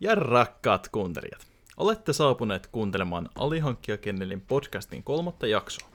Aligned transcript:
Ja 0.00 0.14
rakkaat 0.14 0.88
kuuntelijat, 0.88 1.46
olette 1.76 2.12
saapuneet 2.12 2.66
kuuntelemaan 2.66 3.28
Alihankkijakennelin 3.34 4.40
podcastin 4.40 5.02
kolmatta 5.02 5.46
jaksoa. 5.46 5.88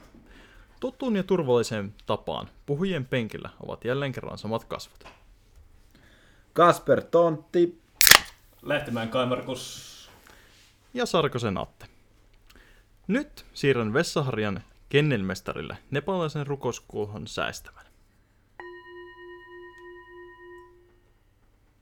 Tuttuun 0.80 1.16
ja 1.16 1.22
turvalliseen 1.22 1.94
tapaan 2.06 2.48
puhujien 2.66 3.06
penkillä 3.06 3.50
ovat 3.60 3.84
jälleen 3.84 4.12
kerran 4.12 4.38
samat 4.38 4.64
kasvot. 4.64 5.04
Kasper 6.52 7.02
Tontti. 7.04 7.80
Lehtimäen 8.62 9.08
Kaimarkus. 9.08 10.10
Ja 10.94 11.06
Sarkosen 11.06 11.58
Atte. 11.58 11.86
Nyt 13.06 13.46
siirrän 13.54 13.92
Vessaharjan 13.92 14.62
kennelmestarille 14.88 15.78
nepalaisen 15.90 16.46
rukouskuohon 16.46 17.26
säästämään. 17.26 17.86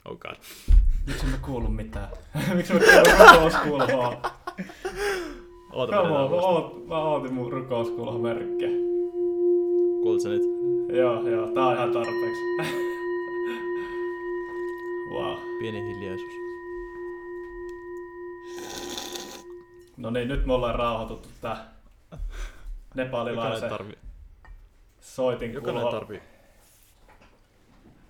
Oh 0.05 0.19
god. 0.19 0.37
Miksi 1.07 1.27
mä 1.27 1.37
kuulu 1.43 1.69
mitään? 1.69 2.09
Miksi 2.55 2.73
mä 2.73 2.81
kuulu 2.81 3.19
rukouskulhoa? 3.19 4.23
Oota, 5.73 5.93
Come 5.97 6.09
mä, 6.09 6.19
on, 6.23 6.31
mä, 6.31 6.37
oot, 6.37 6.87
mä 6.89 6.99
ootin 6.99 7.35
mun 7.35 7.53
rukouskulho 7.53 8.19
merkkiä. 8.19 8.69
Kuulit 10.03 10.25
nyt? 10.25 10.43
Joo, 10.97 11.29
joo, 11.29 11.47
tää 11.47 11.67
on 11.67 11.75
ihan 11.75 11.93
tarpeeksi. 11.93 12.43
wow. 15.15 15.39
Pieni 15.59 15.83
hiljaisuus. 15.83 16.33
No 19.97 20.11
niin, 20.11 20.29
nyt 20.29 20.47
me 20.47 20.53
ollaan 20.53 20.75
rauhoituttu 20.75 21.29
tää 21.41 21.73
Jokainen 22.11 22.27
nepalilaisen 22.95 23.71
tarvii, 23.71 23.99
soitin 25.01 25.53
jokainen 25.53 25.83
kulho 25.83 25.93
tarvii 25.93 26.23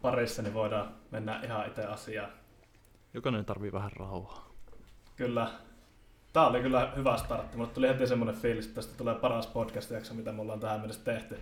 parissa, 0.03 0.43
niin 0.43 0.55
voidaan 0.55 0.95
mennä 1.11 1.41
ihan 1.45 1.67
itse 1.67 1.85
asiaan. 1.85 2.31
Jokainen 3.15 3.45
tarvii 3.45 3.73
vähän 3.73 3.93
rauhaa. 3.93 4.49
Kyllä. 5.17 5.51
Tää 6.33 6.47
oli 6.47 6.61
kyllä 6.61 6.93
hyvä 6.97 7.17
startti. 7.17 7.57
Mulle 7.57 7.71
tuli 7.71 7.89
heti 7.89 8.07
semmonen 8.07 8.35
fiilis, 8.35 8.67
että 8.67 8.75
tästä 8.75 8.97
tulee 8.97 9.15
paras 9.15 9.47
podcast-jakso, 9.47 10.15
mitä 10.15 10.33
me 10.33 10.43
ollaan 10.43 10.61
tähän 10.61 10.81
mennessä 10.81 11.05
tehty. 11.05 11.41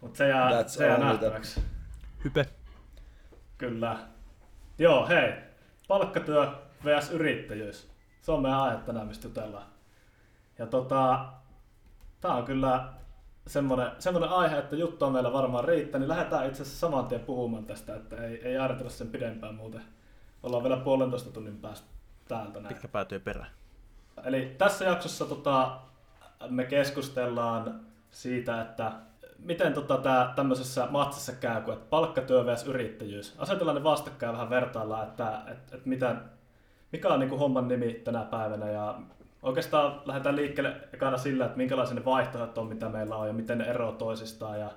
Mutta 0.00 0.18
se 0.18 0.28
jää, 0.28 0.62
That's 0.62 0.68
se 0.68 0.86
jää 0.86 0.98
nähtäväksi. 0.98 1.62
Hype. 2.24 2.46
Kyllä. 3.58 3.98
Joo, 4.78 5.06
hei. 5.08 5.32
Palkkatyö 5.88 6.52
vs. 6.84 7.10
yrittäjyys. 7.10 7.90
Se 8.22 8.32
on 8.32 8.42
meidän 8.42 8.60
aihe 8.60 8.76
tänään, 8.76 9.06
mistä 9.06 9.28
jutellaan. 9.28 9.66
Ja 10.58 10.66
tota, 10.66 11.26
tää 12.20 12.34
on 12.34 12.44
kyllä 12.44 12.92
semmonen, 13.46 13.90
semmonen 13.98 14.30
aihe, 14.30 14.58
että 14.58 14.76
juttu 14.76 15.04
on 15.04 15.12
meillä 15.12 15.32
varmaan 15.32 15.64
riittää, 15.64 15.98
niin 15.98 16.08
lähdetään 16.08 16.46
itse 16.48 16.62
asiassa 16.62 16.80
saman 16.80 17.06
tien 17.06 17.20
puhumaan 17.20 17.64
tästä, 17.66 17.96
että 17.96 18.16
ei, 18.16 18.48
ei 18.48 18.58
ajatella 18.58 18.90
sen 18.90 19.08
pidempään 19.08 19.54
muuten. 19.54 19.82
Ollaan 20.42 20.62
vielä 20.62 20.76
puolentoista 20.76 21.30
tunnin 21.30 21.56
päästä 21.56 21.86
täältä 22.28 22.60
näin. 22.60 22.74
Pitkä 22.74 22.88
päätyy 22.88 23.18
perä. 23.18 23.46
Eli 24.24 24.54
tässä 24.58 24.84
jaksossa 24.84 25.24
tota, 25.24 25.78
me 26.48 26.64
keskustellaan 26.64 27.80
siitä, 28.10 28.60
että 28.60 28.92
miten 29.38 29.74
tota, 29.74 29.96
tää 29.96 30.32
tämmöisessä 30.36 30.86
matsissa 30.90 31.32
käy, 31.32 31.62
kun 31.62 31.74
et 31.74 31.90
palkkatyö 31.90 32.46
vs. 32.46 32.66
yrittäjyys. 32.66 33.34
Asetellaan 33.38 33.76
ne 33.76 33.84
vastakkain 33.84 34.32
vähän 34.32 34.50
vertaillaan, 34.50 35.08
että 35.08 35.42
et, 35.46 35.74
et 35.74 35.86
miten, 35.86 36.18
mikä 36.92 37.08
on 37.08 37.20
niin 37.20 37.30
kuin 37.30 37.38
homman 37.38 37.68
nimi 37.68 37.92
tänä 37.92 38.24
päivänä 38.24 38.70
ja 38.70 39.00
oikeastaan 39.42 40.02
lähdetään 40.04 40.36
liikkeelle 40.36 40.76
ekana 40.92 41.18
sillä, 41.18 41.44
että 41.44 41.56
minkälaisia 41.56 41.94
ne 41.94 42.04
vaihtoehdot 42.04 42.58
on, 42.58 42.66
mitä 42.66 42.88
meillä 42.88 43.16
on 43.16 43.26
ja 43.26 43.32
miten 43.32 43.58
ne 43.58 43.64
eroavat 43.64 43.98
toisistaan. 43.98 44.60
Ja 44.60 44.70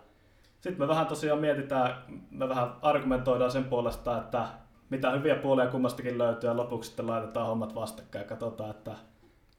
sitten 0.61 0.79
me 0.79 0.87
vähän 0.87 1.07
tosiaan 1.07 1.39
mietitään, 1.39 1.95
me 2.31 2.49
vähän 2.49 2.69
argumentoidaan 2.81 3.51
sen 3.51 3.63
puolesta, 3.65 4.17
että 4.17 4.47
mitä 4.93 5.11
hyviä 5.11 5.35
puolia 5.35 5.67
kummastakin 5.67 6.17
löytyy 6.17 6.49
ja 6.49 6.57
lopuksi 6.57 6.87
sitten 6.87 7.07
laitetaan 7.07 7.47
hommat 7.47 7.75
vastakkain 7.75 8.23
ja 8.23 8.29
katsotaan, 8.29 8.69
että 8.69 8.91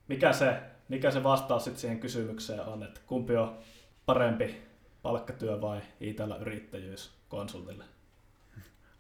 mikä 0.09 0.33
se, 0.33 0.57
mikä 0.89 1.11
se 1.11 1.23
vastaus 1.25 1.65
sitten 1.65 1.81
siihen 1.81 2.01
kysymykseen 2.01 2.61
on, 2.61 2.83
että 2.83 3.01
kumpi 3.07 3.37
on 3.37 3.59
parempi 4.07 4.63
palkkatyö 5.03 5.61
vai 5.61 5.81
IT-yrittäjyys 6.01 7.11
konsultille. 7.29 7.85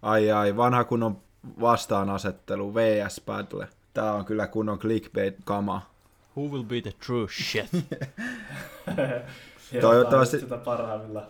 Ai 0.03 0.31
ai, 0.33 0.57
vanha 0.57 0.85
kunnon 0.85 1.19
vastaanasettelu, 1.61 2.75
VS 2.75 3.23
Battle. 3.27 3.69
Tää 3.95 4.13
on 4.13 4.25
kyllä 4.25 4.47
kunnon 4.47 4.79
clickbait-kama. 4.79 5.83
Who 6.37 6.49
will 6.49 6.63
be 6.65 6.81
the 6.81 6.93
true 7.07 7.27
shit? 7.29 7.71
Toivottavasti- 9.81 10.41
Sitä 10.41 10.57
parhaimmillaan. 10.57 11.27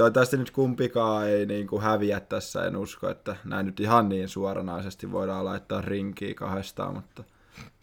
Toivottavasti 0.00 0.36
nyt 0.36 0.50
kumpikaan 0.50 1.28
ei 1.28 1.46
niin 1.46 1.66
kuin 1.66 1.82
häviä 1.82 2.20
tässä, 2.20 2.64
en 2.64 2.76
usko, 2.76 3.08
että 3.08 3.36
näin 3.44 3.66
nyt 3.66 3.80
ihan 3.80 4.08
niin 4.08 4.28
suoranaisesti 4.28 5.12
voidaan 5.12 5.44
laittaa 5.44 5.80
rinkiä 5.80 6.34
kahdestaan, 6.34 6.94
mutta 6.94 7.24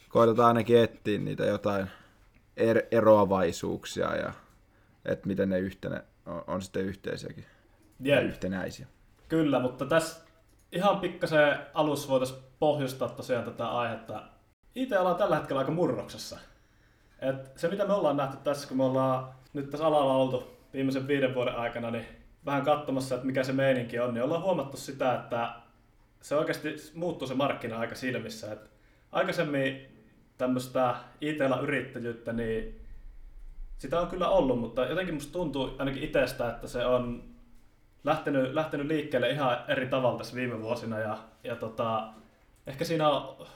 koitetaan 0.09 0.47
ainakin 0.47 0.77
etsiä 0.77 1.19
niitä 1.19 1.45
jotain 1.45 1.87
er- 2.59 2.87
eroavaisuuksia 2.91 4.15
ja 4.15 4.33
että 5.05 5.27
miten 5.27 5.49
ne 5.49 5.59
yhtenä, 5.59 6.03
on, 6.25 6.43
on 6.47 6.61
sitten 6.61 6.85
yhteisiäkin 6.85 7.45
ja 7.99 8.15
Jep. 8.15 8.25
yhtenäisiä. 8.25 8.87
Kyllä, 9.27 9.59
mutta 9.59 9.85
tässä 9.85 10.21
ihan 10.71 10.99
pikkasen 10.99 11.57
alussa 11.73 12.09
voitaisiin 12.09 12.39
pohjustaa 12.59 13.09
tosiaan 13.09 13.45
tätä 13.45 13.67
aihetta. 13.67 14.23
IT-ala 14.75 15.09
on 15.09 15.15
tällä 15.15 15.35
hetkellä 15.35 15.59
aika 15.59 15.71
murroksessa. 15.71 16.39
Et 17.19 17.51
se 17.55 17.67
mitä 17.67 17.85
me 17.85 17.93
ollaan 17.93 18.17
nähty 18.17 18.37
tässä, 18.43 18.67
kun 18.67 18.77
me 18.77 18.83
ollaan 18.83 19.27
nyt 19.53 19.69
tässä 19.69 19.87
alalla 19.87 20.13
oltu 20.13 20.56
viimeisen 20.77 21.07
viiden 21.07 21.35
vuoden 21.35 21.55
aikana, 21.55 21.91
niin 21.91 22.05
vähän 22.45 22.65
katsomassa, 22.65 23.15
että 23.15 23.27
mikä 23.27 23.43
se 23.43 23.53
meininki 23.53 23.99
on, 23.99 24.13
niin 24.13 24.23
ollaan 24.23 24.41
huomattu 24.41 24.77
sitä, 24.77 25.13
että 25.15 25.49
se 26.21 26.35
oikeasti 26.35 26.75
muuttuu 26.93 27.27
se 27.27 27.33
markkina 27.33 27.79
aika 27.79 27.95
silmissä. 27.95 28.51
Et 28.51 28.71
aikaisemmin 29.11 29.87
tämmöistä 30.37 30.95
IT-yrittäjyyttä, 31.21 32.33
niin 32.33 32.81
sitä 33.77 33.99
on 33.99 34.07
kyllä 34.07 34.29
ollut, 34.29 34.59
mutta 34.59 34.85
jotenkin 34.85 35.13
musta 35.13 35.33
tuntuu 35.33 35.75
ainakin 35.79 36.03
itsestä, 36.03 36.49
että 36.49 36.67
se 36.67 36.85
on 36.85 37.23
lähtenyt, 38.03 38.53
lähtenyt 38.53 38.87
liikkeelle 38.87 39.29
ihan 39.29 39.57
eri 39.67 39.87
tavalla 39.87 40.17
tässä 40.17 40.35
viime 40.35 40.61
vuosina 40.61 40.99
ja, 40.99 41.17
ja 41.43 41.55
tota, 41.55 42.07
ehkä 42.67 42.85
siinä 42.85 43.09
on, 43.09 43.47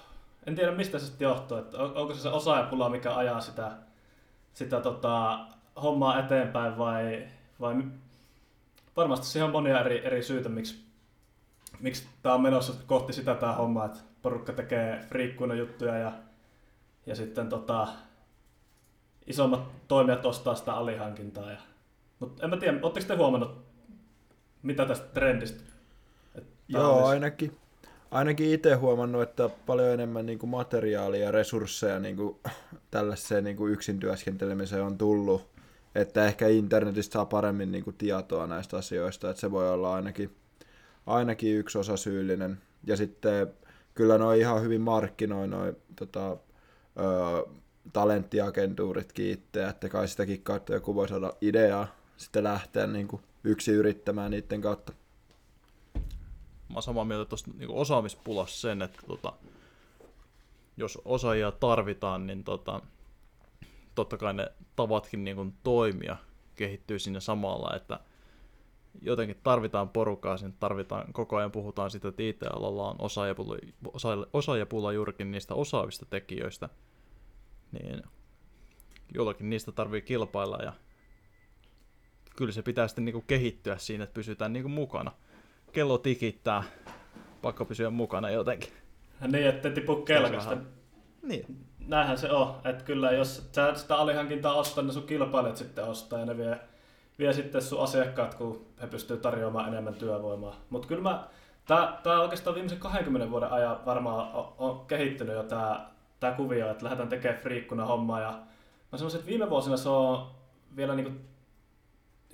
en 0.48 0.56
tiedä 0.56 0.72
mistä 0.72 1.00
se 1.00 1.14
johtuu, 1.20 1.58
että 1.58 1.78
on- 1.78 1.96
onko 1.96 2.14
se 2.14 2.22
se 2.22 2.30
osaajapula, 2.30 2.90
mikä 2.90 3.16
ajaa 3.16 3.42
sitä, 3.42 3.72
sitä 4.54 4.80
tota, 4.80 5.40
hommaa 5.84 6.20
eteenpäin 6.20 6.78
vai, 6.78 7.28
vai 7.60 7.84
varmasti 8.98 9.26
siihen 9.26 9.46
on 9.46 9.52
monia 9.52 9.80
eri, 9.80 10.06
eri 10.06 10.24
syitä, 10.24 10.50
miksi, 10.50 10.86
miksi 11.80 12.08
tämä 12.24 12.36
on 12.36 12.42
menossa 12.42 12.74
kohti 12.88 13.14
sitä 13.14 13.36
tämä 13.36 13.54
homma, 13.54 13.86
että 13.86 14.00
porukka 14.22 14.54
tekee 14.54 15.06
friikkuina 15.10 15.56
juttuja 15.56 15.98
ja, 15.98 16.12
ja 17.06 17.16
sitten 17.16 17.50
tota, 17.50 17.88
isommat 19.28 19.88
toimijat 19.88 20.26
ostaa 20.26 20.56
sitä 20.56 20.74
alihankintaa. 20.74 21.52
Ja, 21.52 21.58
mutta 22.20 22.44
en 22.44 22.50
mä 22.50 22.58
tiedä, 22.58 22.80
oletteko 22.82 23.08
te 23.08 23.16
huomannut 23.16 23.72
mitä 24.64 24.86
tästä 24.86 25.08
trendistä? 25.14 25.64
Joo, 26.68 26.94
olisi- 26.94 27.08
ainakin, 27.10 27.58
ainakin 28.12 28.54
itse 28.54 28.74
huomannut, 28.74 29.22
että 29.22 29.50
paljon 29.66 29.90
enemmän 29.90 30.26
niin 30.26 30.40
kuin 30.40 30.50
materiaalia 30.50 31.24
ja 31.24 31.32
resursseja 31.32 32.00
niin 32.00 32.16
kuin, 32.16 32.38
tällaiseen 32.92 33.44
niin 33.44 33.58
kuin 33.58 33.74
yksin 33.74 34.00
työskentelemiseen 34.00 34.84
on 34.84 34.98
tullut. 34.98 35.51
Että 35.96 36.26
ehkä 36.26 36.48
internetistä 36.48 37.14
saa 37.14 37.26
paremmin 37.26 37.72
niin 37.72 37.84
kuin, 37.84 37.96
tietoa 37.98 38.48
näistä 38.48 38.78
asioista, 38.78 39.30
että 39.30 39.40
se 39.40 39.52
voi 39.52 39.70
olla 39.70 39.96
ainakin, 39.96 40.36
ainakin 41.06 41.58
yksi 41.58 41.78
osa 41.78 41.98
syyllinen. 41.98 42.62
Ja 42.88 42.98
sitten 42.98 43.54
kyllä 43.94 44.18
noin 44.18 44.40
ihan 44.40 44.62
hyvin 44.62 44.82
markkinoi 44.82 45.48
noin 45.48 45.76
tota, 45.96 46.32
ö, 46.32 46.38
talenttiagentuuritkin 47.94 49.32
itse, 49.32 49.68
että 49.68 49.90
kai 49.90 50.08
sitäkin 50.08 50.42
kautta 50.42 50.74
joku 50.74 50.96
voi 50.96 51.08
saada 51.08 51.34
ideaa 51.42 51.88
sitten 52.22 52.44
lähteä 52.44 52.88
niin 52.88 53.08
kuin, 53.08 53.22
yksin 53.44 53.76
yrittämään 53.76 54.32
niiden 54.32 54.62
kautta. 54.62 54.94
Mä 56.70 56.76
oon 56.76 56.84
samaa 56.84 57.06
mieltä 57.06 57.30
tuosta 57.30 57.52
niin 57.58 57.70
osaamispulassa 57.70 58.62
sen, 58.62 58.82
että 58.82 59.00
tota, 59.08 59.34
jos 60.78 61.00
osaajia 61.06 61.52
tarvitaan, 61.52 62.28
niin 62.28 62.44
tota, 62.44 62.82
totta 63.96 64.18
kai 64.18 64.34
ne 64.34 64.52
tavatkin 64.76 65.24
niin 65.24 65.36
kuin 65.36 65.54
toimia 65.64 66.18
kehittyy 66.56 67.00
siinä 67.00 67.20
samalla, 67.20 67.76
että 67.76 68.00
jotenkin 69.02 69.40
tarvitaan 69.44 69.90
porukkaa, 69.90 70.38
sinne 70.38 70.54
tarvitaan, 70.60 71.14
koko 71.14 71.38
ajan 71.38 71.52
puhutaan 71.52 71.92
siitä, 71.92 72.08
että 72.08 72.24
IT-alalla 72.24 72.90
on 72.90 72.96
osaajapula, 73.00 73.58
osa- 73.94 74.28
osaajapula 74.34 74.94
juurikin 74.94 75.32
niistä 75.32 75.54
osaavista 75.54 76.06
tekijöistä, 76.10 76.70
niin 77.72 78.04
jollakin 79.14 79.50
niistä 79.50 79.72
tarvii 79.72 80.02
kilpailla 80.02 80.58
ja 80.64 80.74
kyllä 82.36 82.52
se 82.52 82.62
pitää 82.62 82.88
sitten 82.88 83.06
niinku 83.06 83.22
kehittyä 83.22 83.78
siinä, 83.78 84.04
että 84.04 84.14
pysytään 84.14 84.54
niinku 84.54 84.70
mukana. 84.70 85.12
Kello 85.72 85.98
tikittää, 85.98 86.64
pakko 87.42 87.66
pysyä 87.66 87.90
mukana 87.90 88.30
jotenkin. 88.30 88.70
Niin, 89.28 89.48
että 89.48 89.70
tipu 89.70 89.96
kelkasta. 89.96 90.50
vähän- 90.50 90.68
Niin, 91.24 91.66
Näinhän 91.92 92.18
se 92.18 92.32
on, 92.32 92.56
että 92.66 92.84
kyllä 92.84 93.12
jos 93.12 93.50
sä 93.52 93.76
sitä 93.76 93.96
alihankintaa 93.96 94.54
ostaa, 94.54 94.84
niin 94.84 94.94
sun 94.94 95.08
kilpailijat 95.08 95.58
sitten 95.58 95.86
ostaa 95.86 96.20
ja 96.20 96.26
ne 96.26 96.38
vie, 96.38 96.60
vie 97.20 97.34
sitten 97.34 97.62
sun 97.62 97.84
asiakkaat, 97.84 98.34
kun 98.36 98.66
he 98.82 98.88
pystyy 98.88 99.18
tarjoamaan 99.18 99.68
enemmän 99.68 99.94
työvoimaa. 99.94 100.56
Mutta 100.70 100.88
kyllä 100.88 101.02
mä 101.02 101.28
Tämä, 101.68 102.00
tämä 102.04 102.22
oikeastaan 102.22 102.54
viimeisen 102.56 102.80
20 102.80 103.32
vuoden 103.32 103.52
ajan 103.52 103.86
varmaan 103.86 104.32
on, 104.32 104.54
on 104.58 104.86
kehittynyt 104.86 105.36
jo 105.36 105.44
tämä, 105.44 105.90
tämä 106.20 106.34
kuvio, 106.34 106.72
että 106.72 106.84
lähdetään 106.84 107.10
tekemään 107.10 107.42
friikkuna 107.42 107.86
hommaa. 107.86 108.22
Ja 108.22 108.32
mä 108.92 108.98
sanoisin, 108.98 109.20
että 109.20 109.30
viime 109.30 109.50
vuosina 109.50 109.78
se 109.78 109.90
on 109.90 110.32
vielä 110.76 110.96
niin 110.96 111.06
kuin 111.06 111.20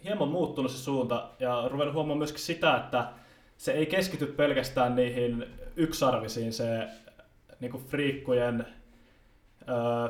hieman 0.04 0.28
muuttunut 0.28 0.72
se 0.72 0.78
suunta 0.78 1.30
ja 1.40 1.68
ruvennut 1.68 1.96
huomaamaan 1.96 2.18
myöskin 2.18 2.42
sitä, 2.42 2.78
että 2.78 3.10
se 3.58 3.72
ei 3.72 3.86
keskity 3.86 4.26
pelkästään 4.26 4.96
niihin 4.96 5.46
yksarvisiin 5.76 6.54
se 6.54 6.88
niin 7.60 7.72
kuin 7.72 7.86
friikkujen, 7.86 8.68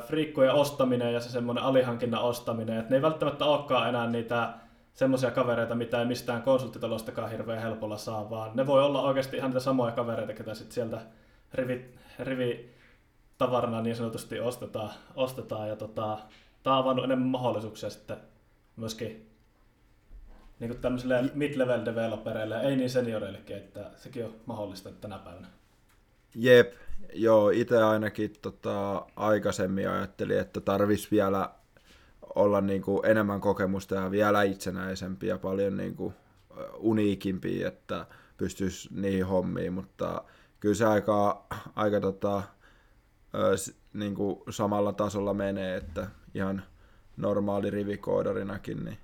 friikkujen 0.06 0.52
ostaminen 0.52 1.14
ja 1.14 1.20
se 1.20 1.30
semmoinen 1.30 1.64
alihankinnan 1.64 2.22
ostaminen. 2.22 2.78
Et 2.78 2.90
ne 2.90 2.96
ei 2.96 3.02
välttämättä 3.02 3.44
olekaan 3.44 3.88
enää 3.88 4.06
niitä 4.06 4.54
semmoisia 4.94 5.30
kavereita, 5.30 5.74
mitä 5.74 5.98
ei 5.98 6.06
mistään 6.06 6.42
konsulttitalostakaan 6.42 7.30
hirveän 7.30 7.62
helpolla 7.62 7.96
saa, 7.96 8.30
vaan 8.30 8.50
ne 8.54 8.66
voi 8.66 8.82
olla 8.82 9.02
oikeasti 9.02 9.36
ihan 9.36 9.50
niitä 9.50 9.60
samoja 9.60 9.92
kavereita, 9.92 10.32
ketä 10.32 10.54
sitten 10.54 10.74
sieltä 10.74 11.00
rivi, 11.54 11.94
rivi 12.18 12.74
tavarana 13.38 13.82
niin 13.82 13.96
sanotusti 13.96 14.40
ostetaan, 14.40 14.90
ostetaan 15.14 15.68
ja 15.68 15.76
tota, 15.76 16.18
tämä 16.62 16.76
on 16.76 16.82
avannut 16.82 17.04
enemmän 17.04 17.28
mahdollisuuksia 17.28 17.90
sitten 17.90 18.16
myöskin 18.76 19.30
niin 20.60 20.70
kuin 20.70 20.80
tämmöisille 20.80 21.22
mid-level 21.34 21.84
developereille, 21.84 22.60
ei 22.60 22.76
niin 22.76 22.90
senioreillekin, 22.90 23.56
että 23.56 23.90
sekin 23.96 24.24
on 24.24 24.34
mahdollista 24.46 24.90
tänä 24.90 25.18
päivänä. 25.18 25.46
Jep, 26.34 26.72
joo, 27.12 27.50
itse 27.50 27.82
ainakin 27.82 28.32
tota, 28.42 29.06
aikaisemmin 29.16 29.90
ajattelin, 29.90 30.38
että 30.38 30.60
tarvis 30.60 31.10
vielä 31.10 31.50
olla 32.34 32.60
niin 32.60 32.82
kuin 32.82 33.06
enemmän 33.06 33.40
kokemusta 33.40 33.94
ja 33.94 34.10
vielä 34.10 34.42
itsenäisempi 34.42 35.26
ja 35.26 35.38
paljon 35.38 35.76
niin 35.76 35.94
kuin 35.96 36.14
uniikimpi, 36.76 37.62
että 37.62 38.06
pystyisi 38.36 38.88
niihin 38.92 39.26
hommiin, 39.26 39.72
mutta 39.72 40.24
kyllä 40.60 40.74
se 40.74 40.86
aika, 40.86 41.46
aika 41.74 42.00
tota, 42.00 42.42
niin 43.92 44.14
kuin 44.14 44.40
samalla 44.50 44.92
tasolla 44.92 45.34
menee, 45.34 45.76
että 45.76 46.10
ihan 46.34 46.62
normaali 47.16 47.70
rivikoodarinakin, 47.70 48.84
niin 48.84 48.98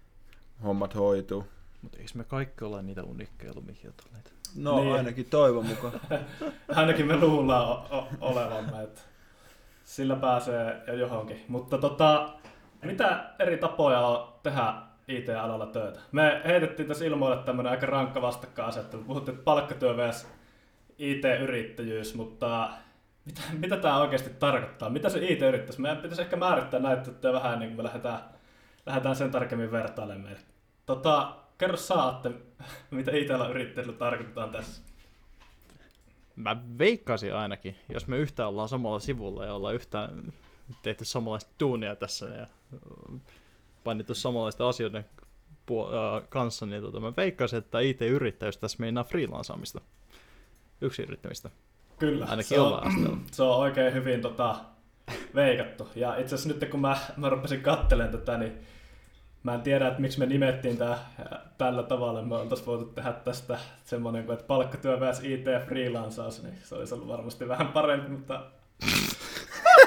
hommat 0.62 0.94
hoituu. 0.94 1.44
Mutta 1.82 1.98
eikö 1.98 2.10
me 2.14 2.24
kaikki 2.24 2.64
olla 2.64 2.82
niitä 2.82 3.02
unikkeja 3.02 3.54
lumihiutaleita? 3.54 4.30
No 4.56 4.80
niin. 4.80 4.94
ainakin 4.96 5.26
toivon 5.30 5.66
mukaan. 5.66 5.92
ainakin 6.76 7.06
me 7.06 7.16
luullaan 7.16 7.68
o- 7.68 7.86
o- 7.90 8.08
olevamme, 8.20 8.82
että 8.82 9.00
sillä 9.84 10.16
pääsee 10.16 10.82
jo 10.86 10.94
johonkin. 10.94 11.44
Mutta 11.48 11.78
tota, 11.78 12.28
mitä 12.82 13.24
eri 13.38 13.56
tapoja 13.56 14.00
on 14.00 14.32
tehdä 14.42 14.74
IT-alalla 15.08 15.66
töitä? 15.66 16.00
Me 16.12 16.40
heitettiin 16.44 16.88
tässä 16.88 17.04
ilmoille 17.04 17.42
tämmöinen 17.42 17.70
aika 17.70 17.86
rankka 17.86 18.22
vastakkainasettelu. 18.22 19.02
Puhuttiin 19.02 19.38
palkkatyö 19.38 19.96
vs. 19.96 20.26
IT-yrittäjyys, 20.98 22.14
mutta 22.14 22.70
mitä, 23.24 23.40
mitä 23.58 23.76
tämä 23.76 24.00
oikeasti 24.00 24.30
tarkoittaa? 24.30 24.90
Mitä 24.90 25.08
se 25.08 25.18
IT-yrittäjyys? 25.18 25.78
Meidän 25.78 26.02
pitäisi 26.02 26.22
ehkä 26.22 26.36
määrittää 26.36 26.80
näitä 26.80 27.32
vähän 27.32 27.58
niin 27.58 27.68
kuin 27.68 27.76
me 27.76 27.84
lähdetään, 27.84 28.18
lähdetään 28.86 29.16
sen 29.16 29.30
tarkemmin 29.30 29.72
vertailemaan. 29.72 30.36
Tota, 30.86 31.32
kerro 31.58 31.76
saatte, 31.76 32.30
mitä 32.90 33.12
IT-alan 33.12 33.50
yrittäjyydellä 33.50 33.98
tarkoitetaan 33.98 34.50
tässä. 34.50 34.82
Mä 36.36 36.56
veikkaisin 36.78 37.34
ainakin, 37.34 37.76
jos 37.92 38.06
me 38.06 38.18
yhtään 38.18 38.48
ollaan 38.48 38.68
samalla 38.68 38.98
sivulla 38.98 39.44
ja 39.44 39.54
ollaan 39.54 39.74
yhtään 39.74 40.32
tehty 40.82 41.04
samanlaista 41.04 41.50
duunia 41.60 41.96
tässä 41.96 42.26
ja 42.26 42.46
painittu 43.84 44.14
samanlaisten 44.14 44.66
asioiden 44.66 45.04
kanssa, 46.28 46.66
niin 46.66 46.82
tota, 46.82 47.00
mä 47.00 47.12
veikkaisin, 47.16 47.58
että 47.58 47.80
IT-yrittäjyys 47.80 48.56
tässä 48.56 48.76
meinaa 48.80 49.04
freelansaamista, 49.04 49.80
yksi 50.80 51.02
yrittämistä. 51.02 51.50
Kyllä, 51.98 52.24
Ainakin 52.24 52.44
se 52.44 52.60
on, 52.60 52.82
se 53.32 53.42
on 53.42 53.56
oikein 53.56 53.94
hyvin 53.94 54.20
tota, 54.22 54.56
veikattu. 55.34 55.88
Ja 55.94 56.16
itse 56.16 56.34
asiassa 56.34 56.48
nyt 56.60 56.70
kun 56.70 56.80
mä, 56.80 56.96
mä 57.16 57.28
rupesin 57.28 57.62
kattelemaan 57.62 58.12
tätä, 58.12 58.38
niin 58.38 58.58
mä 59.44 59.54
en 59.54 59.62
tiedä, 59.62 59.88
että 59.88 60.00
miksi 60.00 60.18
me 60.18 60.26
nimettiin 60.26 60.76
tää 60.76 60.98
tällä 61.58 61.82
tavalla. 61.82 62.22
Me 62.22 62.36
oltaisiin 62.36 62.66
voitu 62.66 62.84
tehdä 62.84 63.12
tästä 63.12 63.58
semmoinen, 63.84 64.30
että 64.32 64.44
palkkatyö 64.46 65.00
vs. 65.00 65.20
IT 65.24 65.44
freelansaus, 65.66 66.42
niin 66.42 66.58
se 66.62 66.74
olisi 66.74 66.94
ollut 66.94 67.08
varmasti 67.08 67.48
vähän 67.48 67.68
parempi, 67.68 68.08
mutta 68.08 68.40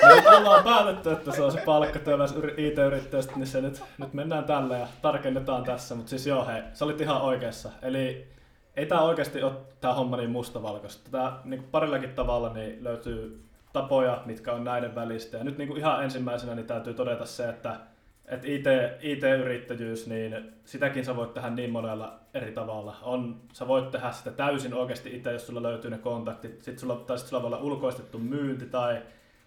me 0.24 0.38
ollaan 0.38 0.64
päätetty, 0.64 1.12
että 1.12 1.32
se 1.32 1.42
on 1.42 1.52
se 1.52 1.62
palkkatyö 1.66 2.18
vs. 2.18 2.36
IT-yrittäjästä, 2.58 3.34
niin 3.36 3.48
se 3.48 3.62
nyt, 3.62 3.84
nyt 3.98 4.14
mennään 4.14 4.44
tällä 4.44 4.78
ja 4.78 4.88
tarkennetaan 5.02 5.64
tässä. 5.64 5.96
Mutta 5.96 6.10
siis 6.10 6.28
joo, 6.28 6.46
hei, 6.46 6.62
sä 6.74 6.86
olit 6.86 7.02
ihan 7.02 7.22
oikeassa. 7.22 7.70
Eli 7.82 8.28
ei 8.76 8.86
tämä 8.86 9.02
oikeasti 9.02 9.44
ole 9.44 9.54
tämä 9.82 9.94
homma 9.94 10.18
niin 10.18 10.30
mustavalkoista. 10.30 11.12
Tää 11.12 11.40
niin 11.44 11.64
parillakin 11.64 12.14
tavalla 12.14 12.54
niin 12.54 12.84
löytyy 12.84 13.44
tapoja, 13.74 14.22
mitkä 14.26 14.54
on 14.54 14.64
näiden 14.64 14.96
välistä. 14.96 15.38
Ja 15.38 15.44
nyt 15.44 15.58
niin 15.58 15.68
kuin 15.68 15.80
ihan 15.80 16.04
ensimmäisenä 16.04 16.56
niin 16.56 16.68
täytyy 16.68 16.94
todeta 16.94 17.26
se, 17.26 17.50
että 17.50 17.80
että 18.28 18.48
IT, 18.48 18.66
IT-yrittäjyys, 19.02 20.08
niin 20.08 20.54
sitäkin 20.66 21.06
sä 21.06 21.16
voit 21.16 21.34
tehdä 21.34 21.50
niin 21.50 21.72
monella 21.72 22.20
eri 22.34 22.52
tavalla. 22.52 22.98
On, 23.02 23.42
sä 23.54 23.68
voit 23.68 23.92
tehdä 23.92 24.12
sitä 24.12 24.32
täysin 24.32 24.74
oikeasti 24.74 25.16
itse, 25.16 25.32
jos 25.32 25.48
sulla 25.48 25.64
löytyy 25.64 25.92
ne 25.92 25.98
kontaktit. 25.98 26.64
Sitten 26.64 26.80
sulla, 26.80 26.96
tai 26.96 27.18
sit 27.18 27.28
sulla 27.28 27.42
voi 27.42 27.48
olla 27.48 27.60
ulkoistettu 27.60 28.20
myynti 28.20 28.66
tai 28.66 29.02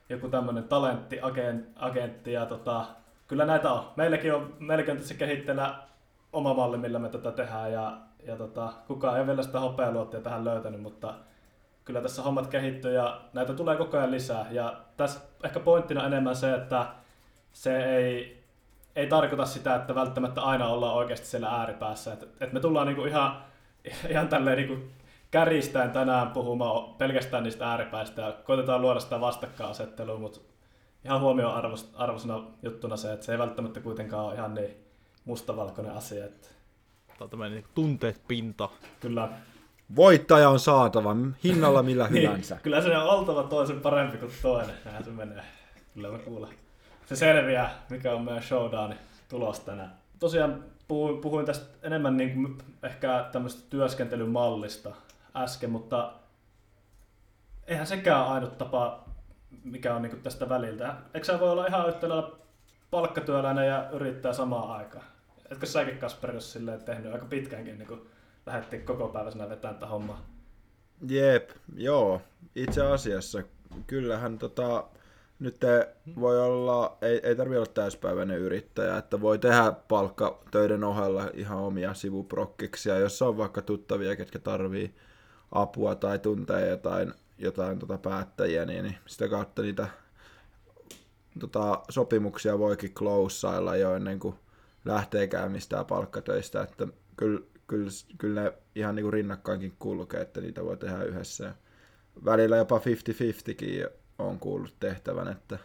joku 0.09 0.29
tämmöinen 0.29 0.65
talenttiagentti. 0.65 2.33
Ja 2.33 2.47
tota, 2.47 2.85
kyllä 3.29 3.45
näitä 3.45 3.73
on. 3.73 3.85
Meilläkin 3.97 4.35
on, 4.35 4.57
on 4.91 4.97
tässä 4.97 5.15
kehitteellä 5.15 5.79
oma 6.33 6.55
malli, 6.55 6.79
millä 6.79 6.99
me 6.99 7.09
tätä 7.09 7.33
tehdään. 7.33 7.73
Ja, 7.73 7.99
ja 8.27 8.37
tota, 8.37 8.73
kukaan 8.87 9.19
ei 9.19 9.27
vielä 9.27 9.43
sitä 9.43 9.61
hopealuottia 9.61 10.21
tähän 10.21 10.45
löytänyt, 10.45 10.83
mutta 10.83 11.15
kyllä 11.85 12.01
tässä 12.01 12.23
hommat 12.23 12.47
kehittyy 12.47 12.95
ja 12.95 13.21
näitä 13.33 13.55
tulee 13.55 13.77
koko 13.77 13.99
ajan 13.99 14.11
lisää. 14.11 14.47
Ja 14.51 14.81
tässä 14.97 15.21
ehkä 15.45 15.61
pointtina 15.61 16.07
enemmän 16.07 16.37
se, 16.37 16.55
että 16.55 16.87
se 17.53 17.97
ei, 17.97 18.40
ei 18.97 19.07
tarkoita 19.07 19.47
sitä, 19.47 19.75
että 19.75 19.95
välttämättä 19.95 20.43
aina 20.43 20.69
ollaan 20.69 20.95
oikeasti 20.95 21.27
siellä 21.27 21.49
ääripäässä. 21.49 22.13
Et, 22.13 22.29
et 22.41 22.53
me 22.53 22.61
tullaan 22.61 22.87
niinku 22.87 23.05
ihan, 23.05 23.43
ihan 24.09 24.29
tälleen 24.29 24.57
niinku 24.57 24.87
kärjistäen 25.31 25.91
tänään 25.91 26.31
puhumaan 26.31 26.95
pelkästään 26.95 27.43
niistä 27.43 27.71
ääripäistä 27.71 28.23
ja 28.23 28.33
koitetaan 28.33 28.83
luoda 28.83 29.01
sitä 29.01 29.21
vastakkainasettelua, 29.21 30.19
mutta 30.19 30.41
ihan 31.05 31.21
huomioon 31.21 31.75
arvoisena 31.95 32.43
juttuna 32.63 32.97
se, 32.97 33.13
että 33.13 33.27
se 33.27 33.33
ei 33.33 33.39
välttämättä 33.39 33.81
kuitenkaan 33.81 34.25
ole 34.25 34.35
ihan 34.35 34.55
niin 34.55 34.77
mustavalkoinen 35.25 35.93
asia. 35.93 36.25
Että... 36.25 36.49
Tämä 37.07 37.17
on 37.21 37.31
tämmöinen 37.31 37.55
niinku 37.55 37.71
tunteet 37.75 38.21
pinta. 38.29 38.69
Kyllä. 39.01 39.29
Voittaja 39.97 40.49
on 40.49 40.61
saatava 40.61 41.17
hinnalla 41.45 41.83
millä 41.83 42.09
niin, 42.11 42.29
hyvänsä. 42.29 42.59
Kyllä 42.63 42.81
se 42.81 42.99
on 42.99 43.19
oltava 43.19 43.43
toisen 43.43 43.81
parempi 43.81 44.19
kuin 44.19 44.33
toinen. 44.43 44.75
Näin 44.85 45.05
se 45.05 45.11
menee. 45.11 45.45
Kyllä 45.95 46.11
mä 46.11 46.19
kuulen 46.19 46.51
se 47.11 47.17
selviää, 47.17 47.83
mikä 47.89 48.13
on 48.13 48.23
meidän 48.23 48.43
showdownin 48.43 48.99
tulos 49.29 49.61
tänään. 49.61 49.95
Tosiaan 50.19 50.65
puhuin, 50.89 51.21
puhuin 51.21 51.47
tästä 51.47 51.67
enemmän 51.83 52.17
niin 52.17 52.35
kuin 52.35 52.59
ehkä 52.83 53.29
tämmöistä 53.33 53.71
työskentelymallista 53.71 54.95
äsken, 55.37 55.71
mutta 55.71 56.13
eihän 57.67 57.87
sekään 57.87 58.27
ainut 58.27 58.59
tapa, 58.59 59.05
mikä 59.65 59.95
on 59.95 60.03
niin 60.03 60.11
kuin 60.11 60.23
tästä 60.23 60.49
väliltä. 60.49 60.95
Eikö 61.15 61.27
sä 61.27 61.41
voi 61.41 61.51
olla 61.51 61.67
ihan 61.67 61.89
yhtä 61.89 62.09
lailla 62.09 62.39
palkkatyöläinen 62.91 63.67
ja 63.67 63.91
yrittää 63.93 64.33
samaan 64.33 64.71
aikaan? 64.71 65.05
Etkö 65.51 65.67
säkin 65.67 65.99
Kasper, 65.99 66.35
jos 66.35 66.53
silleen 66.53 66.83
tehnyt 66.83 67.13
aika 67.13 67.27
pitkäänkin, 67.27 67.79
niin 67.79 67.89
kuin 67.89 68.11
lähdettiin 68.47 68.85
koko 68.85 69.09
päiväisenä 69.09 69.49
vetämään 69.49 69.75
tätä 69.75 69.87
hommaa? 69.87 70.27
Jep, 71.09 71.51
joo. 71.77 72.23
Itse 72.55 72.83
asiassa 72.83 73.43
kyllähän 73.87 74.39
tota, 74.39 74.85
nyt 75.41 75.57
voi 76.21 76.41
olla, 76.41 76.99
ei, 77.03 77.21
ei 77.23 77.37
tarvitse 77.37 77.59
olla 77.59 77.71
täyspäiväinen 77.75 78.39
yrittäjä, 78.39 78.97
että 78.97 79.21
voi 79.21 79.39
tehdä 79.39 79.73
palkkatöiden 79.89 80.85
ohella 80.85 81.31
ihan 81.35 81.59
omia 81.59 81.95
sivuprokkiksia, 81.95 82.99
jos 82.99 83.23
on 83.23 83.37
vaikka 83.37 83.63
tuttavia, 83.63 84.17
ketkä 84.17 84.39
tarvii 84.39 84.95
apua 85.53 85.95
tai 85.95 86.19
tuntee 86.19 86.69
jotain, 86.69 87.15
jotain 87.39 87.79
tota 87.79 87.99
päättäjiä, 87.99 88.65
niin, 88.65 88.85
niin 88.85 88.97
sitä 89.07 89.29
kautta 89.29 89.63
niitä 89.63 89.89
tota, 91.39 91.83
sopimuksia 91.89 92.59
voikin 92.59 92.95
closeailla 92.95 93.77
jo 93.77 93.95
ennen 93.95 94.19
kuin 94.19 94.35
lähteekään 94.85 95.53
mistään 95.53 95.87
palkkatöistä, 95.87 96.63
että 96.63 96.87
kyllä, 97.17 97.41
kyllä, 97.67 97.91
kyllä 98.19 98.43
ne 98.43 98.53
ihan 98.75 98.95
niin 98.95 99.05
kuin 99.05 99.13
rinnakkainkin 99.13 99.73
kulkee, 99.79 100.21
että 100.21 100.41
niitä 100.41 100.65
voi 100.65 100.77
tehdä 100.77 101.03
yhdessä. 101.03 101.55
Välillä 102.25 102.57
jopa 102.57 102.79
50-50kin 102.79 103.91
on 104.21 104.39
kuullut 104.39 104.75
tehtävän, 104.81 105.29
että... 105.29 105.59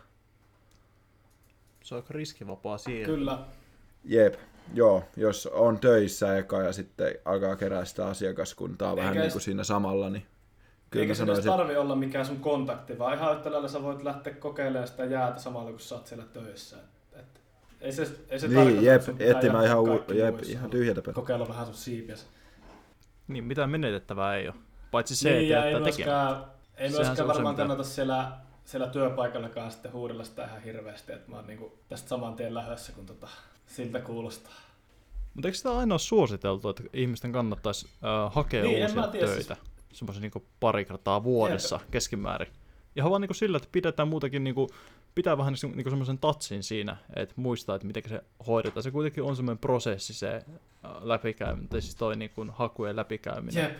Se 1.83 1.95
on 1.95 2.01
aika 2.01 2.13
riskivapaa 2.13 2.77
siihen. 2.77 3.05
Kyllä. 3.05 3.39
Jep, 4.03 4.35
joo, 4.73 5.03
jos 5.17 5.47
on 5.47 5.79
töissä 5.79 6.37
eka 6.37 6.61
ja 6.61 6.73
sitten 6.73 7.15
alkaa 7.25 7.55
kerää 7.55 7.85
sitä 7.85 8.07
asiakaskuntaa 8.07 8.89
Eikä 8.89 9.01
vähän 9.01 9.17
niin 9.17 9.31
kuin 9.31 9.41
siinä 9.41 9.63
samalla, 9.63 10.09
niin 10.09 10.25
kyllä 10.89 11.03
Eikä 11.03 11.13
se 11.13 11.17
sanoisin... 11.17 11.51
tarvi 11.51 11.75
olla 11.77 11.95
mikään 11.95 12.25
sun 12.25 12.39
kontakti, 12.39 12.99
vaan 12.99 13.17
ihan 13.17 13.37
yhtä 13.37 13.51
lailla 13.51 13.67
sä 13.67 13.83
voit 13.83 14.03
lähteä 14.03 14.33
kokeilemaan 14.33 14.87
sitä 14.87 15.05
jäätä 15.05 15.39
samalla, 15.39 15.71
kun 15.71 15.79
sä 15.79 15.95
oot 15.95 16.07
siellä 16.07 16.25
töissä. 16.25 16.77
Et, 16.77 17.19
et, 17.19 17.41
ei 17.81 17.91
se, 17.91 18.07
ei 18.29 18.39
se 18.39 18.47
niin, 18.47 18.83
jep, 18.83 19.01
etsimään 19.19 19.65
ihan, 19.65 19.79
u- 19.79 20.13
jep, 20.13 20.43
ihan 20.43 20.69
tyhjätä 20.69 21.01
Kokeilla 21.13 21.47
vähän 21.47 21.65
sun 21.65 21.75
siipiäsi. 21.75 22.25
Niin, 23.27 23.43
mitään 23.43 23.69
menetettävää 23.69 24.35
ei 24.35 24.47
ole 24.47 24.55
Paitsi 24.95 25.15
se, 25.15 25.31
niin, 25.31 25.55
että 25.55 25.65
ei 25.65 25.79
myöskään, 25.79 26.45
ei 26.77 26.89
Sehän 26.89 27.05
se 27.05 27.09
myöskään 27.09 27.27
varmaan 27.27 27.55
kannata 27.55 27.83
siellä, 27.83 28.31
siellä 28.65 28.87
työpaikallakaan 28.87 29.71
sitten 29.71 29.93
huudella 29.93 30.23
sitä 30.23 30.45
ihan 30.45 30.61
hirveästi, 30.61 31.13
että 31.13 31.31
mä 31.31 31.35
oon 31.35 31.47
niinku 31.47 31.79
tästä 31.89 32.09
saman 32.09 32.33
tien 32.33 32.53
lähdössä, 32.53 32.91
kun 32.91 33.05
tota, 33.05 33.27
siltä 33.67 33.99
kuulostaa. 33.99 34.53
Mutta 35.33 35.47
eikö 35.47 35.57
sitä 35.57 35.77
aina 35.77 35.93
ole 35.93 35.99
suositeltu, 35.99 36.69
että 36.69 36.83
ihmisten 36.93 37.31
kannattaisi 37.31 37.87
äh, 37.87 38.33
hakea 38.33 38.63
Niin, 38.63 38.83
uusia 38.83 39.07
tiedä, 39.07 39.27
töitä? 39.27 39.57
Semmoisen 39.93 40.21
niin 40.21 40.45
pari 40.59 40.85
kertaa 40.85 41.23
vuodessa 41.23 41.79
keskimäärin. 41.91 42.47
Ihan 42.95 43.11
vaan 43.11 43.21
niin 43.21 43.35
sillä, 43.35 43.57
että 43.57 43.69
pidetään 43.71 44.07
muutenkin, 44.07 44.43
niin 44.43 44.55
kuin, 44.55 44.69
pitää 45.15 45.37
vähän 45.37 45.53
niin 45.75 45.89
semmoisen 45.89 46.17
tatsin 46.17 46.63
siinä, 46.63 46.97
että 47.15 47.33
muistaa, 47.37 47.75
että 47.75 47.87
miten 47.87 48.03
se 48.09 48.23
hoidetaan. 48.47 48.83
Se 48.83 48.91
kuitenkin 48.91 49.23
on 49.23 49.35
semmoinen 49.35 49.59
prosessi 49.59 50.13
se 50.13 50.35
äh, 50.35 50.91
läpikäyminen, 51.01 51.69
tai 51.69 51.81
siis 51.81 51.95
toi 51.95 52.15
niin 52.15 52.31
kuin, 52.35 52.49
hakujen 52.49 52.95
läpikäyminen. 52.95 53.63
Jep, 53.63 53.77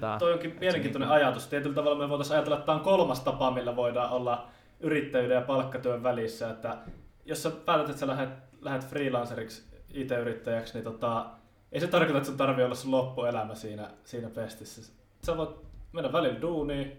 Tää, 0.00 0.18
toi 0.18 0.32
onkin 0.32 0.56
mielenkiintoinen 0.60 1.08
ajatus. 1.08 1.46
Tietyllä 1.46 1.74
tavalla 1.74 1.98
me 1.98 2.08
voitaisiin 2.08 2.36
ajatella, 2.36 2.56
että 2.56 2.66
tämä 2.66 2.78
on 2.78 2.84
kolmas 2.84 3.20
tapa, 3.20 3.50
millä 3.50 3.76
voidaan 3.76 4.10
olla 4.10 4.46
yrittäjyyden 4.80 5.34
ja 5.34 5.40
palkkatyön 5.40 6.02
välissä. 6.02 6.50
Että 6.50 6.76
jos 7.24 7.42
sä 7.42 7.50
päätät, 7.50 7.88
että 7.88 8.00
sä 8.00 8.06
lähdet, 8.06 8.28
lähdet 8.60 8.86
freelanceriksi, 8.88 9.62
IT-yrittäjäksi, 9.94 10.74
niin 10.74 10.84
tota, 10.84 11.26
ei 11.72 11.80
se 11.80 11.86
tarkoita, 11.86 12.16
että 12.16 12.26
sun 12.26 12.36
tarvii 12.36 12.64
olla 12.64 12.74
sun 12.74 12.90
loppuelämä 12.90 13.54
siinä, 13.54 13.90
siinä 14.04 14.28
pestissä. 14.30 14.92
Sä 15.22 15.36
voit 15.36 15.50
mennä 15.92 16.12
välillä 16.12 16.40
duuniin, 16.40 16.92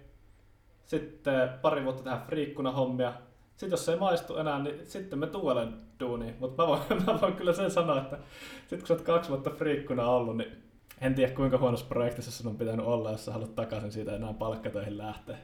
sitten 0.86 1.50
pari 1.62 1.84
vuotta 1.84 2.04
tehdä 2.04 2.18
friikkuna 2.18 2.72
hommia. 2.72 3.14
Sitten 3.50 3.72
jos 3.72 3.86
se 3.86 3.92
ei 3.92 4.00
maistu 4.00 4.38
enää, 4.38 4.60
niin 4.60 4.80
sitten 4.88 5.20
me 5.20 5.28
tuulen 5.28 5.74
duuniin. 6.00 6.36
Mutta 6.40 6.64
mä, 6.64 6.68
voin, 6.68 6.82
mä 7.08 7.22
voin 7.22 7.34
kyllä 7.34 7.54
sen 7.54 7.72
sanoa, 7.72 7.98
että 7.98 8.18
sitten 8.60 8.80
kun 8.80 8.88
sä 8.88 8.94
oot 8.94 9.04
kaksi 9.04 9.30
vuotta 9.30 9.50
friikkuna 9.50 10.10
ollut, 10.10 10.38
niin 10.38 10.64
en 11.02 11.16
tiedä 11.16 11.34
kuinka 11.34 11.58
huonossa 11.58 11.86
projektissa 11.86 12.32
sun 12.32 12.48
on 12.48 12.58
pitänyt 12.58 12.86
olla, 12.86 13.12
jos 13.12 13.26
sä 13.26 13.32
haluat 13.32 13.56
takaisin 13.56 13.92
siitä 13.92 14.16
enää 14.16 14.34
palkkatöihin 14.34 14.98
lähteä. 14.98 15.38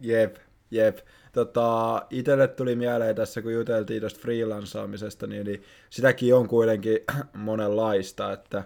Jep, 0.00 0.36
jep. 0.70 0.98
Tota, 1.32 2.02
itelle 2.10 2.48
tuli 2.48 2.76
mieleen 2.76 3.16
tässä, 3.16 3.42
kun 3.42 3.52
juteltiin 3.52 4.00
tuosta 4.00 4.20
freelansaamisesta, 4.20 5.26
niin, 5.26 5.46
niin 5.46 5.62
sitäkin 5.90 6.34
on 6.34 6.48
kuitenkin 6.48 6.98
monenlaista, 7.34 8.32
että 8.32 8.64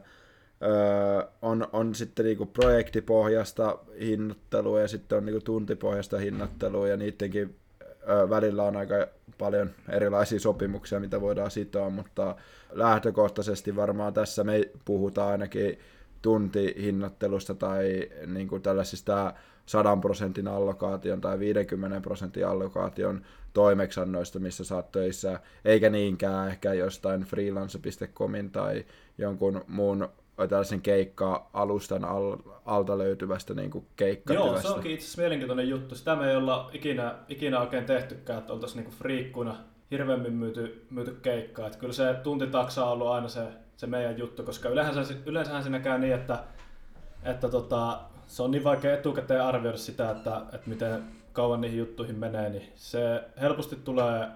öö, 0.62 1.22
on, 1.42 1.68
on 1.72 1.94
sitten 1.94 2.24
niinku 2.24 2.46
projektipohjasta 2.46 3.78
hinnoittelua 4.00 4.80
ja 4.80 4.88
sitten 4.88 5.18
on 5.18 5.26
niinku 5.26 5.40
tuntipohjasta 5.40 6.18
hinnoittelua 6.18 6.88
ja 6.88 6.96
niidenkin 6.96 7.56
öö, 8.08 8.30
välillä 8.30 8.62
on 8.62 8.76
aika 8.76 9.08
paljon 9.38 9.70
erilaisia 9.88 10.40
sopimuksia, 10.40 11.00
mitä 11.00 11.20
voidaan 11.20 11.50
sitoa, 11.50 11.90
mutta 11.90 12.36
lähtökohtaisesti 12.72 13.76
varmaan 13.76 14.14
tässä 14.14 14.44
me 14.44 14.60
puhutaan 14.84 15.32
ainakin 15.32 15.78
tuntihinnoittelusta 16.22 17.54
tai 17.54 18.08
niin 18.26 18.48
kuin 18.48 18.62
tällaisista 18.62 19.34
100 19.66 19.96
prosentin 19.96 20.48
allokaation 20.48 21.20
tai 21.20 21.38
50 21.38 22.00
prosentin 22.00 22.46
allokaation 22.46 23.22
toimeksannoista, 23.52 24.38
missä 24.38 24.64
sä 24.64 24.74
oot 24.74 24.92
töissä, 24.92 25.40
eikä 25.64 25.90
niinkään 25.90 26.48
ehkä 26.48 26.72
jostain 26.74 27.22
freelance.comin 27.22 28.50
tai 28.50 28.84
jonkun 29.18 29.64
muun 29.68 30.08
tällaisen 30.48 30.80
keikka-alustan 30.80 32.04
al- 32.04 32.36
alta 32.64 32.98
löytyvästä 32.98 33.54
niin 33.54 33.70
kuin 33.70 33.82
Joo, 33.82 33.92
keikkatyöstä. 33.96 34.62
se 34.62 34.68
onkin 34.68 34.92
itse 34.92 35.04
asiassa 35.04 35.22
mielenkiintoinen 35.22 35.68
juttu. 35.68 35.94
Sitä 35.94 36.16
me 36.16 36.30
ei 36.30 36.36
olla 36.36 36.70
ikinä, 36.72 37.14
ikinä 37.28 37.60
oikein 37.60 37.84
tehtykään, 37.84 38.38
että 38.38 38.52
oltaisiin 38.52 38.76
niinku 38.76 38.96
friikkuna 38.98 39.56
hirveämmin 39.90 40.32
myyty, 40.32 40.86
myyty 40.90 41.18
keikkaa. 41.22 41.66
Että 41.66 41.78
kyllä 41.78 41.92
se 41.92 42.14
tuntitaksa 42.22 42.84
on 42.86 42.92
ollut 42.92 43.08
aina 43.08 43.28
se, 43.28 43.46
se 43.76 43.86
meidän 43.86 44.18
juttu, 44.18 44.42
koska 44.42 44.68
yleensä, 44.68 45.14
yleensähän 45.26 45.62
siinä 45.62 45.80
käy 45.80 45.98
niin, 45.98 46.14
että, 46.14 46.44
että 47.22 47.48
tota, 47.48 48.00
se 48.26 48.42
on 48.42 48.50
niin 48.50 48.64
vaikea 48.64 48.94
etukäteen 48.94 49.42
arvioida 49.42 49.78
sitä, 49.78 50.10
että, 50.10 50.42
että 50.52 50.68
miten 50.68 51.04
kauan 51.32 51.60
niihin 51.60 51.78
juttuihin 51.78 52.18
menee, 52.18 52.48
niin 52.48 52.72
se 52.74 53.24
helposti 53.40 53.76
tulee, 53.76 54.28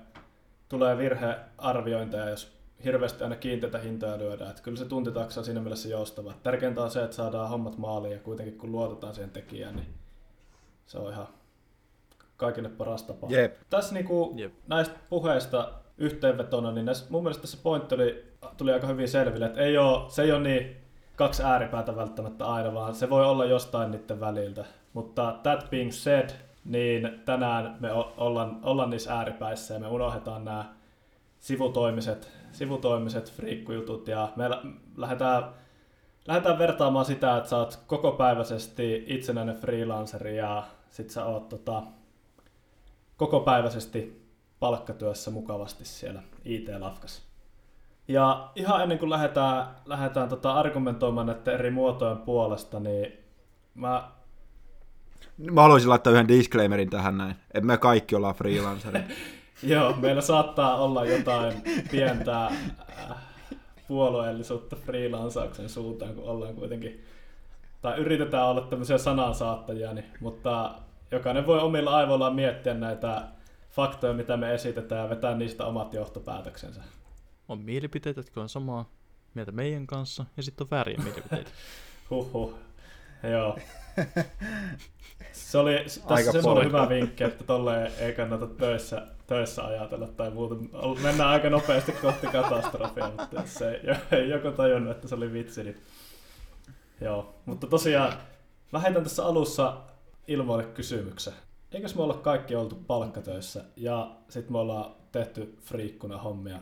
tulee 0.69 0.99
virhearviointeja, 0.99 2.31
jos 2.31 2.61
hirveästi 2.85 3.25
aina 3.25 3.37
kiinteitä 3.37 3.79
hintoja 3.79 4.19
lyödään. 4.19 4.51
Että 4.51 4.63
kyllä 4.63 4.79
se 4.79 4.85
tuntitaksa 4.85 5.41
on 5.41 5.45
siinä 5.45 5.61
mielessä 5.61 5.89
joustava. 5.89 6.35
Tärkeintä 6.43 6.83
on 6.83 6.91
se, 6.91 7.05
että 7.05 7.17
saadaan 7.17 7.49
hommat 7.49 7.79
maaliin 7.79 8.13
ja 8.13 8.19
kuitenkin 8.19 8.59
kun 8.59 8.73
luotetaan 8.73 9.15
siihen 9.15 9.31
tekijään, 9.31 9.77
niin 9.77 9.95
se 10.87 10.99
on 10.99 11.13
ihan 11.13 11.29
kaikille 12.41 12.69
paras 12.69 13.03
tapa. 13.03 13.27
Jep. 13.31 13.55
Tässä 13.71 13.95
niinku 13.95 14.33
Jep. 14.37 14.53
näistä 14.69 14.95
puheista 15.11 15.73
yhteenvetona, 15.99 16.73
niin 16.73 16.85
näissä, 16.87 17.07
mun 17.11 17.23
mielestä 17.23 17.47
se 17.47 17.59
pointti 17.63 17.95
oli, 17.95 18.25
tuli 18.57 18.73
aika 18.73 18.87
hyvin 18.87 19.09
selville, 19.09 19.47
että 19.47 19.61
ei 19.61 19.79
ole, 19.79 20.11
se 20.11 20.23
ei 20.23 20.33
ole 20.33 20.41
niin 20.41 20.77
kaksi 21.17 21.43
ääripäätä 21.43 21.97
välttämättä 21.97 22.47
aina, 22.47 22.75
vaan 22.75 22.95
se 22.95 23.11
voi 23.11 23.25
olla 23.27 23.45
jostain 23.45 23.91
niiden 23.91 24.21
väliltä. 24.21 24.65
Mutta 24.93 25.39
that 25.43 25.71
being 25.71 25.93
said, 25.93 26.31
niin 26.65 27.21
tänään 27.25 27.77
me 27.81 27.93
o- 27.93 28.13
ollaan, 28.17 28.59
ollaan 28.63 28.91
niissä 28.91 29.15
ääripäissä 29.15 29.75
ja 29.75 29.81
me 29.81 29.89
unohdetaan 29.89 30.45
nämä 30.45 30.65
sivutoimiset, 31.39 32.33
sivutoimiset 32.53 33.33
friikkujutut 33.33 34.09
ja 34.09 34.29
me 34.37 34.51
lä- 34.51 34.63
lähdetään, 34.97 35.45
lähdetään 36.29 36.59
vertaamaan 36.59 37.05
sitä, 37.05 37.37
että 37.37 37.49
sä 37.51 37.57
oot 37.57 37.79
kokopäiväisesti 37.87 39.05
itsenäinen 39.07 39.57
freelanceri 39.57 40.37
ja 40.37 40.63
sit 40.91 41.11
sä 41.11 41.25
oot 41.25 41.49
tota, 41.49 41.83
kokopäiväisesti 43.21 44.27
palkkatyössä 44.61 45.31
mukavasti 45.31 45.85
siellä 45.85 46.23
IT-lafkassa. 46.45 47.23
Ja 48.09 48.51
ihan 48.55 48.83
ennen 48.83 48.99
kuin 48.99 49.11
lähdetään, 49.11 49.67
lähdetään 49.87 50.29
tota 50.29 50.53
argumentoimaan 50.53 51.27
näiden 51.27 51.55
eri 51.55 51.71
muotojen 51.71 52.19
puolesta, 52.19 52.81
niin 52.81 53.13
mä 53.75 54.11
Mä 55.39 55.63
haluaisin 55.63 55.89
laittaa 55.89 56.13
yhden 56.13 56.29
disclaimerin 56.29 56.91
tähän 56.91 57.19
näin, 57.19 57.35
että 57.55 57.67
me 57.67 57.79
kaikki 57.79 58.15
ollaan 58.17 58.35
freelancereita. 58.35 59.09
Joo, 59.63 59.93
meillä 59.97 60.21
saattaa 60.21 60.77
olla 60.77 61.05
jotain 61.05 61.63
pientä 61.91 62.47
äh, 62.47 63.17
puolueellisuutta 63.89 64.77
freelansauksen 64.77 65.69
suuntaan, 65.69 66.15
kun 66.15 66.25
ollaan 66.25 66.55
kuitenkin, 66.55 67.05
tai 67.83 67.99
yritetään 67.99 68.47
olla 68.47 68.61
tämmöisiä 68.61 68.99
sanansaattajia, 68.99 69.93
niin, 69.95 70.07
mutta 70.21 70.75
jokainen 71.11 71.47
voi 71.47 71.61
omilla 71.61 71.97
aivoillaan 71.97 72.35
miettiä 72.35 72.75
näitä 72.75 73.23
faktoja, 73.71 74.13
mitä 74.13 74.37
me 74.37 74.55
esitetään 74.55 75.03
ja 75.03 75.11
vetää 75.11 75.35
niistä 75.35 75.67
omat 75.67 75.95
johtopäätöksensä. 75.95 76.81
on 77.49 77.59
mielipiteitä, 77.59 78.19
jotka 78.19 78.41
on 78.41 78.49
samaa 78.49 78.91
mieltä 79.35 79.53
meidän 79.53 79.87
kanssa, 79.87 80.27
ja 80.37 80.43
sitten 80.43 80.65
on 80.65 80.71
vääriä 80.71 80.99
mielipiteitä. 81.03 81.51
Huhhuh. 82.11 82.55
Joo. 83.31 83.59
Se 85.33 85.59
oli 85.59 85.79
tässä 85.83 86.01
Aika 86.07 86.33
semmoinen 86.33 86.67
hyvä 86.67 86.89
vinkki, 86.89 87.25
että 87.25 87.45
tolleen 87.45 87.93
ei 87.99 88.13
kannata 88.13 88.47
töissä, 88.47 89.07
töissä 89.27 89.65
ajatella 89.65 90.07
tai 90.07 90.31
muuten. 90.31 90.71
Mennään 91.03 91.31
aika 91.31 91.51
nopeasti 91.51 91.93
kohti 91.93 92.27
katastrofia, 92.27 93.11
mutta 93.11 93.41
jos 93.41 93.55
se 93.55 93.71
ei, 93.71 93.81
ei 94.21 94.29
joko 94.29 94.51
tajunnut, 94.51 94.97
että 94.97 95.09
se 95.09 95.15
oli 95.15 95.33
vitsi, 95.33 95.65
niin 95.65 95.83
joo. 97.01 97.35
Mutta 97.47 97.67
tosiaan, 97.67 98.13
mä 98.73 98.79
heitän 98.79 99.03
tässä 99.03 99.25
alussa 99.25 99.77
ilmoille 100.29 100.65
kysymyksen. 100.65 101.33
Eikös 101.73 101.95
me 101.95 102.03
olla 102.03 102.15
kaikki 102.15 102.57
oltu 102.57 102.75
palkkatöissä 102.87 103.65
ja 103.77 104.11
sitten 104.29 104.53
me 104.53 104.59
ollaan 104.59 104.95
tehty 105.13 105.59
friikkuna 105.61 106.19
hommia? 106.19 106.59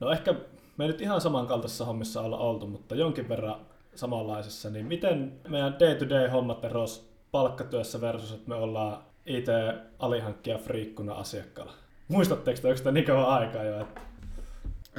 No 0.00 0.10
ehkä 0.10 0.34
me 0.76 0.84
ei 0.84 0.88
nyt 0.88 1.00
ihan 1.00 1.20
samankaltaisissa 1.20 1.84
hommissa 1.84 2.20
olla 2.20 2.38
oltu, 2.38 2.66
mutta 2.66 2.94
jonkin 2.94 3.28
verran 3.28 3.60
samanlaisessa, 3.94 4.70
niin 4.70 4.86
miten 4.86 5.32
meidän 5.48 5.76
day-to-day 5.78 6.28
hommat 6.28 6.64
eros 6.64 7.10
palkkatyössä 7.30 8.00
versus, 8.00 8.32
että 8.32 8.48
me 8.48 8.54
ollaan 8.54 9.02
IT-alihankkija 9.26 10.58
friikkuna 10.58 11.12
asiakkaalla? 11.12 11.72
Muistatteko 12.08 12.60
te, 12.60 12.68
onko 12.68 12.90
niin 12.90 13.04
kauan 13.04 13.28
aikaa 13.28 13.64
jo? 13.64 13.80
Että... 13.80 14.00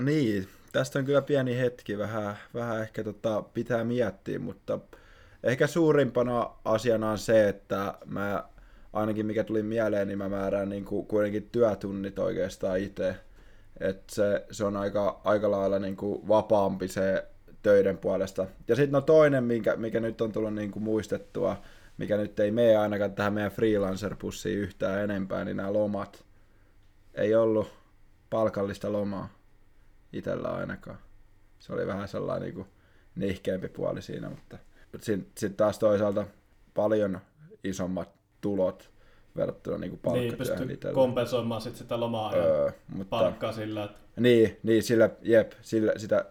Niin, 0.02 0.48
tästä 0.72 1.00
on 1.00 1.06
kyllä 1.06 1.22
pieni 1.22 1.58
hetki, 1.58 1.98
vähän, 1.98 2.38
vähän 2.54 2.82
ehkä 2.82 3.04
tota, 3.04 3.44
pitää 3.54 3.84
miettiä, 3.84 4.40
mutta 4.40 4.80
ehkä 5.48 5.68
suurimpana 5.68 6.50
asiana 6.66 7.12
on 7.12 7.18
se, 7.18 7.50
että 7.50 7.94
mä 8.06 8.44
ainakin 8.94 9.26
mikä 9.26 9.44
tuli 9.44 9.64
mieleen, 9.64 10.08
niin 10.08 10.18
mä 10.18 10.30
määrään 10.30 10.70
niin 10.70 10.86
kuin 10.86 11.08
kuitenkin 11.08 11.50
työtunnit 11.52 12.20
oikeastaan 12.20 12.80
itse. 12.80 13.16
Että 13.80 14.16
se, 14.16 14.46
se 14.52 14.66
on 14.66 14.78
aika, 14.78 15.22
aika 15.24 15.52
lailla 15.52 15.80
niin 15.80 15.98
kuin 15.98 16.28
vapaampi 16.28 16.88
se 16.88 17.28
töiden 17.62 17.98
puolesta. 17.98 18.46
Ja 18.68 18.76
sitten 18.76 18.92
no 18.92 19.02
toinen, 19.02 19.44
mikä, 19.44 19.76
mikä 19.76 20.00
nyt 20.00 20.22
on 20.22 20.32
tullut 20.32 20.54
niin 20.54 20.72
kuin 20.72 20.84
muistettua, 20.84 21.62
mikä 21.98 22.18
nyt 22.18 22.40
ei 22.40 22.52
mene 22.52 22.76
ainakaan 22.76 23.14
tähän 23.14 23.34
meidän 23.34 23.52
freelancer-pussiin 23.52 24.58
yhtään 24.58 25.00
enempää, 25.00 25.46
niin 25.46 25.58
nämä 25.58 25.74
lomat. 25.74 26.26
Ei 27.14 27.36
ollut 27.36 27.74
palkallista 28.30 28.92
lomaa 28.92 29.30
itsellä 30.14 30.50
ainakaan. 30.50 30.98
Se 31.60 31.74
oli 31.74 31.88
vähän 31.88 32.08
sellainen 32.08 32.44
niin 32.44 32.56
kuin 32.56 32.68
nihkeämpi 33.16 33.68
puoli 33.68 34.02
siinä, 34.02 34.30
mutta 34.30 34.58
sitten 35.02 35.32
sit 35.38 35.58
taas 35.58 35.80
toisaalta 35.80 36.26
paljon 36.74 37.20
isommat 37.64 38.10
tulot 38.42 38.90
verrattuna 39.36 39.78
niin 39.78 39.90
kuin 39.90 40.14
Niin, 40.14 40.28
palkkatyöhön 40.30 40.58
pystyy 40.58 40.74
itsellä. 40.74 40.96
kompensoimaan 40.96 41.62
sit 41.62 41.76
sitä 41.76 42.00
lomaa 42.00 42.36
ja 42.36 42.44
Öö, 42.44 42.72
mutta, 42.90 43.10
palkkaa 43.10 43.52
sillä, 43.52 43.84
että 43.84 43.98
niin, 44.20 44.58
niin, 44.64 44.84
sillä, 44.84 45.10
jep, 45.22 45.52
sillä, 45.62 45.92
sitä, 45.98 46.26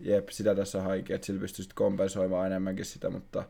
jep, 0.00 0.28
sitä 0.28 0.54
tässä 0.54 0.82
haikin, 0.82 1.14
että 1.14 1.26
sillä 1.26 1.40
pystyy 1.40 1.62
sit 1.62 1.72
kompensoimaan 1.72 2.46
enemmänkin 2.46 2.84
sitä, 2.84 3.10
mutta 3.10 3.44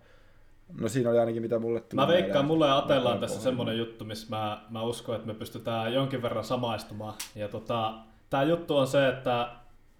No 0.80 0.88
siinä 0.88 1.10
oli 1.10 1.18
ainakin 1.18 1.42
mitä 1.42 1.58
mulle 1.58 1.80
tuli 1.80 2.00
Mä 2.00 2.08
veikkaan, 2.08 2.44
mulla 2.44 2.66
ja 2.66 2.78
Atella 2.78 3.12
on 3.12 3.20
tässä 3.20 3.40
semmonen 3.40 3.78
juttu, 3.78 4.04
missä 4.04 4.26
mä, 4.30 4.62
mä 4.70 4.82
uskon, 4.82 5.14
että 5.14 5.26
me 5.26 5.34
pystytään 5.34 5.94
jonkin 5.94 6.22
verran 6.22 6.44
samaistumaan. 6.44 7.14
Ja 7.34 7.48
tota, 7.48 7.94
tää 8.30 8.42
juttu 8.42 8.76
on 8.76 8.86
se, 8.86 9.08
että 9.08 9.48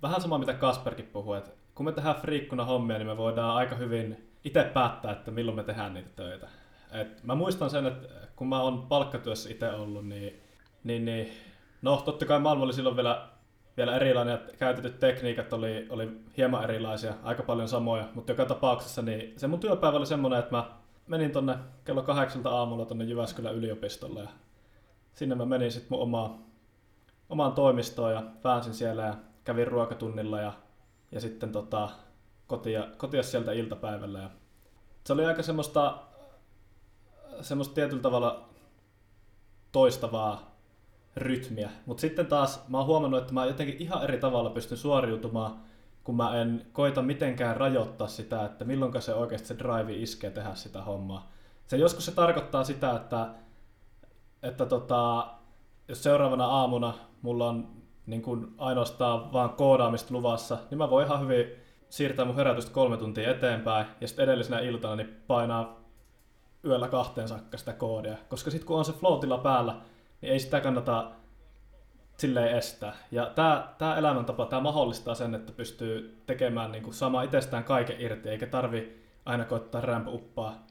vähän 0.03 0.21
sama 0.21 0.39
mitä 0.39 0.53
Kasperkin 0.55 1.07
puhui, 1.07 1.39
että 1.39 1.51
kun 1.75 1.87
me 1.87 1.93
tehdään 1.93 2.17
friikkuna 2.21 2.65
hommia, 2.65 2.99
niin 2.99 3.07
me 3.07 3.17
voidaan 3.17 3.57
aika 3.57 3.75
hyvin 3.75 4.30
itse 4.45 4.65
päättää, 4.65 5.13
että 5.13 5.31
milloin 5.31 5.57
me 5.57 5.65
tehdään 5.65 5.95
niitä 5.95 6.11
töitä. 6.17 6.49
Et 6.93 7.25
mä 7.25 7.35
muistan 7.35 7.71
sen, 7.71 7.87
että 7.87 8.09
kun 8.37 8.49
mä 8.49 8.63
oon 8.63 8.87
palkkatyössä 8.87 9.51
itse 9.51 9.71
ollut, 9.71 10.07
niin, 10.07 10.41
niin, 10.85 11.05
niin 11.05 11.33
no 11.83 11.97
totta 11.97 12.27
kai 12.27 12.41
maailma 12.41 12.65
oli 12.65 12.73
silloin 12.73 12.97
vielä, 12.97 13.29
vielä 13.77 13.97
erilainen, 13.97 14.35
että 14.35 14.53
käytetyt 14.57 15.01
tekniikat 15.01 15.53
oli, 15.53 15.87
oli 15.91 16.09
hieman 16.37 16.65
erilaisia, 16.65 17.15
aika 17.23 17.43
paljon 17.43 17.69
samoja, 17.69 18.09
mutta 18.15 18.33
joka 18.33 18.45
tapauksessa 18.45 19.03
niin 19.03 19.33
se 19.37 19.47
mun 19.47 19.61
työpäivä 19.61 19.97
oli 19.97 20.07
semmoinen, 20.07 20.39
että 20.39 20.57
mä 20.57 20.71
menin 21.07 21.33
tonne 21.33 21.59
kello 21.85 22.03
kahdeksalta 22.03 22.51
aamulla 22.51 22.87
tonne 22.87 23.05
Jyväskylän 23.05 23.55
yliopistolle 23.55 24.21
ja 24.21 24.29
sinne 25.15 25.35
mä 25.35 25.47
menin 25.47 25.73
sitten 25.73 25.89
mun 25.91 26.03
omaan, 26.03 26.35
omaan 27.29 27.53
toimistoon 27.53 28.13
ja 28.13 28.23
väänsin 28.45 28.75
siellä 28.75 29.03
ja 29.03 29.15
kävin 29.45 29.69
ruokatunnilla 29.69 30.41
ja, 30.41 30.53
ja 31.13 31.21
sitten 31.21 31.53
tota, 31.53 31.89
kotia, 32.51 32.87
kotia 32.97 33.23
sieltä 33.23 33.53
iltapäivällä. 33.53 34.19
Ja 34.19 34.31
se 35.05 35.13
oli 35.13 35.25
aika 35.25 35.43
semmoista, 35.43 35.99
semmoista 37.41 37.75
tietyllä 37.75 38.03
tavalla 38.03 38.49
toistavaa 39.73 40.57
rytmiä. 41.17 41.71
Mutta 41.87 42.01
sitten 42.01 42.27
taas 42.27 42.69
mä 42.69 42.79
oon 42.79 42.87
huomannut, 42.87 43.21
että 43.21 43.35
mä 43.35 43.47
jotenkin 43.47 43.77
ihan 43.79 44.03
eri 44.05 44.19
tavalla 44.19 44.51
pystyn 44.51 44.79
suoriutumaan, 44.79 45.61
kun 46.05 46.17
mä 46.17 46.41
en 46.41 46.67
koita 46.73 47.03
mitenkään 47.03 47.57
rajoittaa 47.57 48.09
sitä, 48.09 48.45
että 48.45 48.65
milloin 48.65 49.03
se 49.03 49.15
oikeasti 49.15 49.49
se 49.49 49.59
drive 49.59 49.93
iskee 49.93 50.31
tehdä 50.31 50.55
sitä 50.55 50.83
hommaa. 50.83 51.31
Se 51.67 51.77
joskus 51.77 52.05
se 52.07 52.13
tarkoittaa 52.13 52.65
sitä, 52.65 52.97
että, 52.97 53.27
että 54.43 54.67
tota, 54.67 55.27
jos 55.89 56.03
seuraavana 56.03 56.47
aamuna 56.47 56.95
mulla 57.23 57.49
on 57.49 57.69
niin 58.07 58.23
kuin 58.23 58.55
ainoastaan 58.59 59.33
vaan 59.33 59.51
koodaamista 59.51 60.15
luvassa, 60.15 60.59
niin 60.71 60.79
mä 60.79 60.91
voin 60.91 61.07
ihan 61.07 61.21
hyvin 61.21 61.60
siirtää 61.91 62.25
mun 62.25 62.37
herätystä 62.37 62.73
kolme 62.73 62.97
tuntia 62.97 63.31
eteenpäin 63.31 63.87
ja 64.01 64.09
sitten 64.09 64.25
edellisenä 64.25 64.61
iltana 64.61 64.97
niin 64.97 65.17
painaa 65.27 65.81
yöllä 66.65 66.89
kahteen 66.89 67.29
saakka 67.29 67.57
sitä 67.57 67.73
koodia. 67.73 68.17
Koska 68.29 68.51
sitten 68.51 68.67
kun 68.67 68.79
on 68.79 68.85
se 68.85 68.93
floatilla 68.93 69.39
päällä, 69.39 69.77
niin 70.21 70.33
ei 70.33 70.41
sitä 70.41 70.61
kannata 70.61 71.11
silleen 72.17 72.59
estää. 72.59 72.95
Ja 73.11 73.27
tämä, 73.35 73.75
tämä 73.79 73.97
elämäntapa, 73.97 74.47
tämä 74.47 74.63
mahdollistaa 74.63 75.15
sen, 75.15 75.35
että 75.35 75.53
pystyy 75.53 76.23
tekemään 76.27 76.73
niin 76.73 76.83
kuin 76.85 76.95
sama 76.95 77.23
itsestään 77.23 77.65
kaiken 77.65 78.01
irti, 78.01 78.29
eikä 78.29 78.47
tarvi 78.47 79.01
aina 79.25 79.45
koittaa 79.45 79.81
rämpöuppaa 79.81 80.67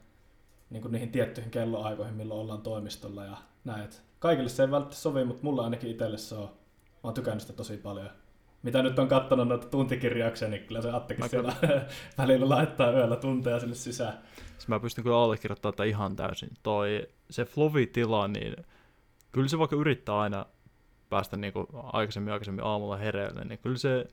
niin 0.70 0.82
kuin 0.82 0.92
niihin 0.92 1.12
tiettyihin 1.12 1.52
kelloaikoihin, 1.52 2.16
milloin 2.16 2.40
ollaan 2.40 2.62
toimistolla 2.62 3.26
ja 3.26 3.38
näin. 3.64 3.84
Et 3.84 4.02
kaikille 4.20 4.50
se 4.50 4.64
ei 4.64 4.72
välttämättä 4.72 5.02
sovi, 5.02 5.24
mutta 5.24 5.44
mulla 5.44 5.64
ainakin 5.64 5.92
itselle 5.92 6.18
se 6.18 6.36
on. 6.36 6.44
Mä 6.44 7.00
oon 7.04 7.14
tykännyt 7.14 7.42
sitä 7.42 7.54
tosi 7.54 7.78
paljon. 7.78 8.10
Mitä 8.64 8.84
nyt 8.84 9.00
on 9.00 9.08
katsonut 9.08 9.48
noita 9.48 9.68
tuntikirjauksia, 9.68 10.48
niin 10.48 10.64
kyllä 10.64 10.82
se 10.82 10.92
Attekin 10.92 11.26
Mä 11.26 11.28
siellä 11.28 11.54
välillä 12.18 12.50
laittaa 12.50 12.92
yöllä 12.92 13.16
tunteja 13.16 13.60
sinne 13.60 13.76
sisään. 13.76 14.14
Siis 14.36 14.68
mä 14.68 14.80
pystyn 14.80 15.04
kyllä 15.04 15.18
allekirjoittamaan 15.18 15.74
tätä 15.74 15.84
ihan 15.84 16.16
täysin. 16.16 16.50
Toi, 16.64 17.08
se 17.30 17.46
flovi-tila, 17.46 18.28
niin 18.28 18.56
kyllä 19.32 19.48
se 19.48 19.60
vaikka 19.60 19.76
yrittää 19.76 20.20
aina 20.20 20.46
päästä 21.10 21.38
niinku 21.38 21.68
aikaisemmin 21.84 22.34
aikaisemmin 22.34 22.66
aamulla 22.66 22.98
hereille, 22.98 23.44
niin 23.44 23.60
kyllä 23.60 23.78
se 23.78 24.08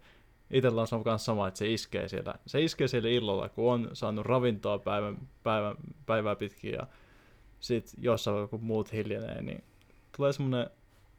itsellä 0.50 0.80
on 0.80 1.02
myös 1.04 1.24
sama, 1.24 1.48
että 1.48 1.58
se 1.58 1.72
iskee 1.72 2.08
siellä. 2.08 2.34
Se 2.46 2.62
iskee 2.62 2.88
siellä 2.88 3.08
illalla, 3.08 3.48
kun 3.48 3.72
on 3.72 3.90
saanut 3.92 4.26
ravintoa 4.26 4.78
päivän, 4.78 5.18
päivän, 5.42 5.76
päivää 6.06 6.36
pitkin 6.36 6.72
ja 6.72 6.86
sit 7.60 7.92
jossain 7.98 8.48
kun 8.48 8.64
muut 8.64 8.92
hiljenee, 8.92 9.42
niin 9.42 9.64
tulee 10.16 10.32
semmoinen 10.32 10.70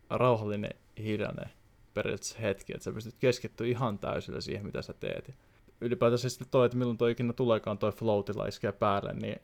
rauhallinen 0.09 0.73
hiljainen 0.97 1.49
periaatteessa 1.97 2.39
hetki, 2.39 2.73
että 2.73 2.83
sä 2.83 2.91
pystyt 2.91 3.15
keskittyä 3.19 3.67
ihan 3.67 3.99
täysillä 3.99 4.41
siihen, 4.41 4.65
mitä 4.65 4.81
sä 4.81 4.93
teet. 4.93 5.33
Ylipäätänsä 5.81 6.29
sitten 6.29 6.47
toi, 6.51 6.65
että 6.65 6.77
milloin 6.77 6.97
toi 6.97 7.11
ikinä 7.11 7.33
tuleekaan 7.33 7.77
toi 7.77 7.91
floatilla 7.91 8.45
iskee 8.45 8.71
päälle, 8.71 9.13
niin 9.13 9.41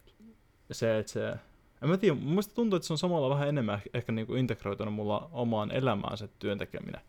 se, 0.72 1.00
että 1.00 1.12
se... 1.12 1.30
En 1.82 1.90
mä 1.90 1.98
tiedä, 1.98 2.16
mun 2.16 2.30
mielestä 2.30 2.54
tuntuu, 2.54 2.78
että 2.78 2.88
se 2.88 2.94
on 2.94 2.98
samalla 2.98 3.30
vähän 3.30 3.50
enemmän 3.50 3.82
ehkä- 3.94 4.12
niinku 4.12 4.36
integroitunut 4.36 4.94
mulla 4.94 5.30
omaan 5.32 5.72
elämään 5.72 6.18
se 6.18 6.30
työn 6.40 6.58
tekeminen. 6.58 7.02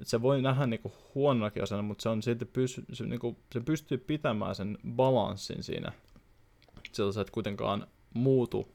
Et 0.00 0.06
se 0.06 0.22
voi 0.22 0.42
nähdä 0.42 0.66
niinku 0.66 0.92
huononakin 1.14 1.62
asiana, 1.62 1.82
mutta 1.82 2.02
se, 2.02 2.08
on 2.08 2.22
silti 2.22 2.44
pysy, 2.44 2.84
se, 2.92 3.06
niinku, 3.06 3.36
se 3.52 3.60
pystyy 3.60 3.98
pitämään 3.98 4.54
sen 4.54 4.78
balanssin 4.88 5.62
siinä. 5.62 5.92
Sillä 6.92 7.12
sä 7.12 7.20
et 7.20 7.30
kuitenkaan 7.30 7.86
muutu 8.14 8.68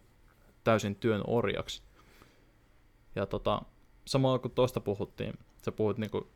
täysin 0.64 0.96
työn 0.96 1.22
orjaksi. 1.28 1.82
Ja 3.16 3.26
tota, 3.26 3.62
samalla 4.06 4.40
kun 4.40 4.52
tuosta 4.52 4.80
puhuttiin, 4.80 5.34
sä 5.68 5.72
puhut 5.72 5.98
niinku 5.98 6.28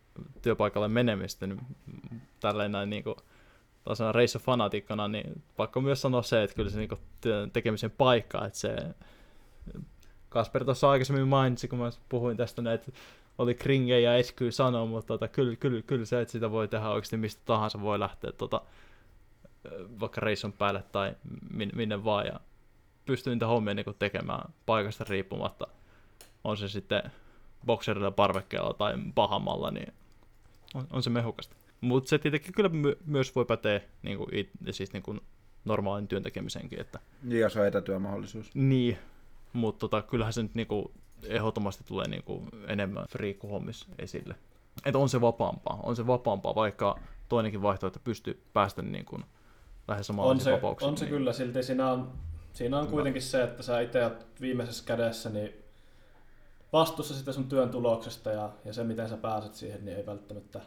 työpaikalle 0.41 0.87
menemistä, 0.87 1.47
niin 1.47 1.61
tälleen 2.39 2.71
näin 2.71 2.89
niinku 2.89 3.15
taas 3.83 3.99
reissufanatiikkona, 4.11 5.07
niin 5.07 5.41
pakko 5.57 5.81
myös 5.81 6.01
sanoa 6.01 6.21
se, 6.23 6.43
että 6.43 6.55
kyllä 6.55 6.69
se 6.69 6.77
niinku 6.77 6.97
työn 7.21 7.51
tekemisen 7.51 7.91
paikka, 7.91 8.45
että 8.45 8.59
se 8.59 8.75
Kasper 10.29 10.65
tuossa 10.65 10.89
aikaisemmin 10.89 11.27
mainitsi, 11.27 11.67
kun 11.67 11.79
mä 11.79 11.89
puhuin 12.09 12.37
tästä 12.37 12.61
näitä 12.61 12.91
oli 13.37 13.55
kringe 13.55 13.99
ja 13.99 14.23
SQ 14.23 14.39
sanoa, 14.49 14.85
mutta 14.85 15.07
tota, 15.07 15.27
kyllä, 15.27 15.55
kyllä, 15.55 15.81
kyllä 15.81 16.05
se, 16.05 16.21
että 16.21 16.31
sitä 16.31 16.51
voi 16.51 16.67
tehdä 16.67 16.89
oikeasti 16.89 17.17
mistä 17.17 17.41
tahansa, 17.45 17.81
voi 17.81 17.99
lähteä 17.99 18.31
tota, 18.31 18.61
vaikka 19.99 20.21
reissun 20.21 20.53
päälle 20.53 20.83
tai 20.91 21.15
minne, 21.53 21.73
minne 21.75 22.03
vaan 22.03 22.25
ja 22.25 22.39
pystyy 23.05 23.35
niitä 23.35 23.47
hommia 23.47 23.73
niin 23.73 23.85
tekemään 23.99 24.53
paikasta 24.65 25.05
riippumatta. 25.09 25.67
On 26.43 26.57
se 26.57 26.67
sitten 26.67 27.11
bokserilla, 27.65 28.11
parvekkeella 28.11 28.73
tai 28.73 28.93
pahamalla, 29.15 29.71
niin 29.71 29.93
on, 30.73 30.87
on 30.91 31.03
se 31.03 31.09
mehukasta. 31.09 31.55
Mutta 31.81 32.09
se 32.09 32.17
tietenkin 32.19 32.53
kyllä 32.53 32.69
my- 32.69 32.97
myös 33.05 33.35
voi 33.35 33.45
päteä 33.45 33.81
niin 34.03 34.17
kuin, 34.17 34.35
it, 34.35 34.49
siis 34.71 34.93
niin 34.93 35.03
kuin 35.03 35.21
normaalin 35.65 36.07
työn 36.07 36.23
tekemisenkin, 36.23 36.81
että 36.81 36.99
Niin, 37.23 37.39
jos 37.41 37.57
on 37.57 37.67
etätyömahdollisuus. 37.67 38.49
niin, 38.55 38.97
mutta 39.53 39.79
tota, 39.79 40.01
kyllähän 40.01 40.33
se 40.33 40.43
nyt 40.43 40.55
niinku 40.55 40.91
ehdottomasti 41.23 41.83
tulee 41.83 42.07
niinku 42.07 42.47
enemmän 42.67 43.05
friikkuhommissa 43.09 43.87
esille. 43.99 44.35
Että 44.85 44.97
on 44.99 45.09
se 45.09 45.21
vapaampaa, 45.21 45.79
on 45.83 45.95
se 45.95 46.07
vapaampaa, 46.07 46.55
vaikka 46.55 46.99
toinenkin 47.29 47.61
vaihtoehto 47.61 47.99
pystyy 48.03 48.41
päästä 48.53 48.81
niinku 48.81 49.19
lähes 49.87 49.99
On 49.99 50.03
samanlaisiin 50.15 50.43
se, 50.43 50.51
vapauksiin. 50.51 50.89
on 50.89 50.97
se 50.97 51.05
niin. 51.05 51.13
kyllä, 51.13 51.33
silti 51.33 51.63
siinä 51.63 51.91
on, 51.91 52.11
siinä 52.53 52.79
on 52.79 52.87
kuitenkin 52.87 53.21
se, 53.21 53.43
että 53.43 53.63
sä 53.63 53.79
itse 53.79 54.11
viimeisessä 54.41 54.85
kädessä 54.85 55.29
niin 55.29 55.53
vastuussa 56.73 57.13
sitä 57.15 57.31
sun 57.31 57.49
työn 57.49 57.69
tuloksesta 57.69 58.31
ja, 58.31 58.49
ja 58.65 58.73
se, 58.73 58.83
miten 58.83 59.09
sä 59.09 59.17
pääset 59.17 59.55
siihen, 59.55 59.85
niin 59.85 59.97
ei 59.97 60.05
välttämättä 60.05 60.61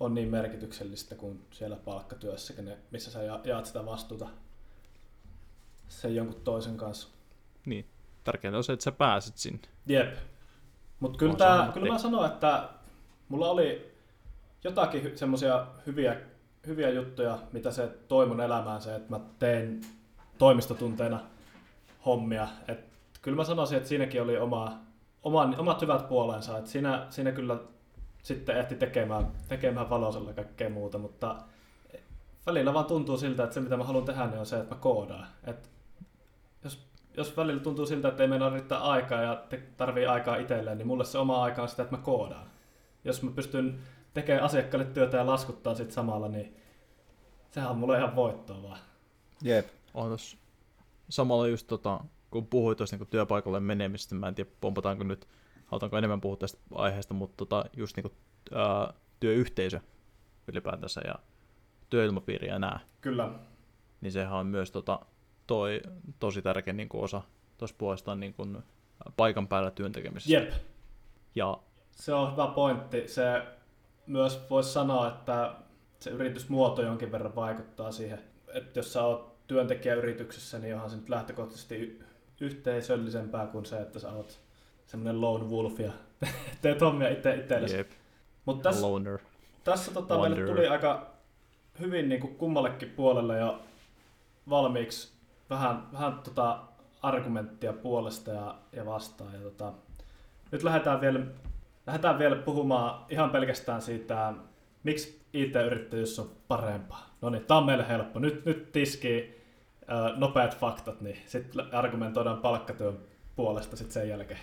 ole 0.00 0.10
niin 0.10 0.28
merkityksellistä 0.28 1.14
kuin 1.14 1.46
siellä 1.50 1.76
palkkatyössä, 1.76 2.54
missä 2.90 3.10
sä 3.10 3.22
ja- 3.22 3.40
jaat 3.44 3.66
sitä 3.66 3.86
vastuuta 3.86 4.28
sen 5.88 6.14
jonkun 6.14 6.40
toisen 6.44 6.76
kanssa. 6.76 7.08
Niin. 7.66 7.86
Tärkeintä 8.24 8.56
on 8.56 8.64
se, 8.64 8.72
että 8.72 8.84
sä 8.84 8.92
pääset 8.92 9.38
sinne. 9.38 9.60
Jep. 9.86 10.14
Mutta 11.00 11.18
kyllä, 11.18 11.34
tää, 11.34 11.70
kyllä 11.74 11.92
mä 11.92 11.98
sanon, 11.98 12.26
että 12.26 12.68
mulla 13.28 13.50
oli 13.50 13.92
jotakin 14.64 15.02
hy- 15.02 15.16
semmoisia 15.16 15.66
hyviä, 15.86 16.16
hyviä 16.66 16.90
juttuja, 16.90 17.38
mitä 17.52 17.70
se 17.70 17.86
toi 18.08 18.26
mun 18.26 18.40
elämään 18.40 18.82
se, 18.82 18.94
että 18.94 19.10
mä 19.10 19.20
tein 19.38 19.80
toimistotunteina 20.38 21.20
hommia. 22.06 22.48
Et 22.68 22.84
kyllä 23.22 23.36
mä 23.36 23.44
sanoisin, 23.44 23.76
että 23.76 23.88
siinäkin 23.88 24.22
oli 24.22 24.38
oma, 24.38 24.80
oma, 25.22 25.54
omat 25.58 25.82
hyvät 25.82 26.08
puolensa. 26.08 26.58
Et 26.58 26.66
siinä, 26.66 27.06
siinä 27.10 27.32
kyllä 27.32 27.58
sitten 28.22 28.56
ehti 28.56 28.74
tekemään, 28.74 29.32
tekemään 29.48 29.90
valosella 29.90 30.30
ja 30.30 30.34
kaikkea 30.34 30.70
muuta, 30.70 30.98
mutta 30.98 31.36
välillä 32.46 32.74
vaan 32.74 32.84
tuntuu 32.84 33.16
siltä, 33.16 33.42
että 33.42 33.54
se 33.54 33.60
mitä 33.60 33.76
mä 33.76 33.84
haluan 33.84 34.04
tehdä 34.04 34.26
niin 34.26 34.38
on 34.38 34.46
se, 34.46 34.58
että 34.58 34.74
mä 34.74 34.80
koodaan. 34.80 35.26
Et 35.44 35.70
jos, 36.64 36.86
jos 37.16 37.36
välillä 37.36 37.62
tuntuu 37.62 37.86
siltä, 37.86 38.08
että 38.08 38.22
ei 38.22 38.28
meillä 38.28 38.50
riittää 38.50 38.78
aikaa 38.78 39.22
ja 39.22 39.44
te, 39.48 39.62
tarvii 39.76 40.06
aikaa 40.06 40.36
itselleen, 40.36 40.78
niin 40.78 40.86
mulle 40.86 41.04
se 41.04 41.18
oma 41.18 41.42
aika 41.42 41.62
on 41.62 41.68
sitä, 41.68 41.82
että 41.82 41.96
mä 41.96 42.02
koodaan. 42.02 42.46
Jos 43.04 43.22
mä 43.22 43.30
pystyn 43.30 43.78
tekemään 44.14 44.44
asiakkaille 44.44 44.84
työtä 44.84 45.16
ja 45.16 45.26
laskuttaa 45.26 45.74
sit 45.74 45.92
samalla, 45.92 46.28
niin 46.28 46.56
sehän 47.50 47.70
on 47.70 47.78
mulle 47.78 47.98
ihan 47.98 48.16
voittoa 48.16 48.62
vaan. 48.62 48.78
Jep. 49.42 49.66
On 49.94 50.16
samalla 51.08 51.48
just 51.48 51.66
tota, 51.66 52.00
kun 52.32 52.46
puhuit 52.46 52.78
tuosta 52.78 52.96
niin 52.96 53.08
työpaikalle 53.08 53.60
menemisestä, 53.60 54.14
mä 54.14 54.28
en 54.28 54.34
tiedä 54.34 54.50
pompataanko 54.60 55.04
nyt, 55.04 55.28
halutaanko 55.66 55.98
enemmän 55.98 56.20
puhua 56.20 56.36
tästä 56.36 56.58
aiheesta, 56.74 57.14
mutta 57.14 57.36
tota, 57.36 57.64
just 57.76 57.96
niin 57.96 58.02
kuin, 58.02 58.14
ää, 58.54 58.92
työyhteisö 59.20 59.80
ylipäätänsä 60.48 61.00
ja 61.04 61.14
työilmapiiri 61.90 62.48
ja 62.48 62.58
nää, 62.58 62.80
Kyllä. 63.00 63.30
niin 64.00 64.12
sehän 64.12 64.32
on 64.32 64.46
myös 64.46 64.70
tota, 64.70 65.00
toi 65.46 65.80
tosi 66.18 66.42
tärkeä 66.42 66.74
niin 66.74 66.88
kuin 66.88 67.04
osa 67.04 67.22
tuossa 67.58 67.76
puolestaan 67.78 68.20
niin 68.20 68.34
kuin, 68.34 68.62
paikan 69.16 69.48
päällä 69.48 69.70
työn 69.70 69.92
tekemisessä. 69.92 70.32
Jep, 70.32 70.52
Ja 71.34 71.58
se 71.90 72.14
on 72.14 72.32
hyvä 72.32 72.46
pointti. 72.46 73.08
Se 73.08 73.42
myös 74.06 74.46
voisi 74.50 74.72
sanoa, 74.72 75.08
että 75.08 75.54
se 76.00 76.10
yritysmuoto 76.10 76.82
jonkin 76.82 77.12
verran 77.12 77.34
vaikuttaa 77.34 77.92
siihen, 77.92 78.18
että 78.54 78.78
jos 78.78 78.92
sä 78.92 79.04
oot 79.04 79.46
työntekijäyrityksessä, 79.46 80.58
niin 80.58 80.74
onhan 80.74 80.90
se 80.90 80.96
nyt 80.96 81.08
lähtökohtaisesti 81.08 82.02
yhteisöllisempää 82.40 83.46
kuin 83.46 83.66
se, 83.66 83.80
että 83.80 83.98
sä 83.98 84.12
oot 84.12 84.40
semmoinen 84.86 85.20
lone 85.20 85.44
wolf 85.44 85.80
ja 85.80 85.92
teet 86.62 86.80
hommia 86.80 87.08
itse 87.08 87.34
itsellesi. 87.34 87.76
Jep, 87.76 87.90
Mutta 88.44 88.70
tässä, 88.70 88.86
loner. 88.86 89.18
tässä 89.64 89.92
tota, 89.92 90.18
meille 90.18 90.46
tuli 90.46 90.68
aika 90.68 91.10
hyvin 91.80 92.08
niin 92.08 92.20
kuin 92.20 92.34
kummallekin 92.34 92.90
puolelle 92.90 93.38
jo 93.38 93.62
valmiiksi 94.50 95.12
vähän, 95.50 95.92
vähän 95.92 96.14
tota 96.24 96.58
argumenttia 97.02 97.72
puolesta 97.72 98.30
ja, 98.30 98.54
ja 98.72 98.86
vastaan. 98.86 99.34
Ja 99.34 99.40
tota, 99.40 99.72
nyt 100.52 100.62
lähdetään 100.62 101.00
vielä, 101.00 101.20
lähdetään 101.86 102.18
vielä 102.18 102.36
puhumaan 102.36 103.04
ihan 103.08 103.30
pelkästään 103.30 103.82
siitä, 103.82 104.32
miksi 104.82 105.22
IT-yrittäjyys 105.32 106.18
on 106.18 106.30
parempaa. 106.48 107.10
No 107.20 107.30
niin, 107.30 107.44
tämä 107.44 107.58
on 107.58 107.66
meille 107.66 107.88
helppo. 107.88 108.18
Nyt, 108.18 108.44
nyt 108.44 108.72
tiskii 108.72 109.20
ö, 109.20 109.41
nopeat 110.16 110.58
faktat, 110.58 111.00
niin 111.00 111.16
sitten 111.26 111.74
argumentoidaan 111.74 112.38
palkkatyön 112.38 112.98
puolesta 113.36 113.76
sitten 113.76 113.92
sen 113.92 114.08
jälkeen. 114.08 114.40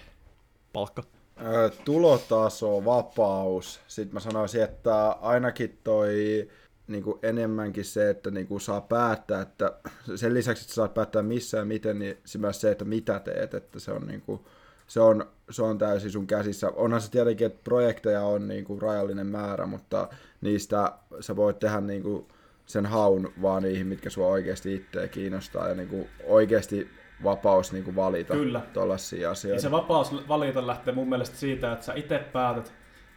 Palkka. 0.74 1.04
Ö, 1.42 1.72
tulotaso, 1.86 2.86
vapaus. 2.86 3.80
Sitten 3.88 4.14
mä 4.14 4.20
sanoisin, 4.20 4.64
että 4.64 5.08
ainakin 5.10 5.80
toi 5.84 6.50
niin 6.88 7.04
kuin 7.04 7.20
enemmänkin 7.24 7.86
se, 7.86 8.10
että 8.10 8.32
niin 8.32 8.48
kuin 8.48 8.62
saa 8.62 8.82
päättää, 8.82 9.42
että 9.42 9.74
sen 10.16 10.34
lisäksi, 10.34 10.64
että 10.64 10.74
saat 10.74 10.94
päättää 10.94 11.22
missä 11.22 11.58
ja 11.58 11.66
miten, 11.66 12.00
niin 12.00 12.18
se 12.26 12.38
myös 12.38 12.62
se, 12.62 12.72
että 12.72 12.86
mitä 12.86 13.20
teet, 13.20 13.54
että 13.54 13.80
se 13.80 13.92
on, 13.92 14.08
niin 14.08 14.22
kuin, 14.22 14.42
se 14.88 15.00
on, 15.00 15.26
se 15.50 15.64
on 15.64 15.78
täysin 15.78 16.12
sun 16.12 16.28
käsissä. 16.28 16.70
Onhan 16.76 17.02
se 17.02 17.12
tietenkin, 17.12 17.48
että 17.48 17.64
projekteja 17.64 18.22
on 18.22 18.48
niin 18.48 18.66
kuin 18.66 18.82
rajallinen 18.82 19.28
määrä, 19.28 19.66
mutta 19.66 20.10
niistä 20.42 20.94
sä 21.20 21.36
voit 21.36 21.60
tehdä 21.60 21.82
niin 21.82 22.04
kuin 22.04 22.28
sen 22.70 22.86
haun 22.86 23.34
vaan 23.42 23.64
niihin, 23.64 23.88
mitkä 23.88 24.10
sua 24.10 24.28
oikeasti 24.28 24.76
itseä 24.76 25.08
kiinnostaa 25.08 25.70
ja 25.70 25.76
niin 25.76 25.88
kuin 25.88 26.10
oikeasti 26.24 26.90
vapaus 27.24 27.74
niin 27.74 27.84
kuin 27.84 27.96
valita 27.96 28.34
Kyllä. 28.34 28.62
tuollaisia 28.74 29.22
Ja 29.22 29.32
asioita. 29.32 29.62
se 29.62 29.72
vapaus 29.72 30.28
valita 30.28 30.68
lähtee 30.68 30.94
mun 30.94 31.10
mielestä 31.10 31.38
siitä, 31.38 31.72
että 31.74 31.86
sä 31.86 31.94
itse 31.94 32.20
päätät, 32.20 32.74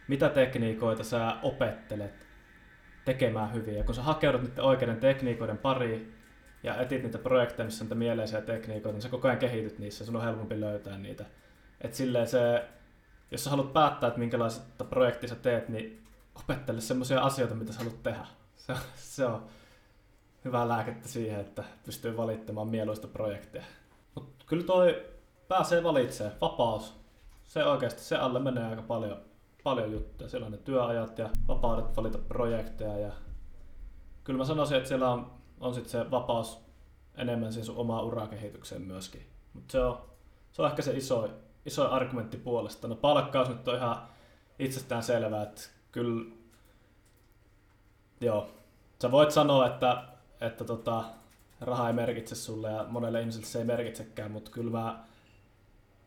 mitä 0.07 0.29
tekniikoita 0.29 1.03
sä 1.03 1.35
opettelet 1.41 2.27
tekemään 3.05 3.53
hyvin. 3.53 3.75
Ja 3.75 3.83
kun 3.83 3.95
sä 3.95 4.01
hakeudut 4.03 4.41
niiden 4.41 4.63
oikeiden 4.63 4.97
tekniikoiden 4.97 5.57
pariin 5.57 6.13
ja 6.63 6.75
etit 6.81 7.03
niitä 7.03 7.17
projekteja, 7.17 7.65
missä 7.65 7.83
on 7.83 7.85
niitä 7.85 7.95
mieleisiä 7.95 8.41
tekniikoita, 8.41 8.93
niin 8.95 9.01
sä 9.01 9.09
koko 9.09 9.27
ajan 9.27 9.39
kehityt 9.39 9.79
niissä, 9.79 10.05
sun 10.05 10.15
on 10.15 10.23
helpompi 10.23 10.61
löytää 10.61 10.97
niitä. 10.97 11.25
Et 11.81 11.93
silleen 11.93 12.27
se, 12.27 12.65
jos 13.31 13.43
sä 13.43 13.49
haluat 13.49 13.73
päättää, 13.73 14.07
että 14.07 14.19
minkälaista 14.19 14.83
projektia 14.83 15.29
sä 15.29 15.35
teet, 15.35 15.69
niin 15.69 16.03
opettele 16.35 16.81
semmoisia 16.81 17.21
asioita, 17.21 17.55
mitä 17.55 17.73
sä 17.73 17.79
haluat 17.79 18.03
tehdä. 18.03 18.25
Se, 18.67 18.73
se 18.95 19.25
on 19.25 19.45
hyvää 20.45 20.67
lääkettä 20.67 21.07
siihen, 21.07 21.39
että 21.39 21.63
pystyy 21.85 22.17
valittamaan 22.17 22.67
mieluista 22.67 23.07
projekteja. 23.07 23.63
Mutta 24.15 24.45
kyllä 24.47 24.63
toi 24.63 25.05
pääsee 25.47 25.83
valitsemaan. 25.83 26.35
Vapaus. 26.41 26.93
Se 27.43 27.65
oikeasti, 27.65 28.01
se 28.01 28.15
alle 28.15 28.39
menee 28.39 28.65
aika 28.65 28.81
paljon, 28.81 29.17
paljon 29.63 29.91
juttuja. 29.91 30.29
Siellä 30.29 30.45
on 30.45 30.51
ne 30.51 30.57
työajat 30.57 31.17
ja 31.17 31.29
vapaudet 31.47 31.97
valita 31.97 32.17
projekteja. 32.17 32.97
Ja 32.97 33.11
kyllä 34.23 34.37
mä 34.37 34.45
sanoisin, 34.45 34.77
että 34.77 34.87
siellä 34.87 35.09
on, 35.09 35.31
on 35.59 35.73
sit 35.73 35.89
se 35.89 36.11
vapaus 36.11 36.59
enemmän 37.15 37.53
siihen 37.53 37.65
sun 37.65 37.77
omaa 37.77 38.01
urakehitykseen 38.01 38.81
myöskin. 38.81 39.27
Mutta 39.53 39.71
se 39.71 39.79
on, 39.79 40.01
se 40.51 40.61
on 40.61 40.69
ehkä 40.69 40.81
se 40.81 40.97
iso, 40.97 41.29
iso 41.65 41.91
argumentti 41.91 42.37
puolesta. 42.37 42.87
No 42.87 42.95
palkkaus 42.95 43.49
nyt 43.49 43.67
on 43.67 43.75
ihan 43.75 44.07
itsestään 44.59 45.03
selvää, 45.03 45.43
että 45.43 45.61
kyllä 45.91 46.25
joo, 48.25 48.49
sä 49.01 49.11
voit 49.11 49.31
sanoa, 49.31 49.67
että, 49.67 50.03
että 50.41 50.63
tota, 50.63 51.03
raha 51.61 51.87
ei 51.87 51.93
merkitse 51.93 52.35
sulle 52.35 52.71
ja 52.71 52.85
monelle 52.89 53.19
ihmiselle 53.19 53.47
se 53.47 53.59
ei 53.59 53.65
merkitsekään, 53.65 54.31
mutta 54.31 54.51
kyllä 54.51 54.71
mä, 54.71 55.03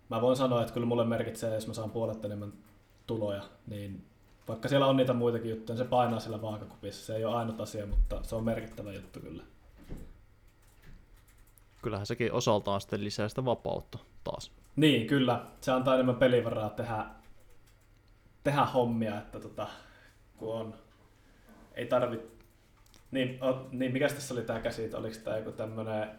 mä 0.08 0.20
voin 0.20 0.36
sanoa, 0.36 0.60
että 0.60 0.74
kyllä 0.74 0.86
mulle 0.86 1.04
merkitsee, 1.04 1.54
jos 1.54 1.66
mä 1.66 1.74
saan 1.74 1.90
puolet 1.90 2.24
enemmän 2.24 2.52
tuloja, 3.06 3.42
niin 3.66 4.06
vaikka 4.48 4.68
siellä 4.68 4.86
on 4.86 4.96
niitä 4.96 5.12
muitakin 5.12 5.50
juttuja, 5.50 5.74
niin 5.76 5.84
se 5.84 5.90
painaa 5.90 6.20
sillä 6.20 6.42
vaakakupissa. 6.42 7.06
Se 7.06 7.16
ei 7.16 7.24
ole 7.24 7.36
ainut 7.36 7.60
asia, 7.60 7.86
mutta 7.86 8.22
se 8.22 8.34
on 8.34 8.44
merkittävä 8.44 8.92
juttu 8.92 9.20
kyllä. 9.20 9.42
Kyllähän 11.82 12.06
sekin 12.06 12.32
osaltaan 12.32 12.80
sitten 12.80 13.04
lisää 13.04 13.28
sitä 13.28 13.44
vapautta 13.44 13.98
taas. 14.24 14.52
Niin, 14.76 15.06
kyllä. 15.06 15.44
Se 15.60 15.72
antaa 15.72 15.94
enemmän 15.94 16.16
pelivaraa 16.16 16.70
tehdä, 16.70 17.06
tehdä 18.44 18.64
hommia, 18.64 19.18
että 19.18 19.40
tota, 19.40 19.66
kun 20.36 20.54
on, 20.54 20.74
ei 21.76 21.86
tarvi... 21.86 22.20
Niin, 23.10 23.44
o, 23.44 23.68
niin 23.70 23.92
mikäs 23.92 24.12
tässä 24.12 24.34
oli 24.34 24.42
tää 24.42 24.60
käsite? 24.60 24.96
Oliko 24.96 25.16
tää 25.24 25.38
joku 25.38 25.52
tämmönen 25.52 26.10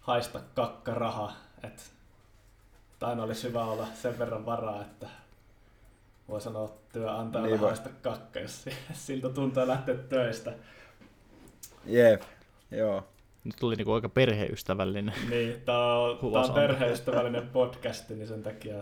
haista 0.00 0.40
kakkaraha, 0.54 1.32
että 1.62 1.82
että 3.02 3.10
aina 3.10 3.22
olisi 3.22 3.48
hyvä 3.48 3.64
olla 3.64 3.86
sen 3.94 4.18
verran 4.18 4.46
varaa, 4.46 4.82
että 4.82 5.06
voi 6.28 6.40
sanoa 6.40 6.72
työnantajalle 6.92 7.50
Niin 7.50 7.60
haista 7.60 7.90
kakka, 8.02 8.40
jos 8.40 8.64
siltä 8.92 9.28
tuntuu 9.28 9.66
lähteä 9.66 9.94
töistä. 9.94 10.52
Jep, 11.86 12.22
joo. 12.70 13.08
Nyt 13.44 13.54
tuli 13.60 13.76
niinku 13.76 13.92
aika 13.92 14.08
perheystävällinen. 14.08 15.14
Niin, 15.30 15.62
tää 15.64 15.98
on, 15.98 16.32
tää 16.32 16.42
on 16.42 16.54
perheystävällinen 16.54 17.48
podcasti, 17.48 18.14
niin 18.14 18.28
sen 18.28 18.42
takia 18.42 18.74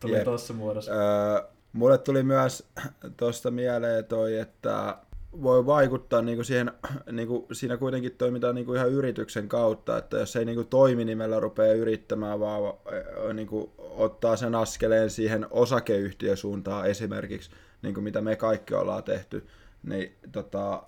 tuli 0.00 0.16
Jep. 0.16 0.24
tuossa 0.24 0.54
muodossa. 0.54 0.92
Öö, 0.92 1.48
mulle 1.76 1.98
tuli 1.98 2.22
myös 2.22 2.68
tuosta 3.16 3.50
mieleen 3.50 4.04
toi, 4.04 4.38
että 4.38 4.98
voi 5.42 5.66
vaikuttaa 5.66 6.22
niinku 6.22 6.44
siihen, 6.44 6.72
niinku, 7.12 7.46
siinä 7.52 7.76
kuitenkin 7.76 8.12
toimitaan 8.18 8.54
niinku 8.54 8.74
ihan 8.74 8.90
yrityksen 8.90 9.48
kautta, 9.48 9.98
että 9.98 10.16
jos 10.16 10.36
ei 10.36 10.44
niinku 10.44 10.64
toiminimellä 10.64 11.40
rupea 11.40 11.72
yrittämään, 11.72 12.40
vaan 12.40 12.74
niinku, 13.34 13.72
ottaa 13.78 14.36
sen 14.36 14.54
askeleen 14.54 15.10
siihen 15.10 15.46
osakeyhtiösuuntaan 15.50 16.86
esimerkiksi, 16.86 17.50
niinku 17.82 18.00
mitä 18.00 18.20
me 18.20 18.36
kaikki 18.36 18.74
ollaan 18.74 19.02
tehty, 19.02 19.46
niin 19.82 20.16
tota, 20.32 20.82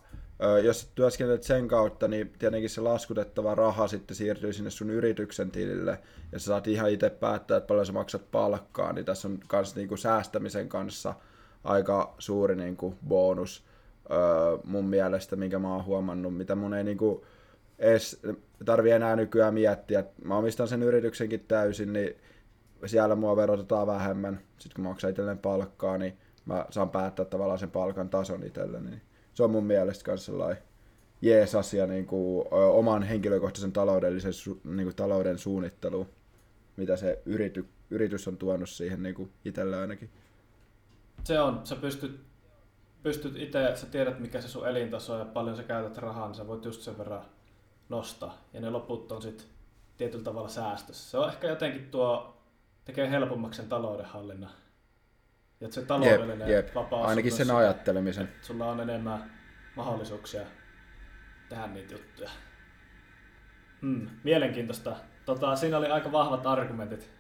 jos 0.65 0.91
työskentelet 0.95 1.43
sen 1.43 1.69
kautta, 1.69 2.09
niin 2.09 2.33
tietenkin 2.39 2.71
se 2.71 2.81
laskutettava 2.81 3.55
raha 3.55 3.89
sitten 3.89 4.17
siirtyy 4.17 4.53
sinne 4.53 4.71
sun 4.71 4.91
yrityksen 4.91 5.51
tilille, 5.51 5.99
ja 6.33 6.39
sä 6.39 6.45
saat 6.45 6.67
ihan 6.67 6.91
itse 6.91 7.11
päättää, 7.11 7.57
että 7.57 7.67
paljon 7.69 7.87
sä 7.87 7.93
maksat 7.93 8.31
palkkaa, 8.31 8.93
niin 8.93 9.05
tässä 9.05 9.29
on 9.29 9.39
kans 9.49 9.77
niinku 9.77 9.97
säästämisen 9.97 10.69
kanssa 10.69 11.15
aika 11.65 12.15
suuri 12.19 12.57
niinku 12.57 12.95
bonus 13.09 13.65
öö, 14.11 14.19
mun 14.65 14.85
mielestä, 14.85 15.37
minkä 15.37 15.59
mä 15.59 15.75
oon 15.75 15.85
huomannut, 15.85 16.37
mitä 16.37 16.55
mun 16.55 16.75
ei 16.75 16.85
niinku 16.85 17.25
edes 17.79 18.21
tarvi 18.65 18.91
enää 18.91 19.17
nykyään 19.17 19.55
miettiä. 19.55 20.05
Mä 20.25 20.37
omistan 20.37 20.69
sen 20.69 20.83
yrityksenkin 20.83 21.45
täysin, 21.49 21.93
niin 21.93 22.17
siellä 22.87 23.15
mua 23.15 23.37
verotetaan 23.37 23.87
vähemmän. 23.87 24.41
Sitten 24.59 24.75
kun 24.75 24.85
mä 24.85 24.89
maksan 24.89 25.11
itselleen 25.11 25.39
palkkaa, 25.39 25.99
niin 25.99 26.19
mä 26.45 26.67
saan 26.71 26.91
päättää 26.91 27.25
tavallaan 27.25 27.59
sen 27.59 27.71
palkan 27.71 28.09
tason 28.09 28.45
itselleni. 28.45 28.91
Niin 28.91 29.03
se 29.39 29.45
on 29.45 29.51
mun 29.51 29.67
mielestä 29.67 30.11
myös 30.11 30.25
sellainen 30.25 30.63
jees 31.23 31.55
asia 31.55 31.87
niin 31.87 32.07
kuin, 32.07 32.49
oman 32.51 33.03
henkilökohtaisen 33.03 33.73
taloudellisen 33.73 34.33
niin 34.65 34.87
kuin, 34.87 34.97
talouden 34.97 35.39
suunnitteluun, 35.39 36.09
mitä 36.77 36.97
se 36.97 37.23
yrity, 37.27 37.69
yritys 37.91 38.29
on 38.29 38.37
tuonut 38.37 38.69
siihen 38.69 39.03
niin 39.03 39.15
kuin 39.15 39.33
itselle 39.45 39.77
ainakin. 39.77 40.11
Se 41.25 41.41
on, 41.41 41.61
sä 41.65 41.77
pystyt, 41.77 42.21
pystyt 43.03 43.37
itse, 43.37 43.73
sä 43.75 43.87
tiedät 43.87 44.21
mikä 44.21 44.41
se 44.41 44.49
sun 44.49 44.69
elintaso 44.69 45.13
on 45.13 45.19
ja 45.19 45.25
paljon 45.25 45.57
sä 45.57 45.63
käytät 45.63 45.99
rahaa, 45.99 46.27
niin 46.27 46.35
sä 46.35 46.47
voit 46.47 46.65
just 46.65 46.83
sen 46.83 46.99
verran 46.99 47.25
nostaa. 47.89 48.39
Ja 48.53 48.61
ne 48.61 48.71
loput 48.71 49.13
on 49.13 49.23
sit 49.23 49.49
tietyllä 49.97 50.25
tavalla 50.25 50.49
säästössä. 50.49 51.11
Se 51.11 51.19
on 51.19 51.29
ehkä 51.29 51.49
jotenkin 51.49 51.91
tuo, 51.91 52.37
tekee 52.85 53.11
helpommaksi 53.11 53.61
sen 53.61 53.69
taloudenhallinnan. 53.69 54.51
Ja 55.61 55.73
se 55.73 55.83
taloudellinen 55.83 56.49
jep. 56.49 56.75
vapaus 56.75 57.03
on 57.03 57.09
Ainakin 57.09 57.33
sen 57.33 57.47
sitä, 57.47 57.57
ajattelemisen. 57.59 58.25
että 58.25 58.47
Sulla 58.47 58.67
on 58.67 58.81
enemmän 58.81 59.31
mahdollisuuksia 59.77 60.43
tehdä 61.49 61.67
niitä 61.67 61.95
juttuja. 61.95 62.31
Hmm, 63.83 64.09
mielenkiintoista. 64.25 64.97
Tota, 65.27 65.57
siinä 65.57 65.79
oli 65.79 65.87
aika 65.87 66.13
vahvat 66.13 66.47
argumentit. 66.47 67.11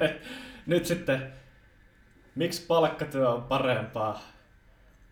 Nyt 0.66 0.86
sitten, 0.86 1.32
miksi 2.34 2.66
palkkatyö 2.66 3.28
on 3.30 3.42
parempaa 3.42 4.20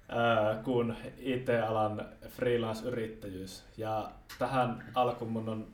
ää, 0.09 0.55
kuin 0.65 0.97
IT-alan 1.19 2.07
freelance-yrittäjyys? 2.29 3.65
Ja 3.77 4.11
tähän 4.39 4.85
alkuun 4.95 5.31
mun 5.33 5.49
on 5.49 5.67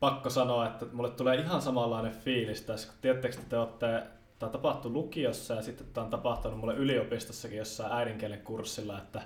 pakko 0.00 0.30
sanoa, 0.30 0.66
että 0.66 0.86
mulle 0.92 1.10
tulee 1.10 1.36
ihan 1.36 1.62
samanlainen 1.62 2.12
fiilis 2.12 2.62
tässä, 2.62 2.88
kun 2.88 2.96
tiedättekö, 3.00 3.34
että 3.34 3.50
te 3.50 3.56
olette, 3.58 4.02
tämä 4.40 4.52
tapahtui 4.52 4.90
lukiossa 4.90 5.54
ja 5.54 5.62
sitten 5.62 5.86
tämä 5.92 6.04
on 6.04 6.10
tapahtunut 6.10 6.58
mulle 6.58 6.74
yliopistossakin 6.74 7.58
jossain 7.58 7.92
äidinkielen 7.92 8.40
kurssilla, 8.40 8.98
että 8.98 9.22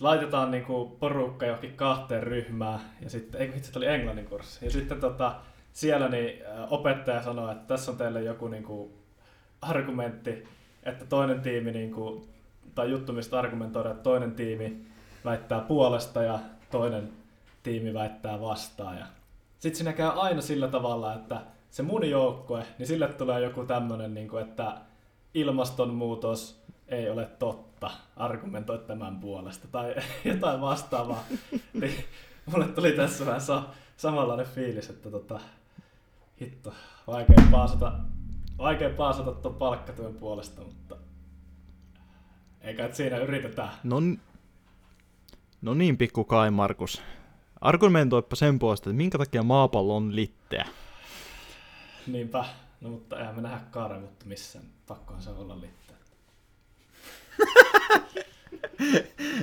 laitetaan 0.00 0.50
niinku 0.50 0.96
porukka 1.00 1.46
johonkin 1.46 1.76
kahteen 1.76 2.22
ryhmään 2.22 2.80
ja 3.00 3.10
sitten, 3.10 3.40
ei 3.40 3.52
itse 3.56 3.78
oli 3.78 3.86
englannin 3.86 4.26
kurssi. 4.26 4.64
Ja 4.64 4.70
sitten 4.70 5.00
tota, 5.00 5.34
siellä 5.72 6.08
niin 6.08 6.42
opettaja 6.70 7.22
sanoi, 7.22 7.52
että 7.52 7.66
tässä 7.66 7.90
on 7.90 7.98
teille 7.98 8.22
joku 8.22 8.48
niinku 8.48 8.98
argumentti, 9.60 10.48
että 10.82 11.04
toinen 11.04 11.40
tiimi 11.40 11.72
niinku, 11.72 12.28
tai 12.74 12.90
juttu, 12.90 13.12
mistä 13.12 13.38
argumentoida, 13.38 13.90
että 13.90 14.02
toinen 14.02 14.32
tiimi 14.32 14.86
väittää 15.24 15.60
puolesta 15.60 16.22
ja 16.22 16.38
toinen 16.70 17.12
tiimi 17.62 17.94
väittää 17.94 18.40
vastaan. 18.40 18.98
Ja 18.98 19.06
sitten 19.58 19.76
siinä 19.76 19.92
käy 19.92 20.10
aina 20.14 20.40
sillä 20.40 20.68
tavalla, 20.68 21.14
että 21.14 21.53
se 21.74 21.82
mun 21.82 22.10
joukkue, 22.10 22.66
niin 22.78 22.86
sille 22.86 23.08
tulee 23.08 23.40
joku 23.40 23.64
tämmöinen, 23.64 24.14
niin 24.14 24.28
kuin, 24.28 24.42
että 24.42 24.80
ilmastonmuutos 25.34 26.64
ei 26.88 27.10
ole 27.10 27.26
totta, 27.26 27.90
argumentoi 28.16 28.78
tämän 28.78 29.20
puolesta 29.20 29.68
tai 29.68 29.94
jotain 30.24 30.60
vastaavaa. 30.60 31.24
niin 31.80 32.04
mulle 32.46 32.68
tuli 32.68 32.92
tässä 32.92 33.26
vähän 33.26 33.40
sa- 33.40 33.62
samanlainen 33.96 34.46
fiilis, 34.46 34.90
että 34.90 35.10
tota, 35.10 35.40
hitto, 36.40 36.72
vaikea 37.06 37.44
paasata, 37.50 37.92
vaikea 38.58 38.90
paasata 38.90 39.32
tuon 39.32 39.54
palkkatyön 39.54 40.14
puolesta, 40.14 40.62
mutta 40.62 40.96
eikä 42.60 42.86
et 42.86 42.94
siinä 42.94 43.18
yritetään. 43.18 43.70
No, 43.84 43.96
no 45.62 45.74
niin, 45.74 45.96
pikku 45.96 46.24
Kai 46.24 46.50
Markus. 46.50 47.02
Argumentoipa 47.60 48.36
sen 48.36 48.58
puolesta, 48.58 48.90
että 48.90 48.96
minkä 48.96 49.18
takia 49.18 49.42
maapallo 49.42 49.96
on 49.96 50.16
litteä. 50.16 50.66
Niinpä, 52.12 52.44
no 52.80 52.88
mutta 52.88 53.18
eihän 53.18 53.34
me 53.34 53.42
nähdä 53.42 53.60
kaarevutta 53.70 54.26
missään, 54.26 54.64
pakkohan 54.86 55.22
se 55.22 55.30
olla 55.30 55.60
litteä. 55.60 55.96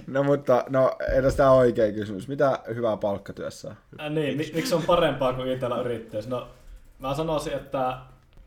No 0.07 0.23
mutta, 0.23 0.65
no 0.69 0.95
entäs 1.15 1.35
tää 1.35 1.51
oikea 1.51 1.91
kysymys. 1.91 2.27
Mitä 2.27 2.59
hyvää 2.75 2.97
palkkatyössä 2.97 3.67
on? 3.69 3.75
Äh, 3.99 4.11
niin, 4.11 4.37
mi- 4.37 4.51
miksi 4.53 4.75
on 4.75 4.83
parempaa 4.83 5.33
kuin 5.33 5.51
itsellä 5.51 5.81
yrittäjyys? 5.81 6.27
No, 6.27 6.47
mä 6.99 7.13
sanoisin, 7.15 7.53
että 7.53 7.97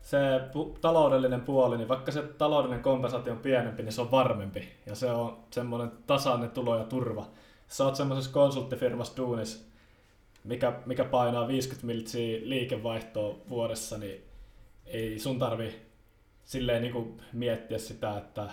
se 0.01 0.17
pu- 0.53 0.77
taloudellinen 0.81 1.41
puoli, 1.41 1.77
niin 1.77 1.87
vaikka 1.87 2.11
se 2.11 2.21
taloudellinen 2.21 2.83
kompensaatio 2.83 3.33
on 3.33 3.39
pienempi, 3.39 3.83
niin 3.83 3.93
se 3.93 4.01
on 4.01 4.11
varmempi. 4.11 4.69
Ja 4.85 4.95
se 4.95 5.11
on 5.11 5.37
semmoinen 5.51 5.91
tasainen 6.07 6.51
tulo 6.51 6.77
ja 6.77 6.83
turva. 6.83 7.25
Sä 7.67 7.83
oot 7.85 7.95
semmoisessa 7.95 8.31
konsulttifirmassa 8.31 9.17
duunis, 9.17 9.67
mikä, 10.45 10.79
mikä 10.85 11.03
painaa 11.03 11.47
50 11.47 11.87
miltsiä 11.87 12.39
liikevaihtoa 12.43 13.37
vuodessa, 13.49 13.97
niin 13.97 14.23
ei 14.85 15.19
sun 15.19 15.39
tarvi 15.39 15.75
silleen 16.43 16.81
niin 16.81 17.21
miettiä 17.33 17.77
sitä, 17.77 18.17
että 18.17 18.49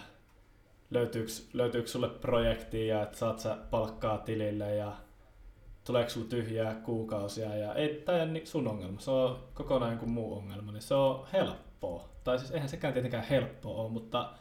löytyykö, 0.91 1.31
löytyykö 1.53 1.89
sulle 1.89 2.09
projektia 2.09 2.97
ja 2.97 3.03
että 3.03 3.19
saat 3.19 3.39
sä 3.39 3.57
palkkaa 3.71 4.19
tilille 4.19 4.77
ja 4.77 4.93
tuleeko 5.85 6.11
sulla 6.11 6.29
tyhjää 6.29 6.75
kuukausia 6.75 7.57
ja 7.57 7.75
ei, 7.75 8.03
tämä 8.05 8.19
ei 8.19 8.31
ole 8.31 8.47
sun 8.47 8.69
ongelma, 8.69 9.01
se 9.01 9.11
on 9.11 9.49
kokonaan 9.55 9.93
joku 9.93 10.07
muu 10.07 10.35
ongelma, 10.35 10.73
niin 10.73 10.83
se 10.83 10.95
on 10.95 11.27
helppoa. 11.33 12.09
Tai 12.25 12.39
siis 12.39 12.51
eihän 12.51 12.69
sekään 12.69 12.93
tietenkään 12.93 13.25
helppoa 13.25 13.83
ole, 13.83 13.91
mutta 13.91 14.33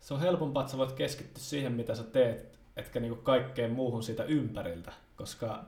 se 0.00 0.14
on 0.14 0.20
helpompaa, 0.20 0.60
että 0.60 0.70
sä 0.70 0.78
voit 0.78 0.92
keskittyä 0.92 1.42
siihen, 1.42 1.72
mitä 1.72 1.94
sä 1.94 2.02
teet, 2.02 2.58
etkä 2.76 3.00
niinku 3.00 3.22
kaikkeen 3.22 3.72
muuhun 3.72 4.02
siitä 4.02 4.24
ympäriltä, 4.24 4.92
koska 5.16 5.64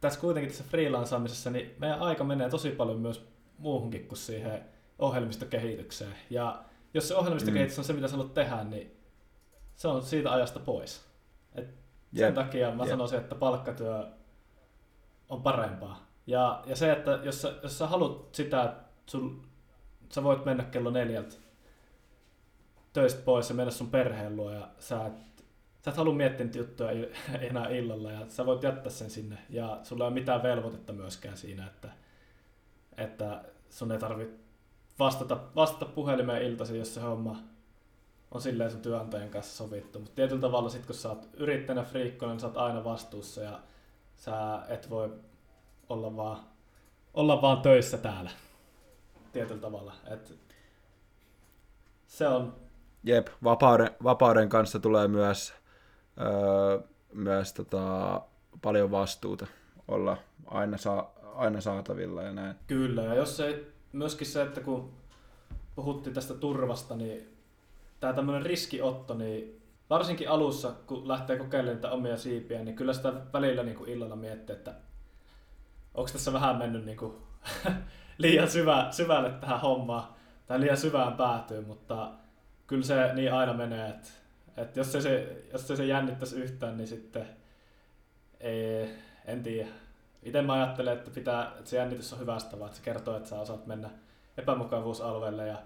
tässä 0.00 0.20
kuitenkin 0.20 0.50
tässä 0.52 0.64
freelansaamisessa, 0.70 1.50
niin 1.50 1.74
meidän 1.78 2.00
aika 2.00 2.24
menee 2.24 2.50
tosi 2.50 2.70
paljon 2.70 3.00
myös 3.00 3.28
muuhunkin 3.58 4.08
kuin 4.08 4.18
siihen 4.18 4.64
ohjelmistokehitykseen. 4.98 6.14
Ja 6.30 6.64
jos 6.94 7.08
se 7.08 7.16
ohjelmistokehitys 7.16 7.78
on 7.78 7.84
se, 7.84 7.92
mitä 7.92 8.08
sä 8.08 8.16
haluat 8.16 8.34
tehdä, 8.34 8.64
niin 8.64 8.96
se 9.74 9.88
on 9.88 10.02
siitä 10.02 10.32
ajasta 10.32 10.60
pois. 10.60 11.04
Et 11.54 11.64
sen 12.14 12.26
Jep. 12.26 12.34
takia 12.34 12.70
mä 12.74 12.82
Jep. 12.82 12.90
sanoisin, 12.90 13.18
että 13.18 13.34
palkkatyö 13.34 14.06
on 15.28 15.42
parempaa. 15.42 16.06
Ja, 16.26 16.62
ja 16.66 16.76
se, 16.76 16.92
että 16.92 17.20
jos 17.22 17.42
sä, 17.42 17.54
jos 17.62 17.78
sä 17.78 17.86
haluat 17.86 18.34
sitä, 18.34 18.64
että 18.64 18.84
sul, 19.06 19.30
sä 20.12 20.22
voit 20.22 20.44
mennä 20.44 20.64
kello 20.64 20.90
neljältä 20.90 21.34
töistä 22.92 23.22
pois 23.24 23.48
ja 23.48 23.54
mennä 23.54 23.70
sun 23.70 23.90
perheen 23.90 24.36
luo 24.36 24.50
ja 24.50 24.68
sä 24.78 25.06
et, 25.06 25.37
sä 25.84 25.90
et 25.90 25.96
halua 25.96 26.14
miettiä 26.14 26.46
niitä 26.46 26.58
juttuja 26.58 26.90
enää 27.50 27.68
illalla 27.68 28.12
ja 28.12 28.20
sä 28.28 28.46
voit 28.46 28.62
jättää 28.62 28.92
sen 28.92 29.10
sinne 29.10 29.38
ja 29.50 29.80
sulla 29.82 30.04
ei 30.04 30.08
ole 30.08 30.14
mitään 30.14 30.42
velvoitetta 30.42 30.92
myöskään 30.92 31.36
siinä, 31.36 31.66
että, 31.66 31.88
että 32.96 33.44
sun 33.70 33.92
ei 33.92 33.98
tarvi 33.98 34.30
vastata, 34.98 35.38
vastata 35.56 35.84
puhelimeen 35.86 36.42
iltaisin, 36.42 36.78
jos 36.78 36.94
se 36.94 37.00
homma 37.00 37.36
on 38.30 38.40
silleen 38.40 38.70
sun 38.70 38.80
työnantajan 38.82 39.28
kanssa 39.28 39.56
sovittu. 39.56 39.98
Mutta 39.98 40.14
tietyllä 40.14 40.40
tavalla 40.40 40.68
sit 40.68 40.86
kun 40.86 40.94
sä 40.94 41.08
oot 41.08 41.28
yrittäjänä 41.34 41.82
friikkonen, 41.82 42.32
niin 42.32 42.40
sä 42.40 42.46
oot 42.46 42.56
aina 42.56 42.84
vastuussa 42.84 43.42
ja 43.42 43.60
sä 44.16 44.62
et 44.68 44.90
voi 44.90 45.12
olla 45.88 46.16
vaan, 46.16 46.38
olla 47.14 47.42
vaan 47.42 47.62
töissä 47.62 47.98
täällä. 47.98 48.30
Tietyllä 49.32 49.60
tavalla. 49.60 49.92
Et 50.10 50.38
se 52.06 52.28
on, 52.28 52.56
Jep, 53.04 53.28
vapauden, 53.44 53.90
vapauden 54.04 54.48
kanssa 54.48 54.78
tulee 54.78 55.08
myös, 55.08 55.54
öö, 56.20 56.80
myös 57.12 57.52
tota, 57.52 58.20
paljon 58.62 58.90
vastuuta 58.90 59.46
olla 59.88 60.16
aina, 60.46 60.76
saa, 60.76 61.14
aina 61.34 61.60
saatavilla 61.60 62.22
ja 62.22 62.32
näin. 62.32 62.56
Kyllä, 62.66 63.02
ja 63.02 63.14
jos 63.14 63.40
ei, 63.40 63.72
myöskin 63.92 64.26
se, 64.26 64.42
että 64.42 64.60
kun 64.60 64.92
puhuttiin 65.74 66.14
tästä 66.14 66.34
turvasta, 66.34 66.96
niin 66.96 67.38
tämä 68.00 68.12
tämmöinen 68.12 68.42
riskiotto, 68.42 69.14
niin 69.14 69.62
varsinkin 69.90 70.30
alussa, 70.30 70.72
kun 70.86 71.08
lähtee 71.08 71.38
kokeilemaan 71.38 71.76
niitä 71.76 71.90
omia 71.90 72.16
siipiä, 72.16 72.64
niin 72.64 72.76
kyllä 72.76 72.92
sitä 72.92 73.12
välillä 73.32 73.62
niin 73.62 73.76
kuin 73.76 73.90
illalla 73.90 74.16
miettii, 74.16 74.56
että 74.56 74.74
onko 75.94 76.10
tässä 76.12 76.32
vähän 76.32 76.56
mennyt 76.56 76.84
niin 76.84 76.96
kuin 76.96 77.14
liian 78.18 78.50
syvä, 78.50 78.88
syvälle 78.90 79.30
tähän 79.30 79.60
hommaan, 79.60 80.04
tai 80.46 80.60
liian 80.60 80.76
syvään 80.76 81.12
päätyy, 81.12 81.60
mutta 81.60 82.10
kyllä 82.66 82.84
se 82.84 83.14
niin 83.14 83.32
aina 83.32 83.54
menee, 83.54 83.88
että, 83.88 84.08
että 84.62 84.80
jos, 84.80 84.92
se, 84.92 85.00
se, 85.00 85.42
jos 85.52 85.68
se, 85.68 85.76
se 85.76 85.86
jännittäisi 85.86 86.36
yhtään, 86.36 86.76
niin 86.76 86.88
sitten 86.88 87.26
ei, 88.40 88.88
en 89.24 89.42
tiedä. 89.42 89.68
Itse 90.22 90.42
mä 90.42 90.52
ajattelen, 90.52 90.98
että, 90.98 91.10
pitää, 91.10 91.52
että 91.58 91.70
se 91.70 91.76
jännitys 91.76 92.12
on 92.12 92.18
hyvästä, 92.18 92.58
vaan 92.58 92.66
että 92.68 92.78
se 92.78 92.84
kertoo, 92.84 93.16
että 93.16 93.28
sä 93.28 93.40
osaat 93.40 93.66
mennä 93.66 93.90
epämukavuusalueelle 94.36 95.46
ja 95.46 95.56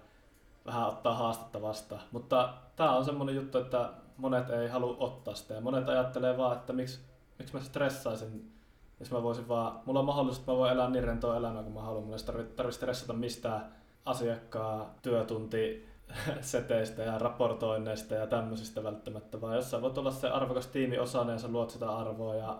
vähän 0.66 0.88
ottaa 0.88 1.14
haastetta 1.14 1.62
vastaan. 1.62 2.02
Mutta 2.12 2.54
tämä 2.76 2.96
on 2.96 3.04
semmoinen 3.04 3.34
juttu, 3.34 3.58
että 3.58 3.90
monet 4.16 4.50
ei 4.50 4.68
halua 4.68 4.96
ottaa 4.98 5.34
sitä 5.34 5.54
ja 5.54 5.60
monet 5.60 5.88
ajattelee 5.88 6.36
vaan, 6.36 6.56
että 6.56 6.72
miksi, 6.72 7.00
miksi 7.38 7.54
mä 7.54 7.60
stressaisin, 7.60 8.52
jos 9.00 9.10
mä 9.10 9.22
voisin 9.22 9.48
vaan, 9.48 9.80
mulla 9.86 10.00
on 10.00 10.06
mahdollisuus, 10.06 10.38
että 10.38 10.52
mä 10.52 10.58
voin 10.58 10.72
elää 10.72 10.90
niin 10.90 11.04
rentoa 11.04 11.36
elämää 11.36 11.62
kuin 11.62 11.74
mä 11.74 11.82
haluan. 11.82 12.04
Mulla 12.04 12.16
ei 12.16 12.22
tarvitse 12.22 12.54
tarvi 12.54 12.72
stressata 12.72 13.12
mistään 13.12 13.74
asiakkaan 14.04 14.86
työtunti 15.02 15.91
seteistä 16.40 17.02
ja 17.02 17.18
raportoinneista 17.18 18.14
ja 18.14 18.26
tämmöisistä 18.26 18.82
välttämättä, 18.82 19.40
vaan 19.40 19.56
jos 19.56 19.70
sä 19.70 19.82
voit 19.82 19.98
olla 19.98 20.10
se 20.10 20.28
arvokas 20.28 20.66
tiimiosainen 20.66 21.32
ja 21.32 21.38
sä 21.38 21.48
luot 21.48 21.70
sitä 21.70 21.90
arvoa 21.90 22.34
ja, 22.34 22.58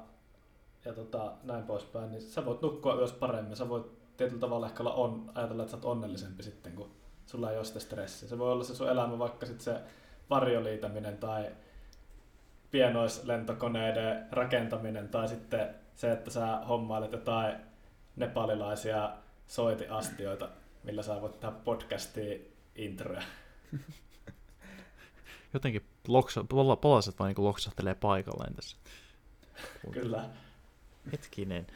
ja 0.85 0.93
tota, 0.93 1.33
näin 1.43 1.65
poispäin, 1.65 2.11
niin 2.11 2.23
sä 2.23 2.45
voit 2.45 2.63
nukkua 2.63 2.95
yössä 2.95 3.17
paremmin. 3.19 3.57
Sä 3.57 3.69
voit 3.69 3.87
tietyllä 4.17 4.41
tavalla 4.41 4.67
ehkä 4.67 4.83
olla 4.83 4.95
on, 4.95 5.31
ajatella, 5.35 5.63
että 5.63 5.71
sä 5.71 5.77
oot 5.77 5.85
onnellisempi 5.85 6.43
sitten, 6.43 6.73
kun 6.73 6.91
sulla 7.27 7.51
ei 7.51 7.57
ole 7.57 7.65
sitä 7.65 7.81
stressiä. 7.81 8.29
Se 8.29 8.39
voi 8.39 8.53
olla 8.53 8.65
se 8.65 8.75
sun 8.75 8.89
elämä 8.89 9.19
vaikka 9.19 9.47
sitten 9.47 9.65
se 9.65 9.81
varjoliitäminen 10.31 11.19
tai 11.19 11.51
pienoislentokoneiden 12.71 14.27
rakentaminen 14.31 15.09
tai 15.09 15.29
sitten 15.29 15.75
se, 15.95 16.13
että 16.13 16.31
sä 16.31 16.47
hommailet 16.69 17.13
jotain 17.13 17.57
nepalilaisia 18.17 19.11
soitiastioita, 19.47 20.49
millä 20.85 21.03
sä 21.03 21.21
voit 21.21 21.41
tehdä 21.41 21.55
podcastia 21.65 22.39
introja. 22.77 23.23
Jotenkin 25.55 25.83
loksa, 26.09 26.45
pala- 26.49 26.77
palaset 26.77 27.19
vaan 27.19 27.35
niin 27.35 27.45
loksahtelee 27.45 27.95
paikalleen 27.95 28.55
tässä. 28.55 28.77
Kyllä. 29.91 30.29
Hetkinen. 31.13 31.67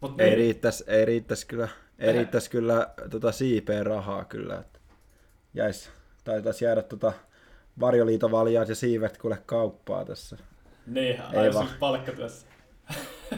Mut 0.00 0.20
Ei 0.20 0.26
niin, 0.26 0.38
riittäisi, 0.38 0.84
ei 0.86 1.04
riittäisi 1.04 1.46
kyllä, 1.46 1.68
ei 1.98 2.12
riittäisi 2.12 2.50
kyllä 2.50 2.94
tota 3.10 3.32
siipeen 3.32 3.86
rahaa 3.86 4.24
kyllä. 4.24 4.58
Että 4.58 4.78
jäis, 5.54 5.90
taitaisi 6.24 6.64
jäädä 6.64 6.82
tota 6.82 7.12
varjoliitovaljaat 7.80 8.68
ja 8.68 8.74
siivet 8.74 9.18
kuule 9.18 9.38
kauppaa 9.46 10.04
tässä. 10.04 10.36
niin 10.86 11.06
Ei 11.32 11.38
ai 11.38 11.54
vaan. 11.54 11.66
siis 11.66 11.78
palkkatyössä. 11.78 12.46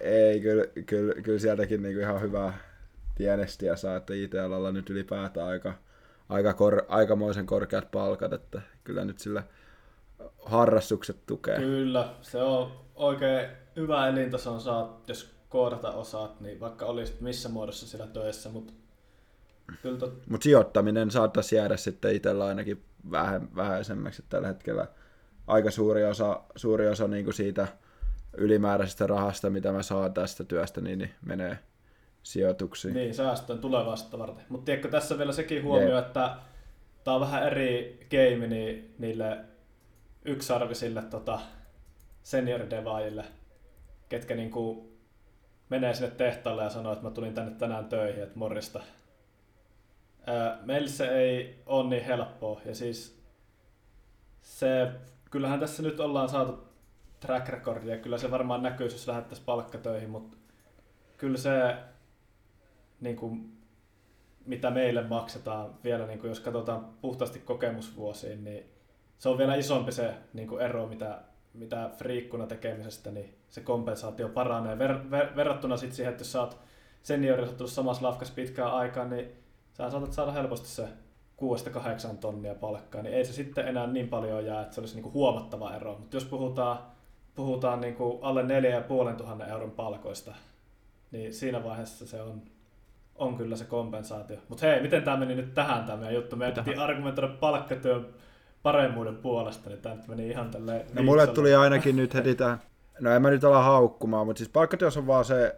Ei, 0.00 0.40
kyllä, 0.40 0.64
kyllä, 0.86 1.14
kyllä 1.22 1.38
sieltäkin 1.38 1.82
niinku 1.82 2.00
ihan 2.00 2.20
hyvää 2.20 2.58
tienestiä 3.18 3.76
saa, 3.76 3.96
että 3.96 4.14
IT-alalla 4.14 4.72
nyt 4.72 4.90
ylipäätään 4.90 5.48
aika, 5.48 5.74
aika 6.28 6.54
kor, 6.54 6.82
aikamoisen 6.88 7.46
korkeat 7.46 7.90
palkat, 7.90 8.32
että 8.32 8.62
kyllä 8.84 9.04
nyt 9.04 9.18
sillä 9.18 9.42
harrastukset 10.44 11.26
tukee. 11.26 11.56
Kyllä, 11.56 12.14
se 12.20 12.42
on 12.42 12.72
oikein 12.94 13.48
hyvä 13.76 14.08
elintason 14.08 14.60
saat, 14.60 15.08
jos 15.08 15.30
koodata 15.48 15.90
osaat, 15.90 16.40
niin 16.40 16.60
vaikka 16.60 16.86
olisit 16.86 17.20
missä 17.20 17.48
muodossa 17.48 17.86
siellä 17.86 18.06
töissä, 18.06 18.48
mutta 18.48 18.72
kyllä 19.82 19.98
tot, 19.98 20.22
Mutta 20.28 20.44
sijoittaminen 20.44 21.10
saattaisi 21.10 21.56
jäädä 21.56 21.76
sitten 21.76 22.14
itsellä 22.16 22.46
ainakin 22.46 22.84
vähän, 23.10 23.48
vähäisemmäksi 23.56 24.24
tällä 24.28 24.48
hetkellä. 24.48 24.86
Aika 25.46 25.70
suuri 25.70 26.04
osa, 26.04 26.40
suuri 26.56 26.88
osa 26.88 27.08
niin 27.08 27.24
kuin 27.24 27.34
siitä 27.34 27.68
ylimääräisestä 28.36 29.06
rahasta, 29.06 29.50
mitä 29.50 29.72
mä 29.72 29.82
saan 29.82 30.14
tästä 30.14 30.44
työstä, 30.44 30.80
niin, 30.80 30.98
niin 30.98 31.10
menee 31.26 31.58
sijoituksiin. 32.28 32.94
niin 32.94 33.14
säästöön 33.14 33.58
tulevaisuutta 33.58 34.18
varten. 34.18 34.44
Mutta 34.48 34.64
tiedätkö, 34.64 34.88
tässä 34.88 35.18
vielä 35.18 35.32
sekin 35.32 35.64
huomio, 35.64 35.96
Jep. 35.96 36.06
että 36.06 36.36
tämä 37.04 37.14
on 37.14 37.20
vähän 37.20 37.46
eri 37.46 38.00
game 38.10 38.46
niin 38.46 38.94
niille 38.98 39.38
yksarvisille 40.24 41.02
tota, 41.02 41.40
senioridevaajille, 42.22 43.24
ketkä 44.08 44.34
niinku 44.34 44.92
menee 45.68 45.94
sinne 45.94 46.10
tehtaalle 46.10 46.62
ja 46.62 46.70
sanoo, 46.70 46.92
että 46.92 47.04
mä 47.04 47.10
tulin 47.10 47.34
tänne 47.34 47.50
tänään 47.50 47.84
töihin, 47.84 48.22
että 48.22 48.38
morjesta. 48.38 48.80
Meillä 50.62 50.88
se 50.88 51.08
ei 51.08 51.62
ole 51.66 51.88
niin 51.88 52.04
helppoa. 52.04 52.60
Ja 52.64 52.74
siis 52.74 53.22
se, 54.42 54.90
kyllähän 55.30 55.60
tässä 55.60 55.82
nyt 55.82 56.00
ollaan 56.00 56.28
saatu 56.28 56.68
track 57.20 57.48
recordia, 57.48 57.98
kyllä 57.98 58.18
se 58.18 58.30
varmaan 58.30 58.62
näkyy, 58.62 58.86
jos 58.86 59.08
lähdettäisiin 59.08 59.46
palkkatöihin, 59.46 60.10
mutta 60.10 60.36
kyllä 61.16 61.38
se, 61.38 61.76
niin 63.00 63.16
kuin, 63.16 63.58
mitä 64.46 64.70
meille 64.70 65.02
maksetaan 65.02 65.74
vielä, 65.84 66.06
niin 66.06 66.18
kuin 66.18 66.28
jos 66.28 66.40
katsotaan 66.40 66.84
puhtaasti 67.00 67.38
kokemusvuosiin, 67.38 68.44
niin 68.44 68.64
se 69.18 69.28
on 69.28 69.38
vielä 69.38 69.54
isompi 69.54 69.92
se 69.92 70.14
niin 70.32 70.48
kuin 70.48 70.62
ero, 70.62 70.86
mitä, 70.86 71.20
mitä 71.54 71.90
friikkuna 71.96 72.46
tekemisestä, 72.46 73.10
niin 73.10 73.34
se 73.48 73.60
kompensaatio 73.60 74.28
paranee. 74.28 74.78
Ver, 74.78 75.10
ver, 75.10 75.36
verrattuna 75.36 75.76
sitten 75.76 75.96
siihen, 75.96 76.10
että 76.10 76.20
jos 76.20 76.32
sä 76.32 76.40
oot 76.40 76.58
seniori, 77.02 77.46
sä 77.46 77.52
oot 77.60 77.70
samassa 77.70 78.06
lafkas 78.06 78.30
pitkään 78.30 78.72
aikaan, 78.72 79.10
niin 79.10 79.32
sä 79.72 79.90
saatat 79.90 80.12
saada 80.12 80.32
helposti 80.32 80.68
se 80.68 80.88
6-8 82.12 82.16
tonnia 82.20 82.54
palkkaa, 82.54 83.02
niin 83.02 83.14
ei 83.14 83.24
se 83.24 83.32
sitten 83.32 83.68
enää 83.68 83.86
niin 83.86 84.08
paljon 84.08 84.46
jää, 84.46 84.62
että 84.62 84.74
se 84.74 84.80
olisi 84.80 84.94
niinku 84.94 85.12
huomattava 85.12 85.74
ero. 85.74 85.98
Mutta 85.98 86.16
jos 86.16 86.24
puhutaan, 86.24 86.78
puhutaan 87.34 87.80
niinku 87.80 88.18
alle 88.22 88.42
4500 88.42 89.46
euron 89.46 89.70
palkoista, 89.70 90.34
niin 91.10 91.34
siinä 91.34 91.64
vaiheessa 91.64 92.06
se 92.06 92.22
on, 92.22 92.42
on 93.18 93.36
kyllä 93.36 93.56
se 93.56 93.64
kompensaatio. 93.64 94.36
Mutta 94.48 94.66
hei, 94.66 94.82
miten 94.82 95.02
tämä 95.02 95.16
meni 95.16 95.34
nyt 95.34 95.54
tähän 95.54 95.84
tämä 95.84 95.98
meidän 95.98 96.14
juttu? 96.14 96.36
Me 96.36 96.52
piti 96.52 96.74
argumentoida 96.74 97.28
palkkatyön 97.40 98.06
paremmuuden 98.62 99.16
puolesta, 99.16 99.70
niin 99.70 99.82
tämä 99.82 99.96
meni 100.08 100.28
ihan 100.28 100.50
tälleen... 100.50 100.86
No 100.94 101.02
mulle 101.02 101.26
tuli 101.26 101.54
ainakin 101.54 101.96
nyt 101.96 102.14
heti 102.14 102.34
tämä, 102.34 102.58
no 103.00 103.10
en 103.10 103.22
mä 103.22 103.30
nyt 103.30 103.44
ala 103.44 103.62
haukkumaan, 103.62 104.26
mutta 104.26 104.38
siis 104.38 104.50
palkkatyössä 104.50 105.00
on 105.00 105.06
vaan 105.06 105.24
se, 105.24 105.56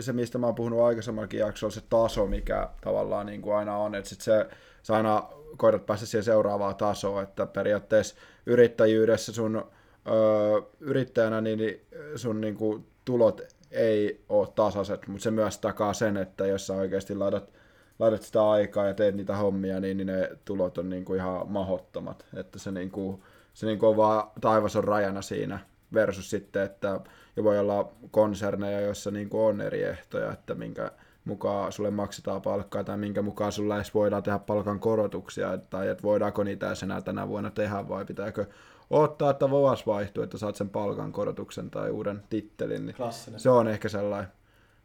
se, 0.00 0.12
mistä 0.12 0.38
mä 0.38 0.46
oon 0.46 0.54
puhunut 0.54 0.80
aikaisemmallakin 0.80 1.40
jaksolla, 1.40 1.74
se 1.74 1.82
taso, 1.88 2.26
mikä 2.26 2.68
tavallaan 2.80 3.26
niin 3.26 3.42
kuin 3.42 3.56
aina 3.56 3.76
on, 3.76 3.94
että 3.94 4.10
sit 4.10 4.20
se, 4.20 4.46
sä 4.82 4.96
aina 4.96 5.22
koetat 5.56 5.86
päästä 5.86 6.06
siihen 6.06 6.24
seuraavaan 6.24 6.76
tasoon, 6.76 7.22
että 7.22 7.46
periaatteessa 7.46 8.14
yrittäjyydessä 8.46 9.32
sun 9.32 9.56
ö, 9.56 10.62
yrittäjänä 10.80 11.40
niin 11.40 11.86
sun 12.16 12.40
niin 12.40 12.56
kuin, 12.56 12.86
tulot 13.04 13.40
ei 13.70 14.24
ole 14.28 14.48
tasaiset, 14.54 15.06
mutta 15.06 15.22
se 15.22 15.30
myös 15.30 15.58
takaa 15.58 15.92
sen, 15.92 16.16
että 16.16 16.46
jos 16.46 16.66
sä 16.66 16.74
oikeasti 16.74 17.14
laitat, 17.14 17.50
laitat 17.98 18.22
sitä 18.22 18.50
aikaa 18.50 18.86
ja 18.86 18.94
teet 18.94 19.14
niitä 19.14 19.36
hommia, 19.36 19.80
niin, 19.80 19.96
niin 19.96 20.06
ne 20.06 20.30
tulot 20.44 20.78
on 20.78 20.90
niin 20.90 21.04
kuin 21.04 21.20
ihan 21.20 21.48
mahottomat. 21.48 22.26
Että 22.36 22.58
se, 22.58 22.72
niin 22.72 22.90
kuin, 22.90 23.22
se 23.54 23.66
niin 23.66 23.78
kuin 23.78 23.90
on 23.90 23.96
vaan 23.96 24.30
taivas 24.40 24.76
on 24.76 24.84
rajana 24.84 25.22
siinä 25.22 25.58
versus 25.94 26.30
sitten, 26.30 26.62
että 26.62 27.00
ja 27.36 27.44
voi 27.44 27.58
olla 27.58 27.92
konserneja, 28.10 28.80
joissa 28.80 29.10
niin 29.10 29.28
kuin 29.28 29.42
on 29.42 29.60
eri 29.60 29.82
ehtoja, 29.82 30.32
että 30.32 30.54
minkä 30.54 30.90
mukaan 31.26 31.72
sulle 31.72 31.90
maksetaan 31.90 32.42
palkkaa 32.42 32.84
tai 32.84 32.96
minkä 32.96 33.22
mukaan 33.22 33.52
sulle 33.52 33.76
edes 33.76 33.94
voidaan 33.94 34.22
tehdä 34.22 34.38
palkan 34.38 34.80
korotuksia 34.80 35.58
tai 35.58 35.88
että 35.88 36.02
voidaanko 36.02 36.44
niitä 36.44 36.66
edes 36.66 36.82
enää 36.82 37.00
tänä 37.00 37.28
vuonna 37.28 37.50
tehdä 37.50 37.88
vai 37.88 38.04
pitääkö 38.04 38.46
ottaa, 38.90 39.30
että 39.30 39.50
vuosi 39.50 39.86
vaihtuu, 39.86 40.22
että 40.22 40.38
saat 40.38 40.56
sen 40.56 40.68
palkan 40.68 41.12
korotuksen 41.12 41.70
tai 41.70 41.90
uuden 41.90 42.22
tittelin. 42.30 42.86
Niin 42.86 42.96
Klassinen. 42.96 43.40
Se 43.40 43.50
on 43.50 43.68
ehkä 43.68 43.88
sellainen. 43.88 44.30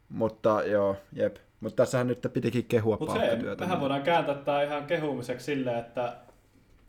Mutta 0.08 0.62
joo, 0.64 0.96
jep. 1.12 1.36
Mutta 1.60 1.76
tässähän 1.76 2.06
nyt 2.06 2.26
pitikin 2.32 2.64
kehua 2.64 2.96
Mut 3.00 3.08
palkkatyötä. 3.08 3.64
mehän 3.64 3.80
voidaan 3.80 4.02
kääntää 4.02 4.34
tämä 4.34 4.62
ihan 4.62 4.84
kehumiseksi 4.86 5.44
silleen, 5.44 5.78
että 5.78 6.16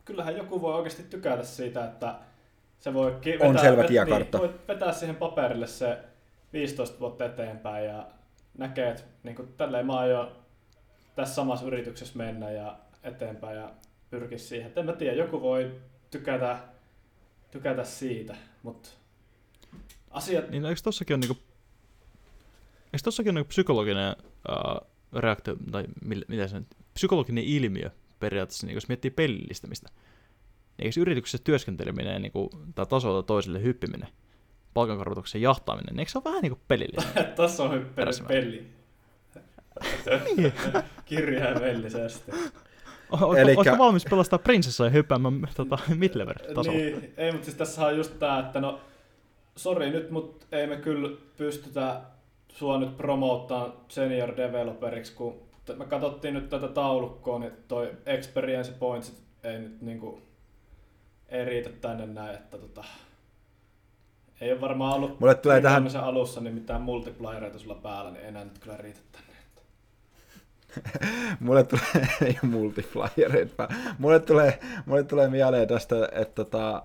kyllähän 0.04 0.36
joku 0.36 0.60
voi 0.60 0.74
oikeasti 0.74 1.02
tykätä 1.02 1.42
siitä, 1.42 1.84
että 1.84 2.14
se 2.78 2.94
voi 2.94 3.16
ki- 3.20 3.38
On 3.40 3.58
selvä 3.58 3.84
tiekartta. 3.84 4.38
Niin, 4.38 4.48
voi 4.50 4.58
vetää 4.68 4.92
siihen 4.92 5.16
paperille 5.16 5.66
se 5.66 5.98
15 6.52 7.00
vuotta 7.00 7.24
eteenpäin 7.24 7.84
ja 7.86 8.06
näkee, 8.58 8.90
että 8.90 9.02
niin 9.22 9.36
kuin, 9.36 9.48
tälleen 9.56 9.86
mä 9.86 9.98
aion 9.98 10.32
tässä 11.16 11.34
samassa 11.34 11.66
yrityksessä 11.66 12.18
mennä 12.18 12.50
ja 12.50 12.78
eteenpäin 13.02 13.56
ja 13.56 13.70
pyrkiä 14.10 14.38
siihen. 14.38 14.66
Et 14.66 14.78
en 14.78 14.86
mä 14.86 14.92
tiedä, 14.92 15.16
joku 15.16 15.40
voi 15.40 15.80
tykätä, 16.10 16.58
tykätä 17.50 17.84
siitä, 17.84 18.36
mutta 18.62 18.88
asiat... 20.10 20.50
Niin 20.50 20.64
eikö 20.64 20.80
tossakin 20.84 21.14
on 21.14 21.20
niinku, 21.20 21.38
eikö 22.84 23.02
tossakin 23.04 23.30
on 23.30 23.34
niinku 23.34 23.48
psykologinen 23.48 24.16
uh, 24.48 24.88
reaktio, 25.20 25.56
tai 25.70 25.84
mil, 26.04 26.24
mitä 26.28 26.48
se 26.48 26.58
nyt, 26.58 26.76
psykologinen 26.94 27.44
ilmiö 27.44 27.90
periaatteessa, 28.20 28.66
niin 28.66 28.74
jos 28.74 28.88
miettii 28.88 29.10
pelillistämistä. 29.10 29.88
Niin 30.78 30.86
eikö 30.86 31.00
yrityksessä 31.00 31.44
työskenteleminen 31.44 32.22
niinku, 32.22 32.50
tai 32.74 32.86
tasolta 32.86 33.26
toiselle 33.26 33.62
hyppiminen, 33.62 34.08
palkankorotuksen 34.74 35.42
jahtaaminen, 35.42 35.92
niin 35.92 36.00
eikö 36.00 36.10
se 36.10 36.18
ole 36.18 36.24
vähän 36.24 36.42
niinku 36.42 36.58
pelillistä? 36.68 37.24
Tässä 37.36 37.62
on 37.62 37.86
Perässä 37.94 38.24
peli. 38.24 38.66
Niin. 40.36 40.52
Kirjaimellisesti. 41.04 42.32
Oletko, 43.10 43.36
Elikkä- 43.36 43.78
valmis 43.78 44.04
pelastaa 44.10 44.38
prinsessaa 44.38 44.86
ja 44.86 44.90
hyppäämään 44.90 45.48
tota, 45.56 45.78
midlevel-tasolla? 45.96 46.78
Niin, 46.78 47.14
ei, 47.16 47.32
mutta 47.32 47.44
siis 47.44 47.56
tässä 47.56 47.86
on 47.86 47.96
just 47.96 48.18
tää, 48.18 48.38
että 48.38 48.60
no, 48.60 48.80
sori 49.56 49.90
nyt, 49.90 50.10
mutta 50.10 50.46
ei 50.52 50.66
me 50.66 50.76
kyllä 50.76 51.16
pystytä 51.36 52.00
sua 52.48 52.78
nyt 52.78 52.96
promoottaan 52.96 53.72
senior 53.88 54.36
developeriksi, 54.36 55.12
kun 55.12 55.40
me 55.76 55.84
katsottiin 55.84 56.34
nyt 56.34 56.48
tätä 56.48 56.68
taulukkoa, 56.68 57.38
niin 57.38 57.52
toi 57.68 57.90
experience 58.06 58.72
points 58.72 59.12
ei 59.44 59.58
nyt 59.58 59.82
niinku, 59.82 60.22
ei 61.28 61.44
riitä 61.44 61.70
tänne 61.70 62.06
näin, 62.06 62.34
että 62.34 62.58
tota, 62.58 62.84
ei 64.44 64.52
ole 64.52 64.60
varmaan 64.60 64.94
ollut 64.94 65.20
Mulle 65.20 65.34
tulee 65.34 65.60
tähän- 65.60 65.96
alussa 65.96 66.40
niin 66.40 66.54
mitään 66.54 66.82
multipliereita 66.82 67.58
sulla 67.58 67.74
päällä, 67.74 68.10
niin 68.10 68.24
enää 68.24 68.44
nyt 68.44 68.58
kyllä 68.58 68.76
riitä 68.76 69.00
tänne. 69.12 69.34
mulle 71.40 71.64
tulee, 71.64 72.08
ei 72.26 72.36
multipliereita, 72.42 73.68
mulle 73.98 74.20
tulee, 74.20 74.58
mulle 74.86 75.02
tulee 75.04 75.28
mieleen 75.28 75.68
tästä, 75.68 76.08
että 76.12 76.34
tota, 76.44 76.82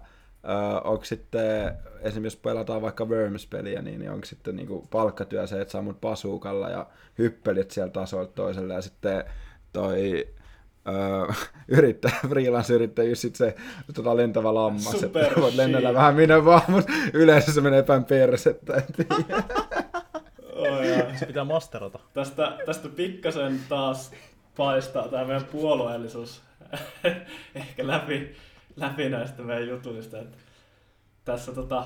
onko 0.84 1.06
sitten, 1.06 1.74
esimerkiksi 2.02 2.38
jos 2.38 2.42
pelataan 2.44 2.82
vaikka 2.82 3.06
Worms-peliä, 3.06 3.82
niin, 3.82 4.00
niin 4.00 4.12
onko 4.12 4.26
sitten 4.26 4.56
niinku 4.56 4.88
palkkatyö 4.92 5.48
se, 5.48 5.62
että 5.62 5.72
saa 5.72 5.82
mut 5.82 6.02
pasuukalla 6.02 6.70
ja 6.70 6.88
hyppelit 7.18 7.72
sieltä 7.72 7.94
tasolta 7.94 8.32
toiselle 8.36 8.74
ja 8.74 8.82
sitten 8.82 9.24
toi 9.74 10.28
öö, 10.88 11.34
yrittäjä, 11.78 12.14
freelance-yrittäjyys, 12.30 13.22
sit 13.22 13.36
se 13.36 13.56
tota, 13.96 14.18
lentävä 14.18 14.54
lammas, 14.54 14.84
Super 14.92 15.26
että 15.26 15.42
voit 15.42 15.56
lennellä 15.56 15.94
vähän 15.94 16.16
minne 16.16 16.46
vaan, 16.46 16.62
mutta 16.68 16.92
yleensä 17.14 17.54
se 17.54 17.62
menee 17.62 17.84
päin 17.84 18.06
persettä. 18.06 18.74
et- 18.78 19.08
Oi, 20.56 20.94
ai. 20.94 21.18
Se 21.18 21.26
pitää 21.26 21.44
masterata. 21.44 22.00
Tästä, 22.14 22.58
tästä 22.66 22.90
pikkasen 22.90 23.60
taas 23.70 24.12
paistaa 24.58 25.08
tämä 25.08 25.26
meidän 25.26 25.46
puolueellisuus 25.46 26.42
ehkä 27.56 27.88
läpi, 27.88 28.36
läpi 28.76 29.10
näistä 29.10 29.42
meidän 29.42 29.68
jutuista. 29.68 30.18
Että 30.20 30.38
tässä 31.26 31.52
tota, 31.52 31.84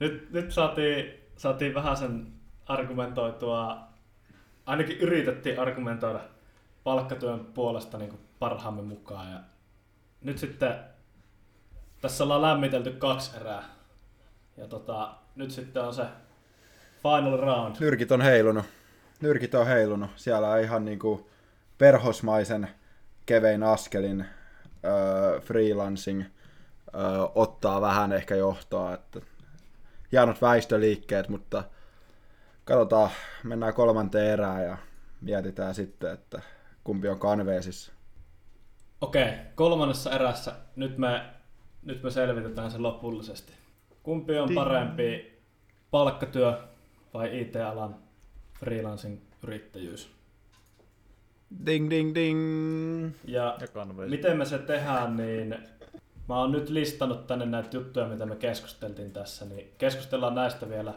nyt, 0.00 0.30
nyt 0.32 0.52
saatiin, 0.52 1.10
saatiin 1.36 1.74
vähän 1.74 1.96
sen 1.96 2.26
argumentoitua, 2.66 3.78
ainakin 4.66 4.98
yritettiin 4.98 5.60
argumentoida 5.60 6.20
palkkatyön 6.84 7.44
puolesta 7.44 7.98
niin 7.98 8.18
parhaamme 8.38 8.82
mukaan. 8.82 9.32
Ja 9.32 9.40
nyt 10.20 10.38
sitten 10.38 10.74
tässä 12.00 12.24
ollaan 12.24 12.42
lämmitelty 12.42 12.92
kaksi 12.92 13.36
erää. 13.36 13.64
Ja 14.56 14.68
tota, 14.68 15.14
nyt 15.36 15.50
sitten 15.50 15.82
on 15.82 15.94
se 15.94 16.04
final 17.02 17.36
round. 17.36 17.76
Nyrkit 17.80 18.12
on 18.12 18.20
heilunut. 18.20 18.64
Nyrkit 19.20 19.54
on 19.54 19.66
heilunut. 19.66 20.10
Siellä 20.16 20.48
on 20.48 20.60
ihan 20.60 20.84
niinku 20.84 21.30
perhosmaisen 21.78 22.68
kevein 23.26 23.62
askelin 23.62 24.24
öö, 24.84 25.40
freelancing 25.40 26.22
öö, 26.94 27.02
ottaa 27.34 27.80
vähän 27.80 28.12
ehkä 28.12 28.34
johtoa. 28.34 28.94
Että 28.94 29.20
hienot 30.12 30.42
väistöliikkeet, 30.42 31.28
mutta 31.28 31.64
katsotaan, 32.64 33.10
mennään 33.42 33.74
kolmanteen 33.74 34.30
erään 34.30 34.64
ja 34.64 34.76
mietitään 35.20 35.74
sitten, 35.74 36.12
että 36.12 36.42
kumpi 36.84 37.08
on 37.08 37.18
kanveesissa. 37.18 37.92
Okei, 39.00 39.32
kolmannessa 39.54 40.10
erässä 40.10 40.52
nyt 40.76 40.98
me, 40.98 41.22
nyt 41.82 42.02
me 42.02 42.10
selvitetään 42.10 42.70
se 42.70 42.78
lopullisesti. 42.78 43.52
Kumpi 44.02 44.38
on 44.38 44.54
parempi, 44.54 45.38
palkkatyö 45.90 46.58
vai 47.14 47.40
IT-alan 47.40 47.96
freelancing 48.60 49.18
yrittäjyys? 49.42 50.10
Ding 51.66 51.90
ding 51.90 52.14
ding. 52.14 53.10
Ja 53.24 53.56
Ja 53.60 53.68
kanveesi. 53.68 54.10
miten 54.16 54.36
me 54.38 54.44
se 54.44 54.58
tehdään, 54.58 55.16
niin 55.16 55.56
mä 56.28 56.38
oon 56.38 56.52
nyt 56.52 56.68
listannut 56.68 57.26
tänne 57.26 57.46
näitä 57.46 57.76
juttuja, 57.76 58.06
mitä 58.06 58.26
me 58.26 58.36
keskusteltiin 58.36 59.12
tässä, 59.12 59.44
niin 59.44 59.72
keskustellaan 59.78 60.34
näistä 60.34 60.68
vielä 60.68 60.94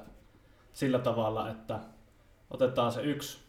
sillä 0.74 1.00
tavalla, 1.00 1.50
että 1.50 1.80
otetaan 2.50 2.92
se 2.92 3.02
yksi, 3.02 3.40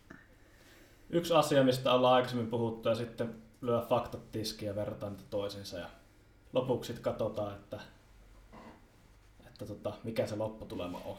yksi 1.11 1.35
asia, 1.35 1.65
mistä 1.65 1.93
ollaan 1.93 2.15
aikaisemmin 2.15 2.51
puhuttu, 2.51 2.89
ja 2.89 2.95
sitten 2.95 3.35
lyö 3.61 3.81
faktat 3.81 4.33
tiskiin 4.33 4.69
ja 4.69 4.77
verrataan 4.77 5.13
niitä 5.13 5.25
toisiinsa. 5.31 5.79
Ja 5.79 5.87
lopuksi 6.53 6.87
sitten 6.87 7.05
katsotaan, 7.05 7.55
että, 7.55 7.81
että 9.47 9.59
että 9.63 9.75
tota, 9.75 9.93
mikä 10.05 10.27
se 10.27 10.37
lopputulema 10.37 11.01
on. 11.05 11.17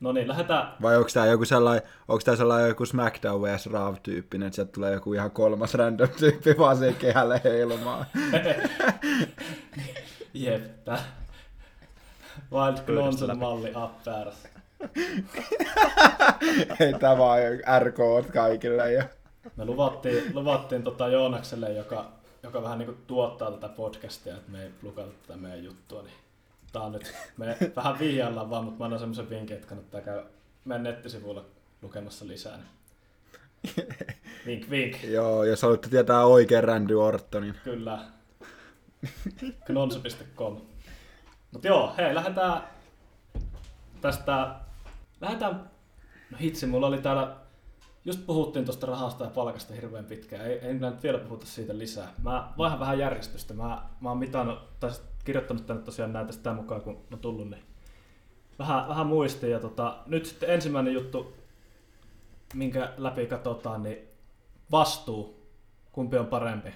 No 0.00 0.12
niin, 0.12 0.28
lähdetään. 0.28 0.72
Vai 0.82 0.96
onko 0.96 1.10
tämä 1.14 1.26
joku 1.26 1.44
sellainen, 1.44 1.88
onko 2.08 2.22
tää 2.24 2.36
sellainen 2.36 2.68
joku 2.68 2.86
SmackDown 2.86 3.42
vs. 3.42 3.66
Raw-tyyppinen, 3.66 4.46
että 4.46 4.54
sieltä 4.54 4.72
tulee 4.72 4.92
joku 4.92 5.12
ihan 5.12 5.30
kolmas 5.30 5.74
random 5.74 6.08
tyyppi 6.18 6.54
vaan 6.58 6.76
siihen 6.76 6.96
kehälle 6.96 7.40
heilumaan. 7.44 8.06
Jep, 10.34 10.84
tää. 10.84 10.98
Wild 12.52 12.78
Gnonsen 12.86 13.38
malli 13.38 13.72
appäärässä. 13.74 14.48
Ei 16.80 16.94
tämä 17.00 17.18
vaan 17.18 17.40
RK 17.78 17.98
kaikille. 18.32 18.92
Ja... 18.92 19.04
Me 19.56 19.64
luvattiin, 19.64 20.34
luvattiin 20.34 20.82
tota 20.82 21.08
Joonakselle, 21.08 21.72
joka, 21.72 22.12
joka 22.42 22.62
vähän 22.62 22.78
niin 22.78 22.96
tuottaa 23.06 23.50
tätä 23.50 23.68
podcastia, 23.68 24.34
että 24.34 24.52
me 24.52 24.62
ei 24.62 24.70
lukata 24.82 25.10
tätä 25.26 25.38
meidän 25.38 25.64
juttua, 25.64 26.02
niin 26.02 26.14
tää 26.72 26.82
on 26.82 26.92
nyt, 26.92 27.14
me 27.36 27.56
vähän 27.76 27.98
vihjaillaan 27.98 28.50
vaan, 28.50 28.64
mutta 28.64 28.78
mä 28.78 28.84
annan 28.84 28.98
semmoisen 28.98 29.30
vinkin, 29.30 29.56
että 29.56 29.68
kannattaa 29.68 30.00
käydä 30.00 30.22
meidän 30.64 30.82
nettisivuilla 30.82 31.44
lukemassa 31.82 32.26
lisää. 32.26 32.56
Niin. 32.56 32.68
Vink, 34.46 34.70
vink. 34.70 35.04
Joo, 35.04 35.44
jos 35.44 35.62
haluatte 35.62 35.88
tietää 35.88 36.26
oikein 36.26 36.64
Randy 36.64 36.94
Orton, 36.94 37.42
niin... 37.42 37.54
Kyllä. 37.64 37.98
Knonse.com. 39.66 40.60
Mutta 41.52 41.68
joo, 41.68 41.94
hei, 41.98 42.14
lähdetään 42.14 42.62
tästä, 44.00 44.54
lähdetään, 45.20 45.70
no 46.30 46.38
hitsi, 46.40 46.66
mulla 46.66 46.86
oli 46.86 46.98
täällä, 46.98 47.36
just 48.04 48.26
puhuttiin 48.26 48.64
tuosta 48.64 48.86
rahasta 48.86 49.24
ja 49.24 49.30
palkasta 49.30 49.74
hirveän 49.74 50.04
pitkään, 50.04 50.46
ei, 50.46 50.58
ei 50.58 50.74
nyt 50.74 51.02
vielä 51.02 51.18
puhuta 51.18 51.46
siitä 51.46 51.78
lisää. 51.78 52.12
Mä 52.22 52.52
vaihan 52.58 52.80
vähän 52.80 52.98
järjestystä, 52.98 53.54
mä, 53.54 53.82
mä 54.00 54.08
oon 54.08 54.18
mitannut, 54.18 54.80
tai 54.80 54.90
kirjoittanut 55.24 55.66
tänne 55.66 55.82
tosiaan 55.82 56.12
näitä 56.12 56.32
sitä 56.32 56.52
mukaan, 56.52 56.80
kun 56.80 57.04
on 57.12 57.18
tullut, 57.18 57.50
niin 57.50 57.62
vähän, 58.58 58.88
vähän 58.88 59.06
muistin. 59.06 59.50
Ja 59.50 59.60
tota, 59.60 59.98
nyt 60.06 60.26
sitten 60.26 60.50
ensimmäinen 60.50 60.94
juttu, 60.94 61.32
minkä 62.54 62.92
läpi 62.96 63.26
katsotaan, 63.26 63.82
niin 63.82 63.98
vastuu. 64.70 65.44
Kumpi 65.92 66.18
on 66.18 66.26
parempi, 66.26 66.74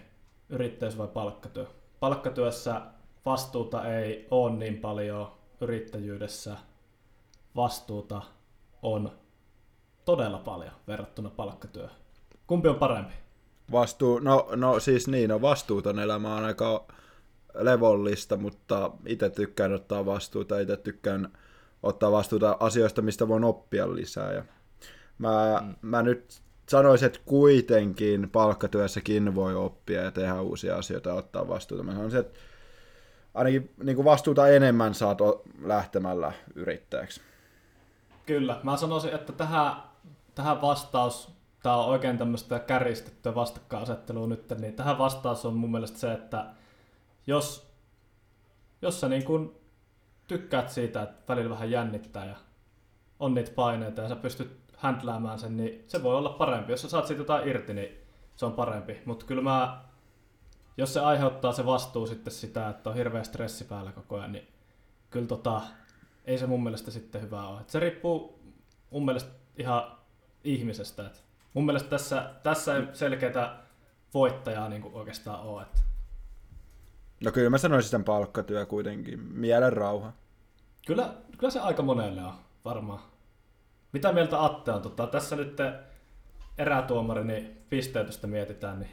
yrittäjyys 0.48 0.98
vai 0.98 1.08
palkkatyö? 1.08 1.66
Palkkatyössä 2.00 2.80
vastuuta 3.26 3.94
ei 3.94 4.26
ole 4.30 4.56
niin 4.56 4.78
paljon, 4.78 5.32
yrittäjyydessä 5.60 6.56
vastuuta 7.58 8.22
on 8.82 9.12
todella 10.04 10.38
paljon 10.38 10.72
verrattuna 10.88 11.30
palkkatyöhön. 11.30 11.96
Kumpi 12.46 12.68
on 12.68 12.74
parempi? 12.76 13.14
Vastuu, 13.72 14.18
no, 14.18 14.48
no 14.56 14.80
siis 14.80 15.08
niin, 15.08 15.30
no 15.30 15.40
vastuuton 15.40 15.98
elämä 15.98 16.36
on 16.36 16.44
aika 16.44 16.86
levollista, 17.54 18.36
mutta 18.36 18.90
itse 19.06 19.30
tykkään 19.30 19.72
ottaa 19.72 20.06
vastuuta, 20.06 20.58
itse 20.58 20.76
tykkään 20.76 21.32
ottaa 21.82 22.12
vastuuta 22.12 22.56
asioista, 22.60 23.02
mistä 23.02 23.28
voin 23.28 23.44
oppia 23.44 23.94
lisää. 23.94 24.32
Ja 24.32 24.44
mä, 25.18 25.62
mm. 25.62 25.74
mä 25.82 26.02
nyt 26.02 26.40
sanoisin, 26.68 27.06
että 27.06 27.20
kuitenkin 27.24 28.30
palkkatyössäkin 28.30 29.34
voi 29.34 29.54
oppia 29.54 30.02
ja 30.02 30.10
tehdä 30.10 30.40
uusia 30.40 30.76
asioita 30.76 31.08
ja 31.08 31.14
ottaa 31.14 31.48
vastuuta. 31.48 31.84
Mä 31.84 31.92
sanoisin, 31.92 32.20
että 32.20 32.38
ainakin 33.34 33.70
niin 33.82 33.96
kuin 33.96 34.04
vastuuta 34.04 34.48
enemmän 34.48 34.94
saat 34.94 35.18
lähtemällä 35.62 36.32
yrittäjäksi. 36.54 37.27
Kyllä, 38.28 38.60
mä 38.62 38.76
sanoisin, 38.76 39.14
että 39.14 39.32
tähän, 39.32 39.72
tähän 40.34 40.62
vastaus, 40.62 41.32
tämä 41.62 41.76
on 41.76 41.86
oikein 41.86 42.18
tämmöistä 42.18 42.58
kärjistettyä 42.58 43.34
vastakkainasettelua 43.34 44.26
nyt, 44.26 44.52
niin 44.58 44.74
tähän 44.74 44.98
vastaus 44.98 45.46
on 45.46 45.54
mun 45.54 45.70
mielestä 45.70 45.98
se, 45.98 46.12
että 46.12 46.46
jos, 47.26 47.72
jos 48.82 49.00
sä 49.00 49.08
niin 49.08 49.24
kun 49.24 49.56
tykkäät 50.26 50.70
siitä, 50.70 51.02
että 51.02 51.32
välillä 51.32 51.50
vähän 51.50 51.70
jännittää 51.70 52.24
ja 52.24 52.36
on 53.20 53.34
niitä 53.34 53.50
paineita 53.54 54.02
ja 54.02 54.08
sä 54.08 54.16
pystyt 54.16 54.60
händläämään 54.76 55.38
sen, 55.38 55.56
niin 55.56 55.84
se 55.86 56.02
voi 56.02 56.16
olla 56.16 56.30
parempi. 56.30 56.72
Jos 56.72 56.82
sä 56.82 56.88
saat 56.88 57.06
siitä 57.06 57.20
jotain 57.20 57.48
irti, 57.48 57.74
niin 57.74 57.98
se 58.36 58.46
on 58.46 58.52
parempi. 58.52 59.02
Mutta 59.04 59.26
kyllä 59.26 59.42
mä, 59.42 59.80
jos 60.76 60.94
se 60.94 61.00
aiheuttaa 61.00 61.52
se 61.52 61.66
vastuu 61.66 62.06
sitten 62.06 62.32
sitä, 62.32 62.68
että 62.68 62.90
on 62.90 62.96
hirveä 62.96 63.22
stressi 63.22 63.64
päällä 63.64 63.92
koko 63.92 64.16
ajan, 64.16 64.32
niin 64.32 64.48
kyllä 65.10 65.26
tota, 65.26 65.60
ei 66.28 66.38
se 66.38 66.46
mun 66.46 66.62
mielestä 66.62 66.90
sitten 66.90 67.22
hyvä 67.22 67.48
ole. 67.48 67.60
Et 67.60 67.70
se 67.70 67.80
riippuu 67.80 68.40
mun 68.90 69.04
mielestä 69.04 69.30
ihan 69.56 69.98
ihmisestä. 70.44 71.06
Et 71.06 71.24
mun 71.54 71.66
mielestä 71.66 71.88
tässä, 71.88 72.30
tässä 72.42 72.76
ei 72.76 72.82
selkeätä 72.92 73.56
voittajaa 74.14 74.68
niin 74.68 74.90
oikeastaan 74.92 75.40
ole. 75.40 75.62
Et 75.62 75.82
No 77.24 77.32
kyllä 77.32 77.50
mä 77.50 77.58
sanoisin 77.58 77.90
sen 77.90 78.04
palkkatyö 78.04 78.66
kuitenkin. 78.66 79.20
Mielen 79.20 79.72
rauha. 79.72 80.12
Kyllä, 80.86 81.14
kyllä 81.38 81.50
se 81.50 81.60
aika 81.60 81.82
monelle 81.82 82.24
on, 82.24 82.34
varmaan. 82.64 83.00
Mitä 83.92 84.12
mieltä 84.12 84.44
Atte 84.44 84.72
on? 84.72 84.82
Tota, 84.82 85.06
tässä 85.06 85.36
nyt 85.36 85.56
erätuomari, 86.58 87.24
niin 87.24 87.62
pisteytystä 87.70 88.26
mietitään, 88.26 88.78
niin 88.78 88.90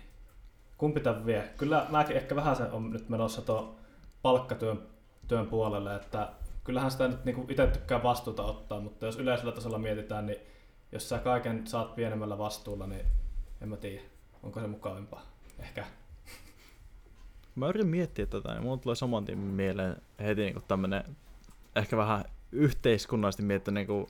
kumpi 0.78 1.00
tämän 1.00 1.26
vie? 1.26 1.54
Kyllä 1.58 1.86
mäkin 1.90 2.16
ehkä 2.16 2.36
vähän 2.36 2.56
se 2.56 2.64
on 2.64 2.90
nyt 2.90 3.10
menossa 3.10 3.42
tuon 3.42 3.76
palkkatyön 4.22 4.80
työn 5.28 5.48
puolelle, 5.48 5.96
että 5.96 6.30
kyllähän 6.66 6.92
sitä 6.92 7.08
nyt 7.08 7.26
niin 7.26 7.52
itse 7.52 7.68
tykkää 7.68 8.04
vastuuta 8.04 8.44
ottaa, 8.44 8.80
mutta 8.80 9.06
jos 9.06 9.20
yleisellä 9.20 9.52
tasolla 9.52 9.78
mietitään, 9.78 10.26
niin 10.26 10.38
jos 10.92 11.10
sä 11.10 11.20
kaiken 11.20 11.68
saat 11.68 11.96
pienemmällä 11.96 12.38
vastuulla, 12.38 12.88
niin 12.88 13.06
en 13.62 13.70
mä 13.70 13.78
tiedä, 13.78 14.02
onko 14.44 14.60
se 14.60 14.68
mukavimpaa. 14.68 15.22
Ehkä 15.60 15.86
Mä 17.56 17.68
yritin 17.68 17.88
miettiä 17.88 18.26
tätä, 18.26 18.52
ja 18.52 18.62
mulla 18.62 18.78
tulee 18.78 18.96
saman 18.96 19.26
tien 19.26 19.38
mieleen 19.38 19.96
heti 20.20 20.42
niin 20.42 20.64
tämmönen 20.68 21.04
ehkä 21.76 21.98
vähän 21.98 22.26
yhteiskunnallisesti 22.52 23.44
miettiä 23.44 23.74
niin 23.74 23.88
kuin, 23.88 24.08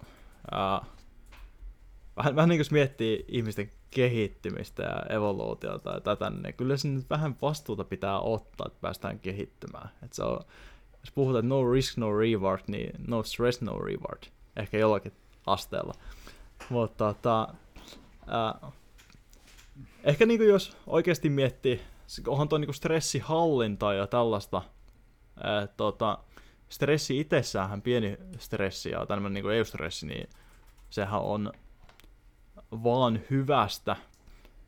vähän, 2.17 2.35
vähän 2.35 2.49
niin 2.49 2.59
kuin 2.59 2.67
miettii 2.71 3.25
ihmisten 3.27 3.71
kehittymistä 3.91 4.83
ja 4.83 5.15
evoluutiota 5.15 5.91
ja 5.91 5.99
tätä, 5.99 6.29
niin 6.29 6.53
kyllä 6.53 6.77
sinne 6.77 7.03
vähän 7.09 7.35
vastuuta 7.41 7.83
pitää 7.83 8.19
ottaa, 8.19 8.67
että 8.67 8.81
päästään 8.81 9.19
kehittymään. 9.19 9.89
Et 10.03 10.13
se 10.13 10.23
on, 10.23 10.39
jos 11.05 11.11
puhutaan, 11.11 11.45
että 11.45 11.49
no 11.49 11.71
risk, 11.71 11.97
no 11.97 12.17
reward, 12.17 12.61
niin 12.67 12.91
no 13.07 13.23
stress, 13.23 13.61
no 13.61 13.79
reward. 13.79 14.23
Ehkä 14.55 14.77
jollakin 14.77 15.11
asteella. 15.45 15.93
Mutta 16.69 17.13
tota, 17.13 17.53
ää, 18.27 18.71
ehkä 20.03 20.25
niin 20.25 20.39
kuin 20.39 20.49
jos 20.49 20.77
oikeasti 20.87 21.29
miettii 21.29 21.81
onhan 22.27 22.49
tuo 22.49 22.57
niinku 22.57 22.73
stressihallinta 22.73 23.93
ja 23.93 24.07
tällaista. 24.07 24.61
Et, 25.63 25.77
tota, 25.77 26.17
stressi 26.69 27.19
itsessään 27.19 27.81
pieni 27.81 28.17
stressi 28.37 28.89
ja 28.89 29.05
tämmöinen 29.05 29.33
niinku 29.33 29.49
eustressi, 29.49 30.05
niin 30.05 30.29
sehän 30.89 31.21
on 31.21 31.51
vaan 32.71 33.19
hyvästä. 33.29 33.95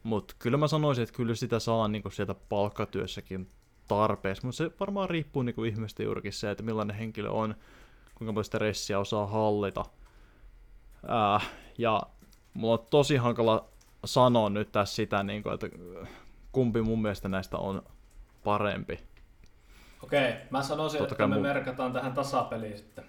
Mutta 0.03 0.35
kyllä 0.39 0.57
mä 0.57 0.67
sanoisin, 0.67 1.03
että 1.03 1.15
kyllä 1.15 1.35
sitä 1.35 1.59
saa 1.59 1.87
niinku 1.87 2.09
sieltä 2.09 2.35
palkkatyössäkin 2.49 3.49
tarpeeksi, 3.87 4.45
mutta 4.45 4.57
se 4.57 4.71
varmaan 4.79 5.09
riippuu 5.09 5.41
niinku 5.43 5.63
ihmistä 5.63 6.03
juurikin 6.03 6.33
se, 6.33 6.51
että 6.51 6.63
millainen 6.63 6.95
henkilö 6.95 7.29
on, 7.29 7.55
kuinka 8.15 8.33
paljon 8.33 8.45
stressiä 8.45 8.99
osaa 8.99 9.27
hallita. 9.27 9.85
Ää, 11.07 11.39
ja 11.77 12.01
mulla 12.53 12.73
on 12.73 12.87
tosi 12.89 13.15
hankala 13.15 13.69
sanoa 14.05 14.49
nyt 14.49 14.71
tässä 14.71 14.95
sitä, 14.95 15.23
niin 15.23 15.43
kuin, 15.43 15.53
että 15.53 15.69
kumpi 16.51 16.81
mun 16.81 17.01
mielestä 17.01 17.29
näistä 17.29 17.57
on 17.57 17.81
parempi. 18.43 18.99
Okei, 20.03 20.33
mä 20.49 20.63
sanoisin, 20.63 20.99
Totta 20.99 21.13
että 21.13 21.27
me 21.27 21.33
mun... 21.35 21.43
merkataan 21.43 21.93
tähän 21.93 22.13
tasapeliin 22.13 22.77
sitten. 22.77 23.03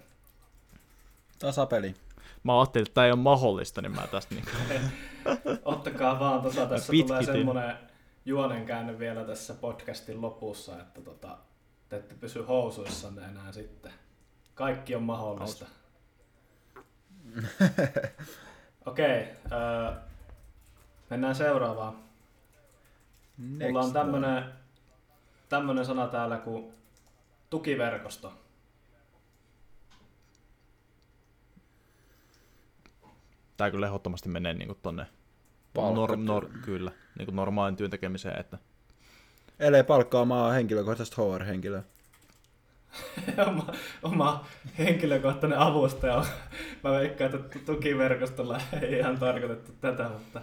Tasapeli. 1.39 1.95
Mä 2.43 2.59
ajattelin, 2.59 2.83
että 2.87 2.93
tämä 2.93 3.05
ei 3.05 3.11
ole 3.11 3.19
mahdollista, 3.19 3.81
niin 3.81 3.95
mä 3.95 4.07
tästä 4.07 4.35
niin 4.35 4.45
Ottakaa 5.65 6.19
vaan 6.19 6.41
tasa, 6.41 6.65
tässä 6.65 6.91
Pitkitin. 6.91 7.07
tulee 7.07 7.23
semmoinen 7.23 7.88
juonen 8.29 8.65
käänne 8.65 8.99
vielä 8.99 9.25
tässä 9.25 9.53
podcastin 9.53 10.21
lopussa, 10.21 10.81
että 10.81 11.01
tota, 11.01 11.37
te 11.89 11.95
ette 11.95 12.15
pysy 12.15 12.41
housuissanne 12.41 13.25
enää 13.25 13.51
sitten. 13.51 13.91
Kaikki 14.55 14.95
on 14.95 15.03
mahdollista. 15.03 15.65
Okei, 18.85 19.23
okay, 19.45 19.95
mennään 21.09 21.35
seuraavaan. 21.35 22.03
Next 23.37 23.67
Mulla 23.67 23.79
on 23.79 23.93
tämmönen, 23.93 24.43
tämmönen 25.49 25.85
sana 25.85 26.07
täällä 26.07 26.37
kuin 26.37 26.73
tukiverkosto. 27.49 28.33
Tää 33.57 33.71
kyllä 33.71 33.87
ehdottomasti 33.87 34.29
menee 34.29 34.53
niinku 34.53 34.75
tonne 34.75 35.05
nor, 35.75 36.17
nor, 36.17 36.49
kyllä, 36.65 36.91
niinku 37.17 37.31
normaalin 37.31 37.75
työn 37.75 37.91
tekemiseen. 37.91 38.39
Että... 38.39 38.57
Ellei 39.59 39.83
palkkaamaan 39.83 40.53
henkilökohtaista 40.53 41.21
HR-henkilöä. 41.21 41.83
oma, 43.47 43.73
oma 44.03 44.45
henkilökohtainen 44.77 45.59
avustaja. 45.59 46.25
Mä 46.83 46.91
veikkaan, 46.91 47.35
että 47.35 47.59
tukiverkostolla 47.59 48.61
ei 48.81 48.99
ihan 48.99 49.17
tarkoitettu 49.17 49.71
tätä, 49.81 50.03
mutta 50.03 50.41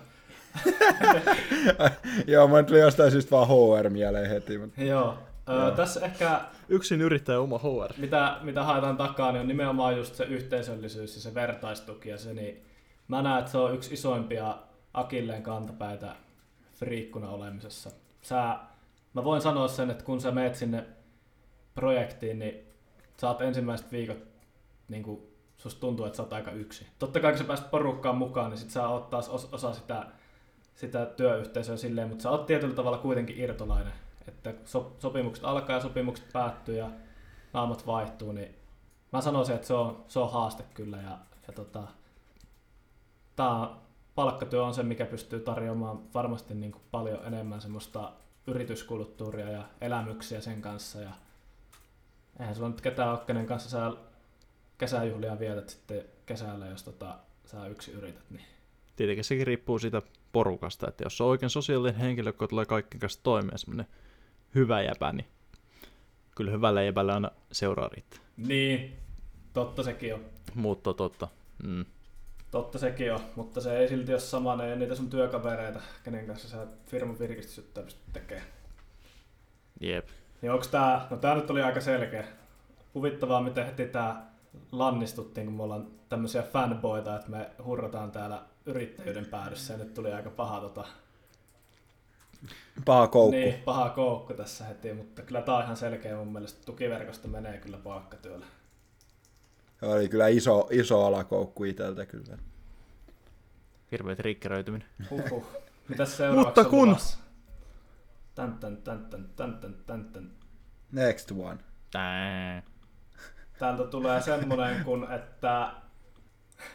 Joo, 2.26 2.48
mä 2.48 2.62
tuli 2.62 2.80
jostain 2.80 3.10
syystä 3.10 3.30
vaan 3.30 3.48
HR 3.48 3.90
mieleen 3.90 4.30
heti. 4.30 4.58
Mutta... 4.58 4.82
Joo, 4.82 5.18
Öö, 5.48 5.70
tässä 5.70 6.00
ehkä 6.00 6.40
Yksin 6.68 7.00
yrittäjä 7.00 7.40
oma 7.40 7.58
HR. 7.58 7.92
mitä, 7.98 8.36
mitä 8.42 8.64
haetaan 8.64 8.96
takaa, 8.96 9.32
niin 9.32 9.40
on 9.40 9.48
nimenomaan 9.48 9.96
just 9.96 10.14
se 10.14 10.24
yhteisöllisyys 10.24 11.14
ja 11.14 11.20
se 11.20 11.34
vertaistuki 11.34 12.08
ja 12.08 12.18
se, 12.18 12.34
niin 12.34 12.64
mä 13.08 13.22
näen, 13.22 13.38
että 13.38 13.50
se 13.50 13.58
on 13.58 13.74
yksi 13.74 13.94
isoimpia 13.94 14.54
akilleen 14.96 15.42
kantapäitä 15.42 16.16
friikkuna 16.74 17.30
olemisessa. 17.30 17.90
Sä, 18.22 18.58
mä 19.14 19.24
voin 19.24 19.42
sanoa 19.42 19.68
sen, 19.68 19.90
että 19.90 20.04
kun 20.04 20.20
sä 20.20 20.30
meet 20.30 20.54
sinne 20.54 20.86
projektiin, 21.74 22.38
niin 22.38 22.66
saat 23.16 23.40
ensimmäiset 23.40 23.92
viikot, 23.92 24.18
niin 24.88 25.02
kuin, 25.02 25.22
susta 25.56 25.80
tuntuu, 25.80 26.06
että 26.06 26.16
sä 26.16 26.22
oot 26.22 26.32
aika 26.32 26.50
yksi. 26.50 26.86
Totta 26.98 27.20
kai 27.20 27.32
kun 27.32 27.38
sä 27.38 27.44
pääset 27.44 27.70
porukkaan 27.70 28.16
mukaan, 28.16 28.50
niin 28.50 28.58
sit 28.58 28.70
sä 28.70 28.88
oot 28.88 29.10
taas 29.10 29.28
os- 29.28 29.48
osa 29.52 29.72
sitä, 29.72 30.06
sitä 30.74 31.06
työyhteisöä 31.06 31.76
silleen, 31.76 32.08
mutta 32.08 32.22
sä 32.22 32.30
oot 32.30 32.46
tietyllä 32.46 32.74
tavalla 32.74 32.98
kuitenkin 32.98 33.38
irtolainen. 33.40 33.92
Että 34.28 34.54
so- 34.64 34.96
sopimukset 34.98 35.44
alkaa 35.44 35.76
ja 35.76 35.82
sopimukset 35.82 36.32
päättyy 36.32 36.76
ja 36.76 36.90
naamat 37.52 37.86
vaihtuu, 37.86 38.32
niin 38.32 38.56
mä 39.12 39.20
sanoisin, 39.20 39.54
että 39.54 39.66
se 39.66 39.74
on, 39.74 40.04
se 40.08 40.18
on 40.18 40.32
haaste 40.32 40.64
kyllä. 40.74 40.96
Ja, 40.96 41.18
ja 41.46 41.52
tota, 41.54 41.82
tää 43.36 43.68
palkkatyö 44.16 44.64
on 44.64 44.74
se, 44.74 44.82
mikä 44.82 45.06
pystyy 45.06 45.40
tarjoamaan 45.40 46.14
varmasti 46.14 46.54
niin 46.54 46.72
kuin 46.72 46.82
paljon 46.90 47.26
enemmän 47.26 47.60
semmoista 47.60 48.12
yrityskulttuuria 48.46 49.50
ja 49.50 49.64
elämyksiä 49.80 50.40
sen 50.40 50.62
kanssa. 50.62 51.00
Ja 51.00 51.10
eihän 52.40 52.54
sulla 52.54 52.68
nyt 52.68 52.80
ketään 52.80 53.10
ole, 53.10 53.18
kenen 53.26 53.46
kanssa 53.46 53.70
sä 53.70 53.92
kesäjuhlia 54.78 55.38
vietät 55.38 55.68
sitten 55.68 56.04
kesällä, 56.26 56.66
jos 56.66 56.82
tota, 56.82 57.18
sä 57.44 57.66
yksin 57.66 57.94
yrität. 57.94 58.30
Niin. 58.30 58.44
Tietenkin 58.96 59.24
sekin 59.24 59.46
riippuu 59.46 59.78
siitä 59.78 60.02
porukasta, 60.32 60.88
että 60.88 61.04
jos 61.04 61.20
on 61.20 61.26
oikein 61.28 61.50
sosiaalinen 61.50 62.00
henkilö, 62.00 62.28
joka 62.28 62.48
tulee 62.48 62.66
kaikkien 62.66 63.00
kanssa 63.00 63.22
toimeen, 63.22 63.58
semmoinen 63.58 63.86
hyvä 64.54 64.82
jäpä, 64.82 65.12
niin 65.12 65.26
kyllä 66.36 66.50
hyvällä 66.50 66.82
jäbällä 66.82 67.14
aina 67.14 67.30
seuraa 67.52 67.88
riittää. 67.88 68.20
niin, 68.36 68.96
totta 69.52 69.82
sekin 69.82 70.14
on. 70.14 70.24
Mutta 70.54 70.94
totta. 70.94 71.28
Mm. 71.62 71.84
Totta 72.56 72.78
sekin 72.78 73.12
on, 73.12 73.20
mutta 73.36 73.60
se 73.60 73.78
ei 73.78 73.88
silti 73.88 74.12
ole 74.12 74.20
sama, 74.20 74.56
ne 74.56 74.70
ei 74.70 74.76
niitä 74.76 74.94
sun 74.94 75.10
työkavereita, 75.10 75.80
kenen 76.04 76.26
kanssa 76.26 76.48
sä 76.48 76.66
firman 76.86 77.18
virkistysjuttuja 77.18 77.84
pystyt 77.84 78.12
tekemään. 78.12 78.46
Jep. 79.80 80.08
Niin 80.42 80.52
onks 80.52 80.68
tää, 80.68 81.06
no 81.10 81.16
tää 81.16 81.34
nyt 81.34 81.50
oli 81.50 81.62
aika 81.62 81.80
selkeä. 81.80 82.24
Huvittavaa, 82.94 83.40
miten 83.40 83.66
heti 83.66 83.86
tää 83.86 84.30
lannistuttiin, 84.72 85.46
kun 85.46 85.54
me 85.56 85.62
ollaan 85.62 85.86
tämmöisiä 86.08 86.42
fanboita, 86.42 87.16
että 87.16 87.30
me 87.30 87.50
hurrataan 87.64 88.10
täällä 88.12 88.42
yrittäjyyden 88.66 89.26
päädyssä 89.26 89.72
ja 89.72 89.78
nyt 89.78 89.94
tuli 89.94 90.12
aika 90.12 90.30
paha 90.30 90.60
tota, 90.60 90.84
Paha 92.84 93.06
koukku. 93.08 93.30
niin, 93.30 93.54
paha 93.64 93.90
koukku 93.90 94.34
tässä 94.34 94.64
heti, 94.64 94.92
mutta 94.92 95.22
kyllä 95.22 95.42
tää 95.42 95.56
on 95.56 95.64
ihan 95.64 95.76
selkeä 95.76 96.16
mun 96.16 96.32
mielestä. 96.32 96.66
Tukiverkosto 96.66 97.28
menee 97.28 97.58
kyllä 97.58 97.78
palkkatyöllä. 97.78 98.46
Oli 99.82 100.08
kyllä 100.08 100.28
iso, 100.28 100.68
iso 100.70 101.04
alakoukku 101.06 101.64
iteltä 101.64 102.06
kyllä. 102.06 102.38
Hirveä 103.92 104.16
triggeröityminen. 104.16 104.88
Huhhuh. 105.10 105.46
Mitäs 105.88 106.16
seuraavaksi 106.16 106.46
Mutta 106.48 106.60
on 106.60 106.66
kun- 106.66 106.88
luvassa? 106.88 107.18
Tän, 108.34 108.58
tän, 108.58 108.76
tän, 108.76 109.06
tän, 109.06 109.28
tän, 109.36 109.58
tän, 109.58 109.74
tän, 109.86 110.04
tän. 110.04 110.30
Next 110.92 111.30
one. 111.30 111.58
Tää. 111.90 112.62
Täältä 113.58 113.84
tulee 113.84 114.22
semmonen 114.22 114.84
kun, 114.84 115.12
että 115.12 115.70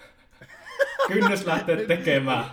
kynnys 1.08 1.46
lähtee 1.46 1.86
tekemään. 1.86 2.46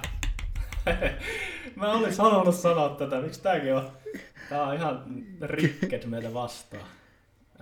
Mä 1.76 1.92
olin 1.92 2.14
sanonut 2.14 2.54
sanoa 2.54 2.88
tätä, 2.88 3.20
miksi 3.20 3.42
tääkin 3.42 3.74
on? 3.74 3.90
Tää 4.48 4.62
on 4.62 4.74
ihan 4.74 5.04
rikked 5.42 6.06
meitä 6.06 6.34
vastaan. 6.34 6.82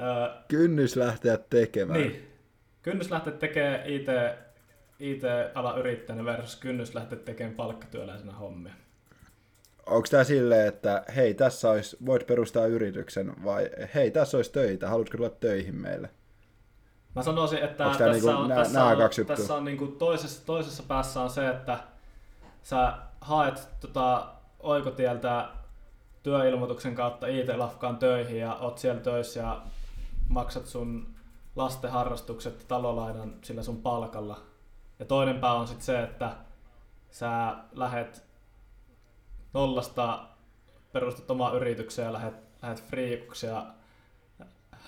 Öö, 0.00 0.42
Kynnys 0.48 0.96
lähteä 0.96 1.36
tekemään. 1.36 2.00
niin. 2.00 2.35
Kynnys 2.86 3.10
lähteä 3.10 3.32
tekemään 3.32 3.86
IT, 3.86 4.06
IT-alan 4.98 5.78
yrittäjänä 5.78 6.24
versus 6.24 6.56
kynnys 6.56 6.94
lähteä 6.94 7.18
tekemään 7.18 7.54
palkkatyöläisenä 7.54 8.32
hommia. 8.32 8.72
Onko 9.86 10.08
tämä 10.10 10.24
silleen, 10.24 10.68
että 10.68 11.04
hei, 11.16 11.34
tässä 11.34 11.70
olisi, 11.70 11.96
voit 12.06 12.26
perustaa 12.26 12.66
yrityksen, 12.66 13.44
vai 13.44 13.70
hei, 13.94 14.10
tässä 14.10 14.38
olisi 14.38 14.52
töitä, 14.52 14.88
haluatko 14.88 15.16
tulla 15.16 15.30
töihin 15.30 15.74
meille? 15.74 16.10
Mä 17.14 17.22
sanoisin, 17.22 17.58
että 17.58 17.84
tässä, 17.84 18.12
niinku 18.12 18.28
on, 18.28 18.48
nää- 18.48 18.58
tässä, 18.58 18.78
nää 18.78 18.88
on, 18.88 18.98
kaksi 18.98 19.24
tässä 19.24 19.54
on 19.54 19.64
niinku 19.64 19.86
toisessa, 19.86 20.46
toisessa 20.46 20.82
päässä 20.82 21.20
on 21.20 21.30
se, 21.30 21.48
että 21.48 21.78
sä 22.62 22.92
haet 23.20 23.68
tota 23.80 24.26
oikotieltä 24.60 25.48
työilmoituksen 26.22 26.94
kautta 26.94 27.26
IT-lafkaan 27.26 27.96
töihin 27.96 28.40
ja 28.40 28.54
oot 28.54 28.78
siellä 28.78 29.00
töissä 29.00 29.40
ja 29.40 29.62
maksat 30.28 30.66
sun 30.66 31.15
lasten 31.56 31.90
harrastukset 31.90 32.64
talolainan 32.68 33.34
sillä 33.42 33.62
sun 33.62 33.82
palkalla. 33.82 34.40
Ja 34.98 35.04
toinen 35.04 35.38
pää 35.40 35.52
on 35.52 35.66
sitten 35.68 35.84
se, 35.86 36.02
että 36.02 36.36
sä 37.10 37.56
lähet 37.72 38.24
nollasta, 39.52 40.28
perustat 40.92 41.30
oma 41.30 41.50
yrityksen 41.50 42.04
ja 42.04 42.12
lähet, 42.12 42.34
lähet 42.62 42.82
friikuksi 42.84 43.46
ja 43.46 43.66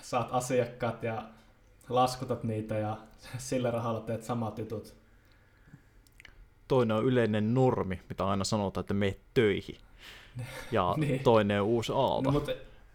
saat 0.01 0.27
asiakkaat 0.31 1.03
ja 1.03 1.23
laskutat 1.89 2.43
niitä 2.43 2.77
ja 2.77 2.97
sillä 3.37 3.71
rahalla 3.71 3.99
teet 4.01 4.23
samat 4.23 4.57
jutut. 4.57 4.93
Toinen 6.67 6.97
on 6.97 7.05
yleinen 7.05 7.53
normi, 7.53 8.01
mitä 8.09 8.27
aina 8.27 8.43
sanotaan, 8.43 8.81
että 8.81 8.93
meet 8.93 9.19
töihin. 9.33 9.77
Ja 10.71 10.93
Niin. 10.97 11.19
toinen 11.19 11.61
on 11.61 11.67
uusi 11.67 11.91
aalto. 11.95 12.21
No, 12.21 12.31
mutta, 12.31 12.51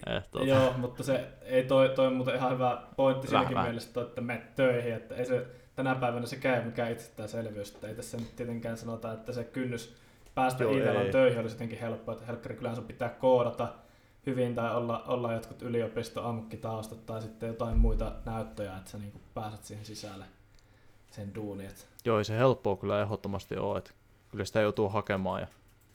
Eh, 0.07 0.29
tota, 0.31 0.45
joo, 0.45 0.73
mutta 0.77 1.03
se 1.03 1.29
ei 1.43 1.65
toi, 1.65 1.89
toi 1.89 2.11
muuten 2.11 2.35
ihan 2.35 2.53
hyvä 2.53 2.83
pointti 2.97 3.29
siinäkin 3.29 3.59
mielessä, 3.59 3.93
toi, 3.93 4.03
että 4.03 4.21
menet 4.21 4.55
töihin, 4.55 4.95
että 4.95 5.15
ei 5.15 5.27
se 5.27 5.47
tänä 5.75 5.95
päivänä 5.95 6.27
se 6.27 6.37
käy 6.37 6.65
mikään 6.65 6.93
itsestäänselvyys, 6.93 7.75
että 7.75 7.89
ei 7.89 7.95
tässä 7.95 8.17
nyt 8.17 8.37
tietenkään 8.37 8.77
sanota, 8.77 9.13
että 9.13 9.33
se 9.33 9.45
kynnys 9.45 9.97
päästä 10.35 10.65
ei. 10.65 11.13
töihin 11.13 11.41
olisi 11.41 11.55
jotenkin 11.55 11.79
helppoa, 11.79 12.15
että 12.15 12.27
helkkari 12.27 12.55
kyllähän 12.55 12.77
sun 12.77 12.87
pitää 12.87 13.09
koodata 13.09 13.69
hyvin 14.27 14.55
tai 14.55 14.77
olla, 14.77 15.03
olla 15.07 15.33
jotkut 15.33 15.63
yliopisto 15.63 16.29
ammattitaustat 16.29 17.07
tai 17.07 17.23
sitten 17.23 17.47
jotain 17.47 17.79
muita 17.79 18.13
näyttöjä, 18.25 18.77
että 18.77 18.91
sä 18.91 18.99
niin 18.99 19.21
pääset 19.35 19.65
siihen 19.65 19.85
sisälle 19.85 20.25
sen 21.11 21.35
duuniin. 21.35 21.71
Joo, 22.05 22.19
ei 22.19 22.25
se 22.25 22.37
helppoa 22.37 22.77
kyllä 22.77 23.03
ehdottomasti 23.03 23.57
ole. 23.57 23.79
Että 23.79 23.91
kyllä 24.31 24.45
sitä 24.45 24.61
joutuu 24.61 24.89
hakemaan 24.89 25.41
ja 25.41 25.47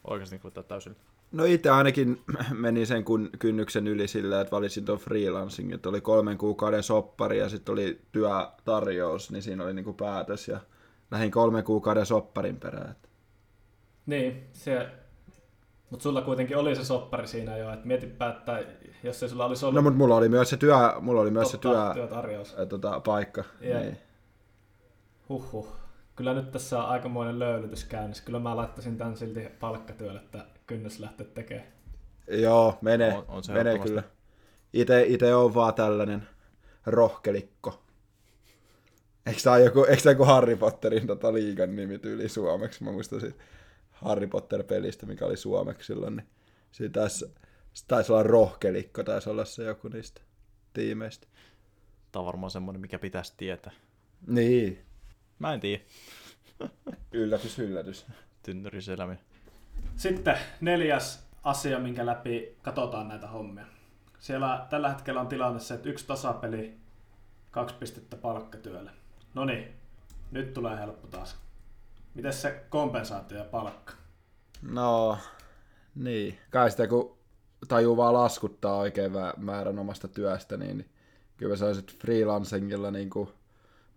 oikeasti 0.08 0.40
niin 0.44 0.66
täysin. 0.66 0.96
No 1.32 1.46
itse 1.46 1.70
ainakin 1.70 2.22
meni 2.54 2.86
sen 2.86 3.04
kun, 3.04 3.30
kynnyksen 3.40 3.88
yli 3.88 4.08
sillä, 4.08 4.42
että 4.42 4.52
valitsin 4.52 4.86
tuon 4.86 4.98
freelancing, 4.98 5.74
että 5.74 5.90
oli 5.90 6.02
kolmen 6.02 6.38
kuukauden 6.38 6.84
soppari 6.84 7.38
ja 7.38 7.50
sitten 7.50 7.74
oli 7.74 8.02
työtarjous, 8.12 9.32
niin 9.32 9.44
siinä 9.44 9.64
oli 9.64 9.74
niinku 9.74 9.94
päätös 9.94 10.48
ja 10.48 10.60
lähdin 11.12 11.32
kolmen 11.32 11.64
kuukauden 11.64 12.06
sopparin 12.06 12.60
perään. 12.60 12.96
Niin, 14.06 14.48
se... 14.54 14.90
Mutta 15.90 16.04
sulla 16.04 16.22
kuitenkin 16.22 16.58
oli 16.58 16.76
se 16.76 16.86
soppari 16.86 17.28
siinä 17.28 17.58
jo, 17.58 17.74
että 17.74 17.88
mietipä, 17.88 18.30
että 18.30 18.64
jos 19.04 19.24
ei 19.24 19.30
sulla 19.30 19.46
olisi 19.46 19.66
ollut 19.66 19.76
No 19.76 19.82
mutta 19.82 19.98
mulla 19.98 20.16
oli 20.16 20.30
myös 20.30 20.50
se 20.50 20.58
työ, 20.58 20.76
mulla 21.02 21.22
oli 21.22 21.32
myös 21.32 21.52
se 21.52 21.58
totta, 21.58 21.94
työ, 21.94 22.08
työtarjous. 22.08 22.56
ä, 22.60 22.66
tota, 22.66 23.00
paikka. 23.00 23.44
Jep. 23.62 23.82
Niin. 23.82 23.98
Huhhuh. 25.30 25.68
Kyllä 26.16 26.34
nyt 26.34 26.52
tässä 26.52 26.84
on 26.84 26.90
aikamoinen 26.90 27.40
löylytys 27.40 27.86
käynnissä. 27.86 28.24
Kyllä 28.24 28.40
mä 28.40 28.56
laittaisin 28.56 28.98
tän 28.98 29.18
silti 29.18 29.48
palkkatyölle, 29.60 30.20
että 30.20 30.46
kynnys 30.70 31.00
lähteä 31.00 31.28
tekemään. 31.28 31.68
Joo, 32.28 32.78
menee, 32.82 33.14
On- 33.14 33.26
on 33.28 33.44
se 33.44 33.54
menee 33.54 33.80
kyllä. 33.80 34.04
Ite, 34.74 35.04
ite 35.08 35.36
on 35.36 35.54
vaan 35.54 35.74
tällainen 35.74 36.28
rohkelikko. 36.86 37.84
Eikö 39.26 39.42
tämä 39.44 39.58
joku, 39.58 39.84
eikö 39.84 40.10
joku 40.10 40.26
Harry 40.26 40.56
Potterin 40.56 41.08
tota 41.08 41.34
liigan 41.34 41.76
nimi 41.76 42.00
tyyli 42.00 42.30
suomeksi? 42.30 42.84
Mä 42.84 42.92
muistan 42.92 43.20
siitä 43.22 43.44
Harry 43.92 44.28
Potter-pelistä, 44.28 45.06
mikä 45.06 45.26
oli 45.26 45.38
suomeksi 45.38 45.88
silloin. 45.88 46.16
Niin 46.16 46.28
siitä 46.72 47.00
taisi, 47.00 47.26
se 47.74 47.86
taisi 47.88 48.12
olla 48.12 48.24
rohkelikko, 48.24 49.04
taisi 49.04 49.30
olla 49.30 49.46
se 49.46 49.64
joku 49.64 49.88
niistä 49.88 50.22
tiimeistä. 50.74 51.28
Tämä 52.12 52.22
on 52.22 52.26
varmaan 52.26 52.52
semmoinen, 52.52 52.82
mikä 52.82 53.00
pitäisi 53.00 53.34
tietää. 53.38 53.72
Niin, 54.28 54.86
Mä 55.40 55.54
en 55.54 55.60
tiedä. 55.60 55.84
yllätys, 57.12 57.60
yllätys. 57.60 58.06
Tynnyriselämiä. 58.44 59.18
Sitten 59.96 60.38
neljäs 60.62 61.28
asia, 61.44 61.80
minkä 61.80 62.06
läpi 62.06 62.58
katsotaan 62.62 63.08
näitä 63.08 63.28
hommia. 63.28 63.66
Siellä 64.20 64.66
tällä 64.70 64.90
hetkellä 64.90 65.22
on 65.22 65.28
tilanne 65.28 65.60
se, 65.60 65.74
että 65.74 65.90
yksi 65.90 66.08
tasapeli, 66.08 66.78
kaksi 67.52 67.76
pistettä 67.76 68.16
palkkatyölle. 68.16 68.92
No 69.34 69.46
niin, 69.46 69.74
nyt 70.32 70.54
tulee 70.54 70.78
helppo 70.78 71.08
taas. 71.08 71.38
Miten 72.14 72.34
se 72.34 72.66
kompensaatio 72.70 73.38
ja 73.38 73.44
palkka? 73.44 73.94
No, 74.62 75.18
niin. 75.96 76.40
Kai 76.50 76.72
sitä 76.72 76.88
kun 76.88 77.18
tajuu 77.68 77.98
vaan 77.98 78.14
laskuttaa 78.14 78.78
oikein 78.78 79.12
määrän 79.38 79.80
omasta 79.80 80.08
työstä, 80.08 80.58
niin, 80.58 80.90
kyllä 81.38 81.56
se 81.56 81.66
olisi 81.66 81.98
freelancingilla 82.02 82.92
niin 82.92 83.10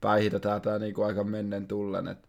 päihitetään 0.00 0.60
tämä 0.62 0.78
niin 0.78 1.04
aika 1.06 1.24
mennen 1.24 1.68
tullen. 1.68 2.08
Et 2.08 2.28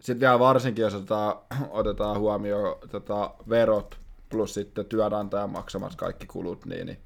sitten 0.00 0.20
vielä 0.20 0.38
varsinkin, 0.38 0.82
jos 0.82 0.94
otetaan, 0.94 1.36
otetaan 1.70 2.18
huomioon 2.18 2.76
tota, 2.90 3.34
verot 3.48 3.98
plus 4.28 4.54
sitten 4.54 4.86
työnantajan 4.86 5.50
maksamat 5.50 5.94
kaikki 5.94 6.26
kulut, 6.26 6.66
niin, 6.66 6.86
niin 6.86 6.98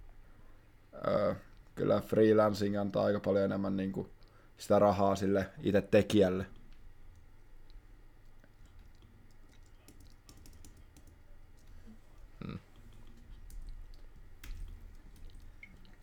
ö, 1.07 1.34
kyllä 1.74 2.01
freelancing 2.01 2.78
antaa 2.78 3.05
aika 3.05 3.20
paljon 3.20 3.45
enemmän 3.45 3.76
niin 3.76 3.93
kuin 3.93 4.09
sitä 4.59 4.78
rahaa 4.78 5.16
sille 5.16 5.47
itse 5.62 5.82
tekijälle. 5.82 6.47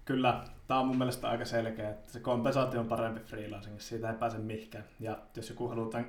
Kyllä, 0.05 0.43
tämä 0.67 0.79
on 0.79 0.87
mun 0.87 0.97
mielestä 0.97 1.29
aika 1.29 1.45
selkeä, 1.45 1.89
että 1.89 2.11
se 2.11 2.19
kompensaatio 2.19 2.79
on 2.79 2.87
parempi 2.87 3.19
freelancingissa, 3.19 3.89
siitä 3.89 4.09
ei 4.09 4.17
pääse 4.17 4.37
mihinkään. 4.37 4.83
Ja 4.99 5.17
jos 5.35 5.49
joku 5.49 5.67
haluaa 5.67 5.89
tämän, 5.89 6.07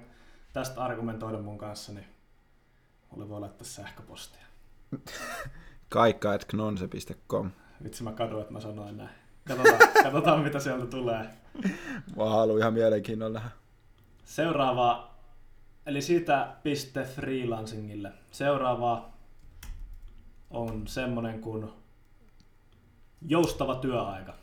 tästä 0.59 0.85
argumentoida 0.85 1.39
mun 1.39 1.59
kanssa, 1.59 1.93
niin 1.93 2.07
mulle 3.11 3.29
voi 3.29 3.41
laittaa 3.41 3.67
sähköpostia. 3.67 4.43
Kaikka.knonse.com 5.89 7.51
Vitsi 7.85 8.03
mä 8.03 8.13
kadun, 8.13 8.41
että 8.41 8.53
mä 8.53 8.61
sanoin 8.61 8.97
näin. 8.97 9.11
Katsotaan, 9.49 9.93
katsotaan 10.05 10.41
mitä 10.41 10.61
sieltä 10.61 10.87
tulee. 10.87 11.29
Mä 12.17 12.25
haluan 12.25 12.59
ihan 12.59 12.75
mielenkiinnolla 12.75 13.39
nähdä. 13.39 13.51
Seuraava, 14.25 15.11
eli 15.87 16.03
siitä 16.03 16.57
piste 16.63 17.03
freelancingille. 17.03 18.13
Seuraava 18.31 19.09
on 20.51 20.87
semmonen 20.87 21.41
kuin 21.41 21.71
joustava 23.23 23.75
työaika. 23.75 24.35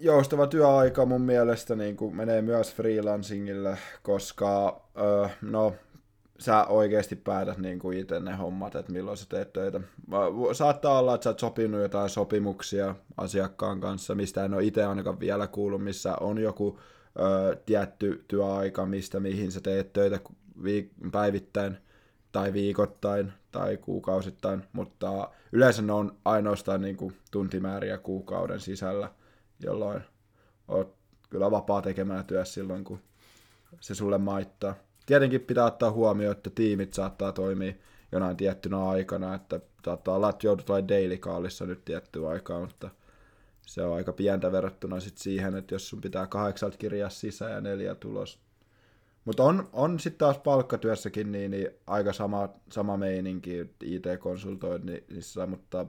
Joustava 0.00 0.46
työaika 0.46 1.06
mun 1.06 1.20
mielestä 1.20 1.76
niin 1.76 1.96
kuin 1.96 2.16
menee 2.16 2.42
myös 2.42 2.74
freelancingille, 2.74 3.78
koska 4.02 4.80
öö, 5.00 5.28
no, 5.42 5.74
sä 6.38 6.64
oikeasti 6.64 7.16
päätät 7.16 7.58
niin 7.58 7.78
kuin 7.78 7.98
itse 7.98 8.20
ne 8.20 8.34
hommat, 8.36 8.74
että 8.74 8.92
milloin 8.92 9.16
sä 9.16 9.26
teet 9.28 9.52
töitä. 9.52 9.80
Saattaa 10.52 10.98
olla, 10.98 11.14
että 11.14 11.24
sä 11.24 11.30
oot 11.30 11.38
sopinut 11.38 11.80
jotain 11.80 12.10
sopimuksia 12.10 12.94
asiakkaan 13.16 13.80
kanssa, 13.80 14.14
mistä 14.14 14.44
en 14.44 14.54
ole 14.54 14.64
itse 14.64 14.84
ainakaan 14.84 15.20
vielä 15.20 15.46
kuullut, 15.46 15.84
missä 15.84 16.16
on 16.20 16.38
joku 16.38 16.78
ö, 17.18 17.56
tietty 17.66 18.24
työaika, 18.28 18.86
mistä 18.86 19.20
mihin 19.20 19.52
sä 19.52 19.60
teet 19.60 19.92
töitä 19.92 20.20
viik- 20.62 21.10
päivittäin 21.12 21.76
tai 22.32 22.52
viikoittain 22.52 23.32
tai 23.52 23.76
kuukausittain, 23.76 24.62
mutta 24.72 25.30
yleensä 25.52 25.82
ne 25.82 25.92
on 25.92 26.16
ainoastaan 26.24 26.80
niin 26.80 26.96
kuin 26.96 27.16
tuntimääriä 27.30 27.98
kuukauden 27.98 28.60
sisällä, 28.60 29.10
jolloin 29.60 30.02
oot 30.68 30.96
kyllä 31.30 31.50
vapaa 31.50 31.82
tekemään 31.82 32.24
työssä 32.24 32.54
silloin, 32.54 32.84
kun 32.84 33.00
se 33.80 33.94
sulle 33.94 34.18
maittaa. 34.18 34.74
Tietenkin 35.06 35.40
pitää 35.40 35.64
ottaa 35.64 35.90
huomioon, 35.90 36.36
että 36.36 36.50
tiimit 36.50 36.94
saattaa 36.94 37.32
toimia 37.32 37.72
jonain 38.12 38.36
tiettynä 38.36 38.88
aikana, 38.88 39.34
että 39.34 39.60
saattaa 39.84 40.14
olla, 40.14 40.30
että 40.30 40.46
joudut 40.46 40.68
vain 40.68 40.88
daily 40.88 41.16
callissa 41.16 41.66
nyt 41.66 41.84
tiettyä 41.84 42.28
aikaa, 42.28 42.60
mutta 42.60 42.90
se 43.66 43.82
on 43.82 43.96
aika 43.96 44.12
pientä 44.12 44.52
verrattuna 44.52 45.00
sit 45.00 45.18
siihen, 45.18 45.56
että 45.56 45.74
jos 45.74 45.88
sun 45.88 46.00
pitää 46.00 46.26
kahdeksalta 46.26 46.76
kirjaa 46.78 47.10
sisään 47.10 47.52
ja 47.52 47.60
neljä 47.60 47.94
tulos. 47.94 48.40
Mutta 49.24 49.42
on, 49.42 49.68
on 49.72 50.00
sitten 50.00 50.18
taas 50.18 50.38
palkkatyössäkin 50.38 51.32
niin, 51.32 51.50
niin 51.50 51.68
aika 51.86 52.12
sama, 52.12 52.48
sama 52.72 52.96
meininki 52.96 53.70
IT-konsultoinnissa, 53.82 55.46
mutta 55.46 55.86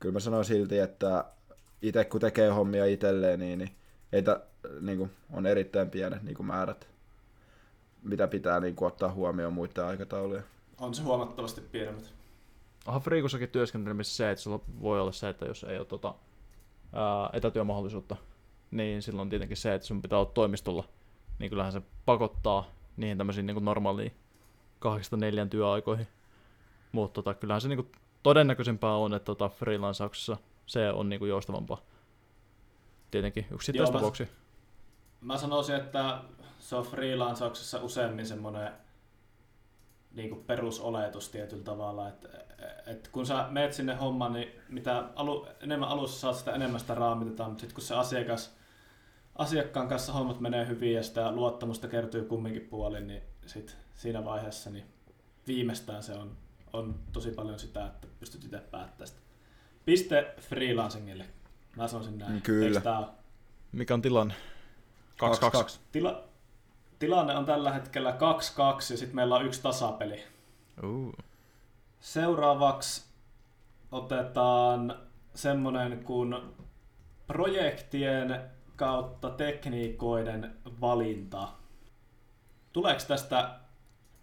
kyllä 0.00 0.12
mä 0.12 0.20
sanon 0.20 0.44
silti, 0.44 0.78
että 0.78 1.24
itse 1.88 2.04
kun 2.04 2.20
tekee 2.20 2.50
hommia 2.50 2.86
itselleen, 2.86 3.40
niin, 3.40 3.58
niin, 3.58 3.70
ei 4.12 4.22
ta, 4.22 4.40
niin 4.80 4.98
kuin, 4.98 5.10
on 5.32 5.46
erittäin 5.46 5.90
pienet 5.90 6.22
niin 6.22 6.36
kuin 6.36 6.46
määrät 6.46 6.94
mitä 8.04 8.26
pitää 8.26 8.60
niin 8.60 8.74
kuin, 8.76 8.86
ottaa 8.86 9.12
huomioon 9.12 9.52
muiden 9.52 9.84
aikatauluja. 9.84 10.42
On 10.78 10.94
se 10.94 11.02
huomattavasti 11.02 11.60
pienemmät. 11.60 12.14
Onhan 12.86 13.02
Friikussakin 13.02 13.48
työskentelemisessä 13.48 14.16
se, 14.16 14.30
että 14.30 14.42
sulla 14.42 14.60
voi 14.80 15.00
olla 15.00 15.12
se, 15.12 15.28
että 15.28 15.46
jos 15.46 15.64
ei 15.64 15.78
ole 15.78 15.86
tota, 15.86 16.14
ää, 16.92 17.30
etätyömahdollisuutta, 17.32 18.16
niin 18.70 19.02
silloin 19.02 19.30
tietenkin 19.30 19.56
se, 19.56 19.74
että 19.74 19.86
sun 19.86 20.02
pitää 20.02 20.18
olla 20.18 20.30
toimistolla, 20.34 20.84
niin 21.38 21.50
kyllähän 21.50 21.72
se 21.72 21.82
pakottaa 22.04 22.70
niihin 22.96 23.18
tämmöisiin 23.18 23.46
niin 23.46 23.64
normaaliin 23.64 24.12
kahdeksasta 24.78 25.16
neljän 25.16 25.50
työaikoihin. 25.50 26.08
Mutta 26.92 27.22
tota, 27.22 27.34
kyllähän 27.34 27.60
se 27.60 27.68
niin 27.68 27.76
kuin, 27.76 27.92
todennäköisempää 28.22 28.96
on, 28.96 29.14
että 29.14 29.26
tota, 29.26 29.48
freelancauksessa 29.48 30.36
se 30.66 30.90
on 30.90 31.08
niin 31.08 31.18
kuin, 31.18 31.28
joustavampaa. 31.28 31.82
Tietenkin 33.10 33.46
yksittäistä 33.50 34.00
vuoksi. 34.00 34.28
Mä 35.20 35.38
sanoisin, 35.38 35.74
että 35.74 36.20
se 36.58 36.76
on 36.76 36.84
freelancauksessa 36.84 37.82
useammin 37.82 38.26
semmoinen 38.26 38.72
niin 40.12 40.28
kuin 40.28 40.44
perusoletus 40.44 41.28
tietyllä 41.28 41.64
tavalla, 41.64 42.08
että, 42.08 42.28
että 42.86 43.10
kun 43.12 43.26
sä 43.26 43.46
meet 43.50 43.72
sinne 43.72 43.94
hommaan, 43.94 44.32
niin 44.32 44.48
mitä 44.68 45.04
alu, 45.16 45.46
enemmän 45.60 45.88
alussa 45.88 46.20
saat 46.20 46.36
sitä 46.36 46.52
enemmän 46.52 46.80
sitä 46.80 46.94
raamitetaan, 46.94 47.50
mutta 47.50 47.60
sitten 47.60 47.74
kun 47.74 47.84
se 47.84 47.94
asiakas, 47.94 48.56
asiakkaan 49.36 49.88
kanssa 49.88 50.12
hommat 50.12 50.40
menee 50.40 50.66
hyvin 50.66 50.94
ja 50.94 51.02
sitä 51.02 51.32
luottamusta 51.32 51.88
kertyy 51.88 52.24
kumminkin 52.24 52.68
puolin, 52.70 53.06
niin 53.06 53.22
sit 53.46 53.76
siinä 53.94 54.24
vaiheessa 54.24 54.70
niin 54.70 54.84
viimeistään 55.46 56.02
se 56.02 56.12
on, 56.12 56.36
on 56.72 56.94
tosi 57.12 57.30
paljon 57.30 57.58
sitä, 57.58 57.86
että 57.86 58.08
pystyt 58.20 58.44
itse 58.44 58.58
päättämään 58.58 59.08
sitä. 59.08 59.23
Piste 59.84 60.34
freelancingille. 60.40 61.24
Mä 61.76 61.88
sanoisin 61.88 62.18
näin. 62.18 62.42
Kyllä. 62.42 63.08
Mikä 63.72 63.94
on 63.94 64.02
tilanne? 64.02 64.34
2-2. 65.74 65.78
Tila, 65.92 66.24
tilanne 66.98 67.36
on 67.36 67.44
tällä 67.44 67.72
hetkellä 67.72 68.10
2-2 68.10 68.14
ja 68.74 68.80
sitten 68.80 69.16
meillä 69.16 69.34
on 69.36 69.46
yksi 69.46 69.62
tasapeli. 69.62 70.24
Uh. 70.82 71.14
Seuraavaksi 72.00 73.04
otetaan 73.92 74.98
semmonen 75.34 76.04
kuin 76.04 76.36
projektien 77.26 78.40
kautta 78.76 79.30
tekniikoiden 79.30 80.56
valinta. 80.80 81.48
Tuleeko 82.72 83.00
tästä, 83.08 83.60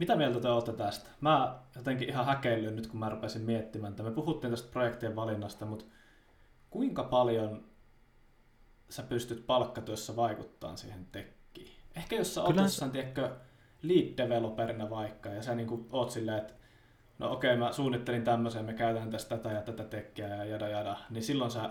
mitä 0.01 0.15
mieltä 0.15 0.39
te 0.39 0.47
olette 0.47 0.73
tästä? 0.73 1.09
Mä 1.21 1.55
jotenkin 1.75 2.09
ihan 2.09 2.25
häkeillyn 2.25 2.75
nyt, 2.75 2.87
kun 2.87 2.99
mä 2.99 3.09
rupesin 3.09 3.41
miettimään, 3.41 3.91
että 3.91 4.03
me 4.03 4.11
puhuttiin 4.11 4.51
tästä 4.51 4.71
projektien 4.71 5.15
valinnasta, 5.15 5.65
mutta 5.65 5.85
kuinka 6.69 7.03
paljon 7.03 7.63
sä 8.89 9.03
pystyt 9.03 9.47
palkkatyössä 9.47 10.15
vaikuttaa 10.15 10.75
siihen 10.75 11.07
tekkiin? 11.11 11.71
Ehkä 11.95 12.15
jos 12.15 12.35
sä 12.35 12.43
oot 12.43 12.55
jossain, 12.55 12.91
tiedätkö, 12.91 13.35
lead 13.81 14.17
developerina 14.17 14.89
vaikka, 14.89 15.29
ja 15.29 15.43
sä 15.43 15.55
niin 15.55 15.87
oot 15.91 16.11
silleen, 16.11 16.37
että 16.37 16.53
no 17.19 17.31
okei, 17.31 17.57
mä 17.57 17.71
suunnittelin 17.71 18.23
tämmöisen, 18.23 18.65
me 18.65 18.73
käytän 18.73 19.11
tästä 19.11 19.37
tätä 19.37 19.51
ja 19.51 19.61
tätä 19.61 19.83
tekkiä 19.83 20.27
ja 20.27 20.45
jada 20.45 20.67
jada, 20.67 20.97
niin 21.09 21.23
silloin 21.23 21.51
sä 21.51 21.69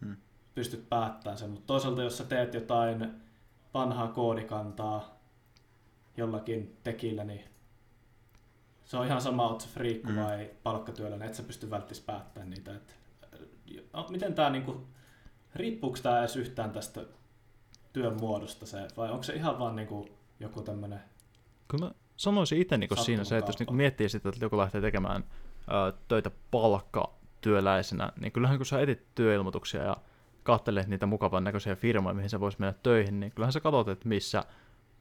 hmm. 0.00 0.16
pystyt 0.54 0.88
päättämään 0.88 1.38
sen. 1.38 1.50
Mutta 1.50 1.66
toisaalta, 1.66 2.02
jos 2.02 2.18
sä 2.18 2.24
teet 2.24 2.54
jotain 2.54 3.14
vanhaa 3.74 4.08
koodikantaa 4.08 5.17
jollakin 6.18 6.76
tekillä, 6.84 7.24
niin 7.24 7.44
se 8.84 8.96
on 8.96 9.06
ihan 9.06 9.20
sama, 9.20 9.48
oot 9.48 9.60
sä 9.60 9.68
friikku 9.68 10.08
hmm. 10.08 10.22
vai 10.22 10.50
palkkatyöllä, 10.62 11.16
niin 11.16 11.28
et 11.28 11.34
sä 11.34 11.42
pysty 11.42 11.70
välttis 11.70 12.00
päättämään 12.00 12.50
niitä. 12.50 12.74
Et, 12.74 12.96
no, 13.92 14.06
miten 14.10 14.34
tää 14.34 14.50
niinku, 14.50 14.86
riippuuko 15.54 15.98
tää 16.02 16.20
edes 16.20 16.36
yhtään 16.36 16.70
tästä 16.70 17.00
työn 17.92 18.20
muodosta 18.20 18.66
se, 18.66 18.88
vai 18.96 19.10
onko 19.10 19.22
se 19.22 19.34
ihan 19.34 19.58
vaan 19.58 19.76
niinku 19.76 20.08
joku 20.40 20.62
tämmöinen 20.62 21.00
Kyllä 21.68 21.84
mä 21.84 21.92
sanoisin 22.16 22.60
itse 22.60 22.78
niin 22.78 23.04
siinä 23.04 23.24
se, 23.24 23.38
että 23.38 23.48
jos 23.48 23.58
niin 23.58 23.76
miettii 23.76 24.08
sitä, 24.08 24.28
että 24.28 24.44
joku 24.44 24.58
lähtee 24.58 24.80
tekemään 24.80 25.24
ää, 25.68 25.92
töitä 26.08 26.30
palkkatyöläisenä, 26.50 28.12
niin 28.20 28.32
kyllähän 28.32 28.56
kun 28.56 28.66
sä 28.66 28.80
etit 28.80 29.14
työilmoituksia 29.14 29.82
ja 29.82 29.96
katselet 30.42 30.86
niitä 30.86 31.06
mukavan 31.06 31.44
näköisiä 31.44 31.76
firmoja, 31.76 32.14
mihin 32.14 32.30
sä 32.30 32.40
vois 32.40 32.58
mennä 32.58 32.74
töihin, 32.82 33.20
niin 33.20 33.32
kyllähän 33.32 33.52
sä 33.52 33.60
katsot, 33.60 33.88
että 33.88 34.08
missä 34.08 34.44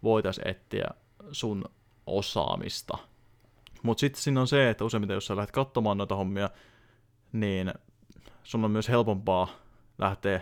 voitaisiin 0.04 0.48
etsiä 0.48 0.88
sun 1.32 1.66
osaamista. 2.08 2.98
Mutta 3.84 4.02
sitten 4.02 4.22
siinä 4.22 4.42
on 4.42 4.48
se, 4.48 4.70
että 4.70 4.86
useimmiten 4.86 5.14
jos 5.14 5.26
sä 5.26 5.36
lähdet 5.36 5.52
katsomaan 5.52 5.98
noita 5.98 6.16
hommia, 6.16 6.50
niin 7.32 7.74
sun 8.44 8.66
on 8.66 8.72
myös 8.72 8.90
helpompaa 8.90 9.48
lähteä 9.98 10.42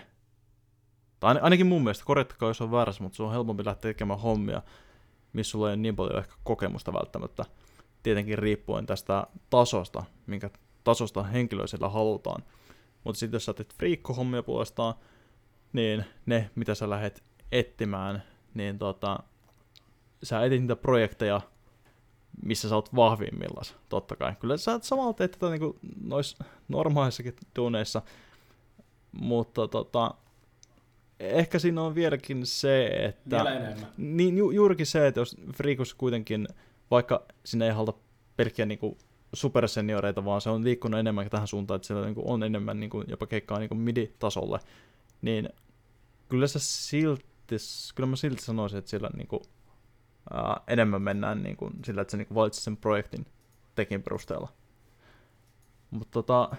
tai 1.20 1.40
ainakin 1.42 1.68
mun 1.68 1.84
mielestä, 1.84 2.06
korjattakaa 2.06 2.50
jos 2.50 2.62
on 2.62 2.72
väärässä, 2.72 3.04
mutta 3.04 3.16
se 3.16 3.24
on 3.24 3.32
helpompi 3.32 3.66
lähteä 3.66 3.94
tekemään 3.94 4.20
hommia, 4.20 4.62
missä 5.34 5.52
sulla 5.52 5.68
ei 5.68 5.74
ole 5.74 5.82
niin 5.82 5.96
paljon 5.96 6.20
ehkä 6.20 6.34
kokemusta 6.44 6.94
välttämättä. 6.94 7.46
Tietenkin 8.04 8.40
riippuen 8.40 8.86
tästä 8.86 9.28
tasosta, 9.50 10.04
minkä 10.28 10.50
tasosta 10.84 11.24
henkilöä 11.24 11.68
siellä 11.68 11.90
halutaan. 11.90 12.44
Mutta 13.04 13.20
sitten 13.20 13.36
jos 13.36 13.46
sä 13.46 13.54
teet 13.54 13.76
friikkohommia 13.78 14.44
puolestaan, 14.44 14.94
niin 15.74 16.06
ne, 16.26 16.50
mitä 16.56 16.76
sä 16.76 16.90
lähdet 16.90 17.24
etsimään, 17.52 18.24
niin 18.54 18.80
tota, 18.80 19.20
sä 20.24 20.46
etit 20.46 20.62
niitä 20.62 20.76
projekteja, 20.76 21.42
missä 22.44 22.70
sä 22.70 22.76
oot 22.76 22.96
vahvimmillaan, 22.96 23.66
totta 23.90 24.16
kai. 24.16 24.36
Kyllä 24.40 24.58
sä 24.58 24.80
samalla 24.82 25.14
teet 25.14 25.32
tätä 25.32 25.50
niin 25.50 25.80
noissa 26.04 26.44
normaalissakin 26.68 27.36
tuuneissa, 27.54 28.02
mutta 29.12 29.68
tota, 29.68 30.14
ehkä 31.20 31.60
siinä 31.60 31.82
on 31.82 31.96
vieläkin 31.96 32.46
se, 32.46 32.86
että... 32.86 33.36
Vielä 33.36 33.54
enemmän. 33.56 33.88
Niin 33.98 34.38
ju, 34.38 34.52
juurikin 34.52 34.86
se, 34.86 35.08
että 35.08 35.22
jos 35.22 35.38
Friikus 35.54 35.94
kuitenkin, 35.94 36.48
vaikka 36.92 37.26
sinne 37.46 37.66
ei 37.66 37.72
haluta 37.72 37.94
pelkkiä 38.38 38.66
niin 38.66 38.98
supersenioreita, 39.34 40.26
vaan 40.26 40.42
se 40.42 40.50
on 40.50 40.64
liikkunut 40.64 41.00
enemmän 41.00 41.30
tähän 41.30 41.48
suuntaan, 41.48 41.76
että 41.76 41.88
siellä 41.88 42.06
niin 42.06 42.16
kuin 42.16 42.28
on 42.28 42.44
enemmän 42.44 42.80
niin 42.80 42.90
kuin 42.90 43.06
jopa 43.08 43.28
keikkaa 43.28 43.60
niin 43.60 43.70
kuin 43.70 43.80
midi-tasolle, 43.80 44.60
niin 45.22 45.50
kyllä 46.30 46.48
se 46.48 46.60
silti, 46.60 47.56
kyllä 47.96 48.08
mä 48.08 48.16
silti 48.16 48.42
sanoisin, 48.42 48.80
että 48.80 48.90
siellä 48.90 49.10
niin 49.18 49.28
kuin, 49.28 49.42
ää, 50.34 50.62
enemmän 50.68 51.02
mennään 51.02 51.44
niin 51.44 51.58
kuin, 51.58 51.74
sillä, 51.86 52.02
että 52.02 52.12
se 52.12 52.18
niin 52.18 52.28
valitsi 52.36 52.62
sen 52.62 52.78
projektin 52.78 53.26
tekin 53.76 54.04
perusteella. 54.04 54.50
Mutta 55.92 56.12
tota, 56.12 56.50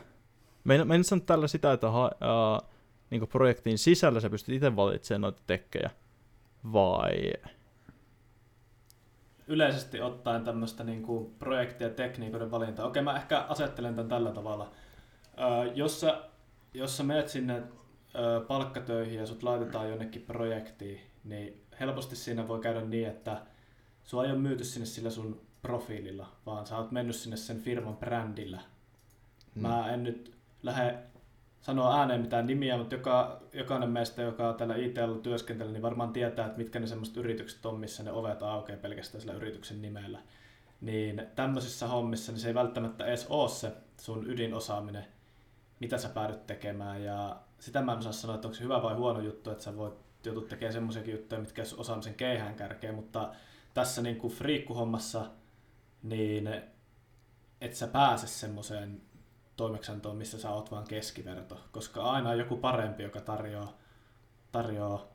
mä 0.65 0.95
en, 0.95 1.05
sano 1.05 1.23
tällä 1.27 1.49
sitä, 1.49 1.73
että 1.73 1.91
ha, 1.91 2.11
ää, 2.21 2.61
niin 3.11 3.29
projektin 3.29 3.79
sisällä 3.79 4.21
sä 4.21 4.31
pystyt 4.31 4.55
itse 4.55 4.77
valitsemaan 4.77 5.21
noita 5.21 5.43
tekkejä, 5.47 5.91
vai 6.73 7.33
yleisesti 9.47 10.01
ottaen 10.01 10.45
tämmöistä 10.45 10.85
niin 10.85 11.03
kuin 11.03 11.35
projektia 11.39 11.87
ja 11.87 11.95
tekniikoiden 11.95 12.51
valintaa. 12.51 12.87
Okei, 12.87 13.03
mä 13.03 13.17
ehkä 13.17 13.39
asettelen 13.49 13.95
tämän 13.95 14.09
tällä 14.09 14.33
tavalla. 14.33 14.71
Öö, 15.39 15.73
jos, 15.75 16.01
sä, 16.01 16.23
jos 16.75 16.97
sä 16.97 17.03
menet 17.03 17.29
sinne 17.29 17.63
öö, 18.15 18.41
palkkatöihin 18.41 19.19
ja 19.19 19.27
sut 19.27 19.43
laitetaan 19.43 19.89
jonnekin 19.89 20.23
projektiin, 20.23 21.01
niin 21.25 21.63
helposti 21.81 22.17
siinä 22.17 22.49
voi 22.49 22.61
käydä 22.61 22.81
niin, 22.81 23.09
että 23.09 23.43
sua 24.07 24.25
ei 24.25 24.31
ole 24.31 24.39
myyty 24.39 24.65
sinne 24.65 24.87
sillä 24.87 25.11
sun 25.11 25.41
profiililla, 25.63 26.33
vaan 26.47 26.67
sä 26.67 26.79
oot 26.79 26.91
mennyt 26.91 27.17
sinne 27.17 27.37
sen 27.37 27.61
firman 27.61 27.97
brändillä. 27.97 28.61
Hmm. 29.55 29.63
Mä 29.63 29.93
en 29.93 30.03
nyt 30.03 30.35
lähde 30.63 30.99
sanoa 31.61 31.99
ääneen 31.99 32.21
mitään 32.21 32.47
nimiä, 32.47 32.77
mutta 32.77 32.95
joka, 32.95 33.41
jokainen 33.53 33.91
meistä, 33.91 34.23
joka 34.23 34.53
täällä 34.53 34.77
ITL 34.77 35.13
työskentelee, 35.13 35.73
niin 35.73 35.83
varmaan 35.83 36.13
tietää, 36.13 36.47
että 36.47 36.59
mitkä 36.59 36.79
ne 36.79 36.87
semmoiset 36.87 37.17
yritykset 37.17 37.67
on, 37.67 37.81
missä 37.81 38.03
ne 38.03 38.13
ovet 38.13 38.43
aukeaa 38.43 38.79
pelkästään 38.79 39.21
sillä 39.21 39.35
yrityksen 39.35 39.83
nimellä. 39.83 40.19
Niin 40.81 41.27
tämmöisissä 41.35 41.87
hommissa 41.87 42.33
niin 42.33 42.41
se 42.41 42.49
ei 42.49 42.55
välttämättä 42.55 43.07
edes 43.07 43.27
ole 43.31 43.49
se 43.49 43.73
sun 44.01 44.31
ydinosaaminen, 44.31 45.05
mitä 45.81 45.99
sä 45.99 46.09
päädyt 46.09 46.47
tekemään. 46.47 47.03
Ja 47.05 47.37
sitä 47.59 47.83
mä 47.83 47.93
en 47.93 47.99
osaa 47.99 48.13
sanoa, 48.13 48.35
että 48.35 48.49
onko 48.49 48.57
se 48.57 48.65
hyvä 48.65 48.83
vai 48.83 48.95
huono 48.95 49.21
juttu, 49.21 49.51
että 49.51 49.65
sä 49.65 49.77
voit 49.77 49.95
joutua 50.25 50.49
tekemään 50.49 50.73
semmoisiakin 50.73 51.15
juttuja, 51.15 51.41
mitkä 51.41 51.63
osaamisen 51.77 52.15
keihään 52.15 52.55
kärkeä, 52.55 52.93
mutta 52.93 53.31
tässä 53.77 54.03
niin 54.03 54.17
kuin 54.17 54.33
friikkuhommassa, 54.33 55.27
niin 56.03 56.49
et 57.61 57.75
sä 57.75 57.87
pääse 57.87 58.27
semmoiseen 58.27 59.01
toimeksiantoon, 59.57 60.17
missä 60.17 60.41
sä 60.41 60.51
oot 60.51 60.71
vaan 60.71 60.87
keskiverto, 60.87 61.61
koska 61.73 62.03
aina 62.03 62.31
on 62.31 62.39
joku 62.39 62.57
parempi, 62.57 63.03
joka 63.03 63.21
tarjoaa, 63.21 63.77
tarjoaa 64.53 65.07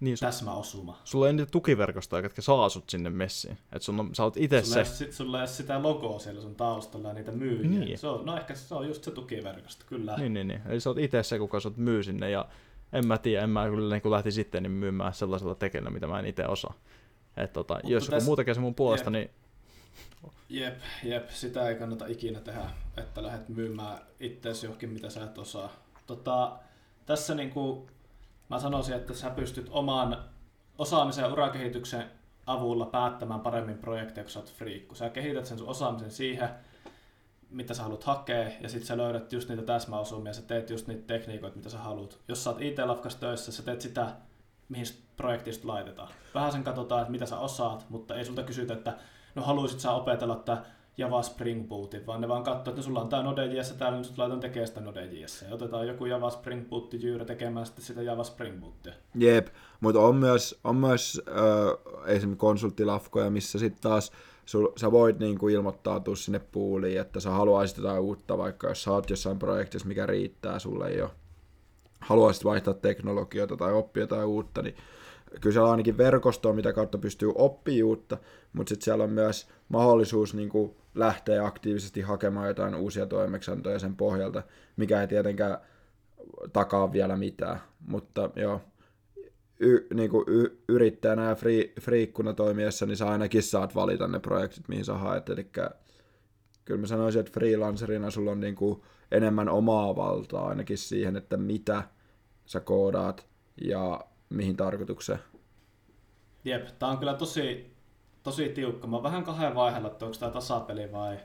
niin, 0.00 0.18
täsmäosuma. 0.20 1.00
Sulla 1.04 1.26
ei 1.26 1.32
niitä 1.32 1.50
tukiverkostoja, 1.50 2.22
jotka 2.22 2.42
saa 2.42 2.68
sut 2.68 2.90
sinne 2.90 3.10
messiin. 3.10 3.58
Et 3.72 3.82
sun 3.82 4.00
on, 4.00 4.14
sä 4.14 4.24
oot 4.24 4.36
itse 4.36 4.62
se... 4.62 4.84
Sit 4.84 5.12
sulla 5.12 5.38
ei 5.38 5.42
ole 5.42 5.48
sitä 5.48 5.82
logoa 5.82 6.18
siellä 6.18 6.40
sun 6.40 6.54
taustalla 6.54 7.08
ja 7.08 7.14
niitä 7.14 7.32
myyjiä. 7.32 7.80
Niin. 7.80 7.98
Se 7.98 8.06
on, 8.06 8.26
no 8.26 8.36
ehkä 8.36 8.54
se 8.54 8.74
on 8.74 8.88
just 8.88 9.04
se 9.04 9.10
tukiverkosto, 9.10 9.84
kyllä. 9.88 10.16
Niin, 10.16 10.34
niin, 10.34 10.48
niin. 10.48 10.60
Eli 10.66 10.80
sä 10.80 10.90
oot 10.90 10.98
itse 10.98 11.22
se, 11.22 11.38
kuka 11.38 11.60
sut 11.60 11.76
myy 11.76 12.02
sinne 12.02 12.30
ja 12.30 12.48
en 12.92 13.06
mä 13.06 13.18
tiedä, 13.18 13.44
en 13.44 13.50
mä 13.50 13.68
kyllä 13.68 13.94
niin 13.94 14.10
lähti 14.10 14.32
sitten 14.32 14.62
niin 14.62 14.72
myymään 14.72 15.14
sellaisella 15.14 15.54
tekellä, 15.54 15.90
mitä 15.90 16.06
mä 16.06 16.18
en 16.18 16.26
itse 16.26 16.46
osaa. 16.46 16.74
Et 17.36 17.52
tota, 17.52 17.80
jos 17.84 18.08
joku 18.08 18.24
muu 18.24 18.36
tekee 18.36 18.54
se 18.54 18.60
mun 18.60 18.74
puolesta, 18.74 19.10
niin 19.10 19.30
Jep, 20.48 20.80
jep, 21.02 21.30
sitä 21.30 21.68
ei 21.68 21.74
kannata 21.74 22.06
ikinä 22.06 22.40
tehdä, 22.40 22.70
että 22.96 23.22
lähdet 23.22 23.48
myymään 23.48 23.98
itseäsi 24.20 24.66
johonkin, 24.66 24.90
mitä 24.90 25.10
sä 25.10 25.24
et 25.24 25.38
osaa. 25.38 25.72
Tota, 26.06 26.58
tässä 27.06 27.34
niin 27.34 27.50
kuin 27.50 27.86
mä 28.50 28.58
sanoisin, 28.58 28.94
että 28.94 29.14
sä 29.14 29.30
pystyt 29.30 29.68
oman 29.70 30.24
osaamisen 30.78 31.22
ja 31.22 31.32
urakehityksen 31.32 32.10
avulla 32.46 32.86
päättämään 32.86 33.40
paremmin 33.40 33.78
projekteja, 33.78 34.24
kun 34.24 34.30
sä 34.30 34.38
oot 34.38 34.52
friikku. 34.52 34.94
Sä 34.94 35.10
kehität 35.10 35.46
sen 35.46 35.58
sun 35.58 35.68
osaamisen 35.68 36.10
siihen, 36.10 36.48
mitä 37.50 37.74
sä 37.74 37.82
haluat 37.82 38.04
hakea, 38.04 38.50
ja 38.60 38.68
sitten 38.68 38.86
sä 38.86 38.96
löydät 38.96 39.32
just 39.32 39.48
niitä 39.48 39.62
täsmäosumia, 39.62 40.32
sä 40.32 40.42
teet 40.42 40.70
just 40.70 40.86
niitä 40.86 41.06
tekniikoita, 41.06 41.56
mitä 41.56 41.70
sä 41.70 41.78
haluat. 41.78 42.18
Jos 42.28 42.44
sä 42.44 42.50
oot 42.50 42.60
IT-lafkas 42.60 43.16
töissä, 43.16 43.52
sä 43.52 43.62
teet 43.62 43.80
sitä, 43.80 44.12
mihin 44.68 44.86
projektista 45.16 45.68
laitetaan. 45.68 46.08
Vähän 46.34 46.52
sen 46.52 46.64
katsotaan, 46.64 47.00
että 47.00 47.12
mitä 47.12 47.26
sä 47.26 47.38
osaat, 47.38 47.86
mutta 47.88 48.14
ei 48.14 48.24
sulta 48.24 48.42
kysytä, 48.42 48.74
että 48.74 48.96
no 49.34 49.42
haluaisit 49.42 49.80
sä 49.80 49.92
opetella 49.92 50.36
tämä 50.36 50.64
Java 50.98 51.22
Spring 51.22 51.68
Bootin, 51.68 52.06
vaan 52.06 52.20
ne 52.20 52.28
vaan 52.28 52.44
katsoo, 52.44 52.72
että 52.72 52.82
sulla 52.82 53.00
on 53.00 53.08
tämä 53.08 53.22
Node.js 53.22 53.72
täällä, 53.72 53.98
niin 54.00 54.12
laitan 54.16 54.40
tekemään 54.40 54.68
sitä 54.68 54.80
Node.js. 54.80 55.42
Ja 55.48 55.54
otetaan 55.54 55.88
joku 55.88 56.06
Java 56.06 56.30
Spring 56.30 56.68
Boot 56.68 56.92
jyyrä 56.92 57.24
tekemään 57.24 57.66
sitten 57.66 57.84
sitä 57.84 58.02
Java 58.02 58.24
Spring 58.24 58.60
Bootia. 58.60 58.92
Jep, 59.14 59.48
mutta 59.80 60.00
on 60.00 60.16
myös, 60.16 60.60
on 60.64 60.76
myös 60.76 61.22
äh, 61.28 62.06
esimerkiksi 62.06 62.40
konsulttilafkoja, 62.40 63.30
missä 63.30 63.58
sitten 63.58 63.82
taas 63.82 64.12
sul, 64.46 64.68
sä 64.76 64.92
voit 64.92 65.18
niinku 65.18 65.48
ilmoittautua 65.48 66.16
sinne 66.16 66.38
puuliin, 66.38 67.00
että 67.00 67.20
sä 67.20 67.30
haluaisit 67.30 67.76
jotain 67.76 68.00
uutta, 68.00 68.38
vaikka 68.38 68.68
jos 68.68 68.82
sä 68.82 68.90
oot 68.90 69.10
jossain 69.10 69.38
projektissa, 69.38 69.88
mikä 69.88 70.06
riittää 70.06 70.58
sulle 70.58 70.92
jo. 70.92 71.10
Haluaisit 72.06 72.44
vaihtaa 72.44 72.74
teknologioita 72.74 73.56
tai 73.56 73.72
oppia 73.72 74.02
jotain 74.02 74.26
uutta, 74.26 74.62
niin 74.62 74.76
kyllä 75.40 75.52
siellä 75.52 75.66
on 75.66 75.70
ainakin 75.70 75.98
verkostoa, 75.98 76.52
mitä 76.52 76.72
kautta 76.72 76.98
pystyy 76.98 77.32
oppimaan 77.34 77.84
uutta, 77.84 78.18
mutta 78.52 78.68
sitten 78.68 78.84
siellä 78.84 79.04
on 79.04 79.10
myös 79.10 79.48
mahdollisuus 79.68 80.34
niin 80.34 80.48
kuin 80.48 80.76
lähteä 80.94 81.46
aktiivisesti 81.46 82.00
hakemaan 82.00 82.48
jotain 82.48 82.74
uusia 82.74 83.06
toimeksiantoja 83.06 83.78
sen 83.78 83.96
pohjalta, 83.96 84.42
mikä 84.76 85.00
ei 85.00 85.08
tietenkään 85.08 85.58
takaa 86.52 86.92
vielä 86.92 87.16
mitään, 87.16 87.60
mutta 87.86 88.30
joo, 88.36 88.60
y, 89.60 89.86
niin 89.94 90.10
kuin 90.10 90.24
y, 90.26 90.58
yrittäjänä 90.68 91.28
ja 91.28 91.34
free, 91.34 91.72
friikkuna 91.80 92.32
toimiessa, 92.32 92.86
niin 92.86 92.96
sä 92.96 93.08
ainakin 93.08 93.42
saat 93.42 93.74
valita 93.74 94.08
ne 94.08 94.20
projektit, 94.20 94.68
mihin 94.68 94.84
sä 94.84 94.94
haet, 94.94 95.28
eli 95.28 95.44
kyllä 96.64 96.80
mä 96.80 96.86
sanoisin, 96.86 97.20
että 97.20 97.32
freelancerina 97.32 98.10
sulla 98.10 98.30
on 98.30 98.40
niin 98.40 98.54
kuin 98.54 98.82
enemmän 99.10 99.48
omaa 99.48 99.96
valtaa 99.96 100.48
ainakin 100.48 100.78
siihen, 100.78 101.16
että 101.16 101.36
mitä 101.36 101.82
sä 102.46 102.60
koodaat 102.60 103.26
ja 103.64 104.00
mihin 104.30 104.56
tarkoitukseen. 104.56 105.18
Jep, 106.44 106.68
tää 106.78 106.88
on 106.88 106.98
kyllä 106.98 107.14
tosi, 107.14 107.74
tosi 108.22 108.48
tiukka. 108.48 108.86
Mä 108.86 108.96
oon 108.96 109.02
vähän 109.02 109.24
kahden 109.24 109.54
vaiheella, 109.54 109.88
että 109.88 110.04
onko 110.04 110.16
tää 110.18 110.30
tasapeli 110.30 110.92
vai 110.92 111.18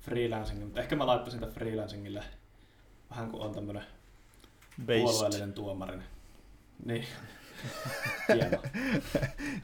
freelancing, 0.00 0.64
mutta 0.64 0.80
ehkä 0.80 0.96
mä 0.96 1.06
laittaisin 1.06 1.40
tämän 1.40 1.54
freelancingille 1.54 2.24
vähän 3.10 3.30
kuin 3.30 3.42
on 3.42 3.54
tämmönen 3.54 3.82
puolueellinen 4.86 5.52
tuomarin. 5.52 6.04
Niin. 6.84 7.04
Hieno. 8.34 8.62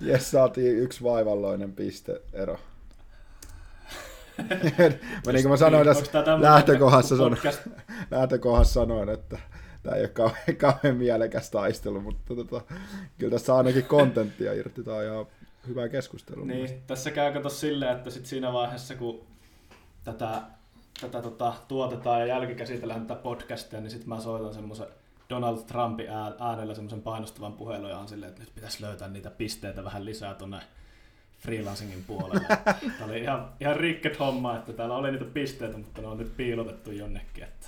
Jes, 0.00 0.30
saatiin 0.30 0.78
yksi 0.78 1.04
vaivalloinen 1.04 1.72
piste 1.72 2.20
ero. 2.32 2.58
mä 5.26 5.32
niin 5.32 5.42
kuin 5.42 5.48
mä 5.48 5.56
sanoin 5.56 5.86
tässä 5.86 6.04
lähtökohdassa, 6.40 7.16
sanoin, 7.16 7.38
lähtökohdassa 8.10 8.74
sanoin, 8.74 9.08
että 9.08 9.38
tämä 9.84 9.96
ei 9.96 10.02
ole 10.02 10.08
kauhean, 10.08 10.56
kauhean 10.56 10.96
mielekäs 10.96 11.50
taistelu, 11.50 12.00
mutta 12.00 12.34
tota, 12.34 12.60
kyllä 13.18 13.30
tässä 13.30 13.56
ainakin 13.56 13.84
kontenttia 13.84 14.52
irti. 14.52 14.82
Tämä 14.82 14.96
on 14.96 15.04
ihan 15.04 15.26
hyvä 15.68 15.88
keskustelu. 15.88 16.44
Niin, 16.44 16.82
tässä 16.86 17.10
käy 17.10 17.32
kato 17.32 17.48
silleen, 17.48 17.96
että 17.96 18.10
sit 18.10 18.26
siinä 18.26 18.52
vaiheessa, 18.52 18.94
kun 18.94 19.26
tätä, 20.04 20.42
tätä 21.00 21.22
tota, 21.22 21.54
tuotetaan 21.68 22.20
ja 22.20 22.26
jälkikäsitellään 22.26 23.06
tätä 23.06 23.20
podcastia, 23.20 23.80
niin 23.80 23.90
sitten 23.90 24.08
mä 24.08 24.20
soitan 24.20 24.54
semmoisen 24.54 24.86
Donald 25.30 25.58
Trumpin 25.58 26.08
äänellä 26.40 26.74
semmoisen 26.74 27.02
painostavan 27.02 27.52
puhelun 27.52 27.90
ja 27.90 27.98
on 27.98 28.08
silleen, 28.08 28.30
että 28.30 28.42
nyt 28.42 28.54
pitäisi 28.54 28.82
löytää 28.82 29.08
niitä 29.08 29.30
pisteitä 29.30 29.84
vähän 29.84 30.04
lisää 30.04 30.34
tuonne 30.34 30.60
freelancingin 31.38 32.04
puolelle. 32.06 32.46
Tämä 32.98 33.04
oli 33.04 33.20
ihan, 33.20 33.48
ihan 33.60 33.76
rikket 33.76 34.18
homma, 34.18 34.56
että 34.56 34.72
täällä 34.72 34.96
oli 34.96 35.10
niitä 35.10 35.24
pisteitä, 35.24 35.76
mutta 35.78 36.00
ne 36.00 36.06
on 36.06 36.18
nyt 36.18 36.36
piilotettu 36.36 36.90
jonnekin. 36.90 37.44
Että 37.44 37.66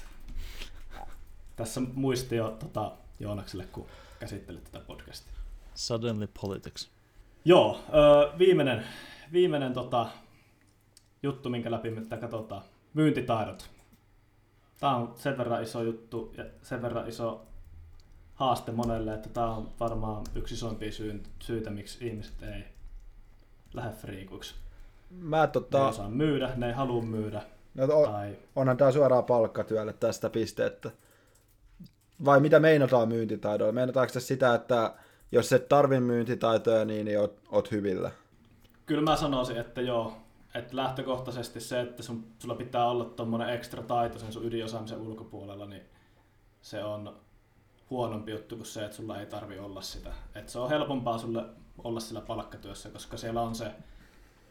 tässä 1.56 1.80
muistio 1.94 2.56
tota, 2.60 2.92
Joonakselle, 3.20 3.66
kun 3.72 3.86
käsittelit 4.20 4.64
tätä 4.64 4.80
podcastia. 4.80 5.32
Suddenly 5.74 6.28
Politics. 6.40 6.90
Joo, 7.44 7.80
ö, 7.88 8.38
viimeinen, 8.38 8.84
viimeinen 9.32 9.72
tota, 9.72 10.06
juttu, 11.22 11.50
minkä 11.50 11.70
läpi 11.70 11.90
me 11.90 12.00
tätä 12.00 12.16
katsotaan. 12.16 12.62
Myyntitaidot. 12.94 13.70
Tämä 14.80 14.96
on 14.96 15.14
sen 15.16 15.38
verran 15.38 15.62
iso 15.62 15.82
juttu 15.82 16.34
ja 16.36 16.44
sen 16.62 16.82
verran 16.82 17.08
iso 17.08 17.46
haaste 18.34 18.72
monelle, 18.72 19.14
että 19.14 19.28
tämä 19.28 19.50
on 19.50 19.68
varmaan 19.80 20.24
yksi 20.34 20.54
isoimpia 20.54 20.90
syitä, 21.38 21.70
miksi 21.70 22.06
ihmiset 22.06 22.42
ei 22.42 22.64
lähde 23.74 23.92
friikuiksi. 23.92 24.54
Mä 25.10 25.46
tota... 25.46 25.78
Ne 25.78 25.84
ei 25.84 25.90
osaa 25.90 26.08
myydä, 26.08 26.52
ne 26.56 26.66
ei 26.66 26.72
halua 26.72 27.02
myydä. 27.02 27.42
No, 27.74 27.84
on, 27.84 28.12
tai... 28.12 28.36
Onhan 28.56 28.76
tämä 28.76 28.92
suoraan 28.92 29.24
palkkatyölle 29.24 29.92
tästä 29.92 30.30
pisteettä. 30.30 30.90
Vai 32.24 32.40
mitä 32.40 32.60
meinataan 32.60 33.08
myyntitaidolla? 33.08 33.72
Meinataanko 33.72 34.12
se 34.12 34.20
sitä, 34.20 34.54
että 34.54 34.94
jos 35.32 35.52
et 35.52 35.68
tarvi 35.68 36.00
myyntitaitoja, 36.00 36.84
niin, 36.84 37.04
niin 37.04 37.20
oot, 37.20 37.40
oot 37.48 37.70
hyvillä? 37.70 38.10
Kyllä 38.86 39.02
mä 39.02 39.16
sanoisin, 39.16 39.56
että 39.56 39.80
joo. 39.80 40.16
Että 40.54 40.76
lähtökohtaisesti 40.76 41.60
se, 41.60 41.80
että 41.80 42.02
sun, 42.02 42.24
sulla 42.38 42.54
pitää 42.54 42.88
olla 42.88 43.04
tuommoinen 43.04 43.48
ekstra 43.48 43.82
taito 43.82 44.18
sen 44.18 44.32
sun 44.32 44.46
ydinosaamisen 44.46 44.98
ulkopuolella, 44.98 45.66
niin 45.66 45.82
se 46.62 46.84
on 46.84 47.16
huonompi 47.90 48.30
juttu 48.30 48.56
kuin 48.56 48.66
se, 48.66 48.84
että 48.84 48.96
sulla 48.96 49.20
ei 49.20 49.26
tarvi 49.26 49.58
olla 49.58 49.82
sitä. 49.82 50.12
Että 50.34 50.52
se 50.52 50.58
on 50.58 50.68
helpompaa 50.68 51.18
sulle 51.18 51.44
olla 51.84 52.00
sillä 52.00 52.20
palkkatyössä, 52.20 52.88
koska 52.88 53.16
siellä 53.16 53.42
on 53.42 53.54
se 53.54 53.70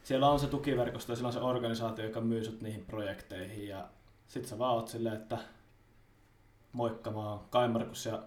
siellä 0.05 0.29
on 0.29 0.39
se 0.39 0.47
tukiverkosto 0.47 1.11
ja 1.11 1.15
siellä 1.15 1.27
on 1.27 1.33
se 1.33 1.39
organisaatio, 1.39 2.05
joka 2.05 2.21
myy 2.21 2.43
sut 2.43 2.61
niihin 2.61 2.85
projekteihin 2.85 3.67
ja 3.67 3.87
sit 4.27 4.45
sä 4.45 4.59
vaan 4.59 4.75
oot 4.75 4.87
silleen, 4.87 5.15
että 5.15 5.37
moikka, 6.75 7.11
mä 7.11 7.29
oon 7.29 7.45
Kai 7.49 7.67
Markus 7.67 8.05
ja 8.05 8.23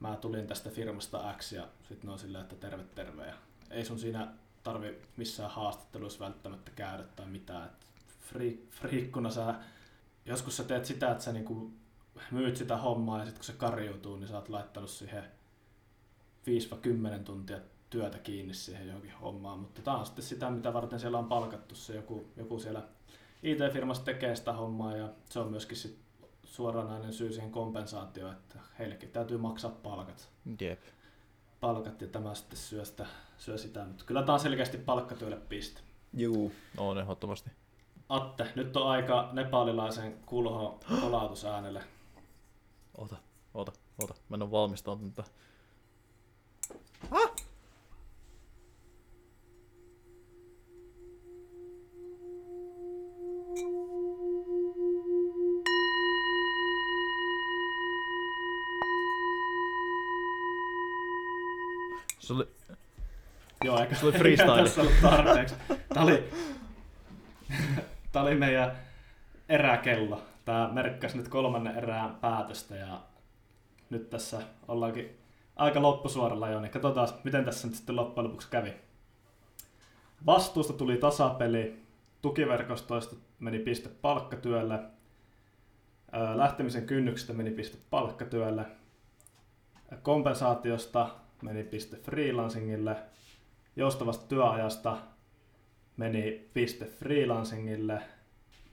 mä 0.00 0.16
tulin 0.16 0.46
tästä 0.46 0.70
firmasta 0.70 1.34
X 1.38 1.52
ja 1.52 1.68
sit 1.88 2.04
ne 2.04 2.12
on 2.12 2.18
silleen, 2.18 2.42
että 2.42 2.56
terve 2.56 2.84
terve. 2.94 3.26
Ja 3.26 3.34
ei 3.70 3.84
sun 3.84 3.98
siinä 3.98 4.32
tarvi 4.62 4.98
missään 5.16 5.50
haastatteluissa 5.50 6.24
välttämättä 6.24 6.70
käydä 6.70 7.02
tai 7.02 7.26
mitään. 7.26 7.66
Et 7.66 7.86
fri, 8.20 8.68
friikkuna 8.70 9.30
sä, 9.30 9.54
joskus 10.26 10.56
sä 10.56 10.64
teet 10.64 10.84
sitä, 10.84 11.10
että 11.10 11.24
sä 11.24 11.32
niinku 11.32 11.72
myyt 12.30 12.56
sitä 12.56 12.76
hommaa 12.76 13.18
ja 13.18 13.24
sitten 13.24 13.38
kun 13.38 13.44
se 13.44 13.52
karjuutuu, 13.52 14.16
niin 14.16 14.28
sä 14.28 14.36
oot 14.36 14.48
laittanut 14.48 14.90
siihen 14.90 15.24
5-10 17.20 17.22
tuntia 17.24 17.58
työtä 17.90 18.18
kiinni 18.18 18.54
siihen 18.54 18.86
johonkin 18.86 19.12
hommaan, 19.12 19.58
mutta 19.58 19.82
tämä 19.82 19.96
on 19.96 20.06
sitten 20.06 20.24
sitä, 20.24 20.50
mitä 20.50 20.72
varten 20.72 21.00
siellä 21.00 21.18
on 21.18 21.28
palkattu 21.28 21.74
se 21.74 21.94
joku, 21.94 22.26
joku 22.36 22.58
siellä 22.58 22.82
IT-firmassa 23.42 24.04
tekee 24.04 24.36
sitä 24.36 24.52
hommaa 24.52 24.96
ja 24.96 25.08
se 25.30 25.38
on 25.38 25.50
myöskin 25.50 25.76
sit 25.76 26.09
suoranainen 26.50 27.12
syy 27.12 27.32
siihen 27.32 27.50
kompensaatioon, 27.50 28.32
että 28.32 28.58
heillekin 28.78 29.10
täytyy 29.10 29.38
maksaa 29.38 29.70
palkat. 29.70 30.28
Jep. 30.60 30.80
Palkat 31.60 32.00
ja 32.00 32.08
tämä 32.08 32.34
sitten 32.34 32.58
syö 32.58 32.84
sitä, 32.84 33.06
syö 33.38 33.58
sitä. 33.58 33.84
mutta 33.84 34.04
kyllä 34.04 34.22
tämä 34.22 34.34
on 34.34 34.40
selkeästi 34.40 34.78
palkkatyölle 34.78 35.36
piste. 35.36 35.80
Juu. 36.12 36.52
On 36.78 36.98
ehdottomasti. 36.98 37.50
Atte, 38.08 38.46
nyt 38.56 38.76
on 38.76 38.90
aika 38.90 39.28
nepalilaisen 39.32 40.16
kulho 40.26 40.80
kolautusäänelle. 41.00 41.84
Ota, 42.98 43.16
ota, 43.54 43.72
ota. 44.02 44.14
Mä 44.28 44.34
en 44.34 44.42
ole 44.42 44.50
valmistautunut 44.50 45.14
tähän. 45.14 45.30
Joo, 63.70 63.80
eikä 63.80 63.94
Se 63.94 64.06
oli 64.06 64.18
freestyle. 64.18 64.62
tässä 64.62 64.80
ollut 64.80 64.94
tarpeeksi. 65.02 65.54
Tämä 65.88 66.04
oli, 66.04 66.24
tämä 68.12 68.22
oli 68.22 68.34
meidän 68.34 68.72
eräkello. 69.48 70.22
Tämä 70.44 70.70
merkkasi 70.72 71.16
nyt 71.16 71.28
kolmannen 71.28 71.76
erään 71.76 72.14
päätöstä 72.14 72.76
ja 72.76 73.00
nyt 73.90 74.10
tässä 74.10 74.42
ollaankin 74.68 75.18
aika 75.56 75.82
loppusuoralla 75.82 76.48
jo, 76.48 76.60
niin 76.60 76.70
katsotaan, 76.70 77.08
miten 77.24 77.44
tässä 77.44 77.68
nyt 77.68 77.76
sitten 77.76 77.96
loppujen 77.96 78.24
lopuksi 78.24 78.48
kävi. 78.50 78.74
Vastuusta 80.26 80.72
tuli 80.72 80.96
tasapeli, 80.96 81.82
tukiverkostoista 82.22 83.16
meni 83.38 83.58
piste 83.58 83.88
palkkatyölle, 83.88 84.78
lähtemisen 86.34 86.86
kynnyksestä 86.86 87.32
meni 87.32 87.50
piste 87.50 87.78
palkkatyölle, 87.90 88.64
kompensaatiosta 90.02 91.08
meni 91.42 91.64
piste 91.64 91.96
freelancingille, 91.96 92.96
joustavasta 93.76 94.26
työajasta 94.28 94.96
meni 95.96 96.50
piste 96.54 96.84
freelancingille, 96.84 98.02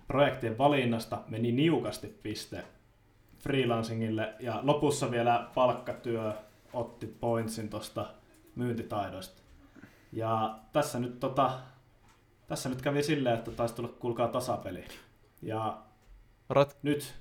projektien 0.08 0.58
valinnasta 0.58 1.22
meni 1.28 1.52
niukasti 1.52 2.08
piste 2.08 2.64
freelancingille 3.40 4.34
ja 4.40 4.60
lopussa 4.64 5.12
vielä 5.12 5.50
palkkatyö 5.56 6.34
otti 6.74 7.08
pointsin 7.08 7.70
tuosta 7.70 8.06
myyntitaidoista. 8.56 9.42
Ja 10.12 10.60
tässä 10.74 11.00
nyt, 11.00 11.20
tota, 11.20 11.60
tässä 12.48 12.70
nyt 12.70 12.82
kävi 12.82 13.04
silleen, 13.04 13.38
että 13.38 13.52
taisi 13.52 13.76
tulla 13.76 13.90
kuulkaa 13.90 14.28
tasapeli. 14.28 14.86
Ja 15.42 15.78
rat, 16.50 16.78
nyt 16.82 17.14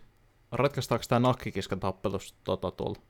ratkaistaanko 0.52 1.04
tämä 1.08 1.28
nakkikiskan 1.28 1.80
tappelus 1.80 2.34
tota, 2.44 2.70
tuolla 2.70 3.00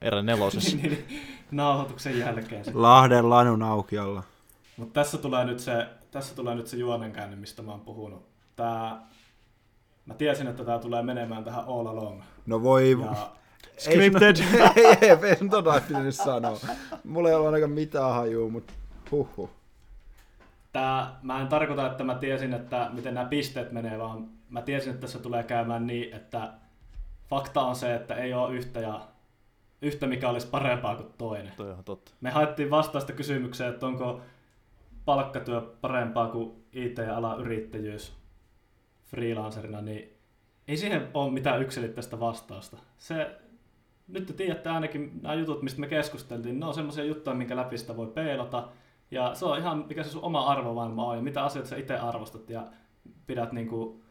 erä 0.00 0.22
nelosessa? 0.22 0.76
niin, 0.82 1.06
nauhoituksen 1.50 2.18
jälkeen. 2.18 2.64
sitten. 2.64 2.82
Lahden 2.82 3.30
lanun 3.30 3.62
aukiolla. 3.62 4.22
Mutta 4.76 5.00
tässä 5.00 5.18
tulee 5.18 5.44
nyt 5.44 5.60
se, 5.60 5.86
tässä 6.10 6.34
tulee 6.36 6.54
nyt 6.54 6.66
se 6.66 6.76
juonenkäänne, 6.76 7.36
mistä 7.36 7.62
mä 7.62 7.70
oon 7.70 7.80
puhunut. 7.80 8.26
Tää, 8.56 9.00
mä 10.06 10.14
tiesin, 10.14 10.46
että 10.46 10.64
tämä 10.64 10.78
tulee 10.78 11.02
menemään 11.02 11.44
tähän 11.44 11.64
all 11.66 11.86
along. 11.86 12.22
No 12.46 12.62
voi... 12.62 12.96
Ja 13.00 13.30
Scripted. 13.78 14.36
Ei, 14.76 14.84
ei, 14.84 14.96
ei, 15.00 15.18
ei 15.40 15.48
tota 15.50 15.80
pitänyt 15.88 16.14
sanoa. 16.14 16.58
Mulla 17.04 17.28
ei 17.28 17.34
ole 17.34 17.46
ainakaan 17.46 17.70
mitään 17.70 18.14
hajua, 18.14 18.50
mutta 18.50 18.72
huhhuh. 19.10 19.50
tää, 20.72 21.18
mä 21.22 21.40
en 21.40 21.48
tarkoita, 21.48 21.86
että 21.90 22.04
mä 22.04 22.14
tiesin, 22.14 22.54
että 22.54 22.90
miten 22.92 23.14
nämä 23.14 23.26
pisteet 23.26 23.72
menee, 23.72 23.98
vaan 23.98 24.28
mä 24.50 24.62
tiesin, 24.62 24.90
että 24.90 25.00
tässä 25.00 25.18
tulee 25.18 25.42
käymään 25.42 25.86
niin, 25.86 26.14
että 26.14 26.52
fakta 27.30 27.62
on 27.62 27.76
se, 27.76 27.94
että 27.94 28.14
ei 28.14 28.34
ole 28.34 28.54
yhtä, 28.54 28.80
ja, 28.80 29.00
yhtä 29.82 30.06
mikä 30.06 30.28
olisi 30.28 30.46
parempaa 30.46 30.96
kuin 30.96 31.08
toinen. 31.18 31.52
Toi 31.56 31.70
on 31.70 31.84
totta. 31.84 32.12
Me 32.20 32.30
haettiin 32.30 32.70
vastausta 32.70 33.12
kysymykseen, 33.12 33.70
että 33.70 33.86
onko 33.86 34.20
palkkatyö 35.04 35.60
parempaa 35.80 36.28
kuin 36.28 36.64
IT-alan 36.72 37.40
yrittäjyys 37.40 38.12
freelancerina, 39.04 39.80
niin 39.80 40.12
ei 40.68 40.76
siihen 40.76 41.08
ole 41.14 41.32
mitään 41.32 41.62
yksilitteistä 41.62 42.20
vastausta. 42.20 42.76
Se, 42.98 43.36
nyt 44.08 44.26
te 44.26 44.32
tiedätte 44.32 44.70
ainakin 44.70 45.20
nämä 45.22 45.34
jutut, 45.34 45.62
mistä 45.62 45.80
me 45.80 45.86
keskusteltiin, 45.86 46.60
ne 46.60 46.66
on 46.66 46.74
semmoisia 46.74 47.04
juttuja, 47.04 47.36
minkä 47.36 47.56
läpi 47.56 47.78
sitä 47.78 47.96
voi 47.96 48.06
peilata. 48.06 48.68
Ja 49.10 49.34
se 49.34 49.44
on 49.44 49.58
ihan 49.58 49.84
mikä 49.88 50.02
se 50.02 50.10
sun 50.10 50.24
oma 50.24 50.46
arvomaailma 50.46 51.06
on 51.06 51.16
ja 51.16 51.22
mitä 51.22 51.44
asioita 51.44 51.70
sä 51.70 51.76
itse 51.76 51.96
arvostat 51.96 52.50
ja 52.50 52.66
pidät 53.26 53.52
niinku 53.52 54.03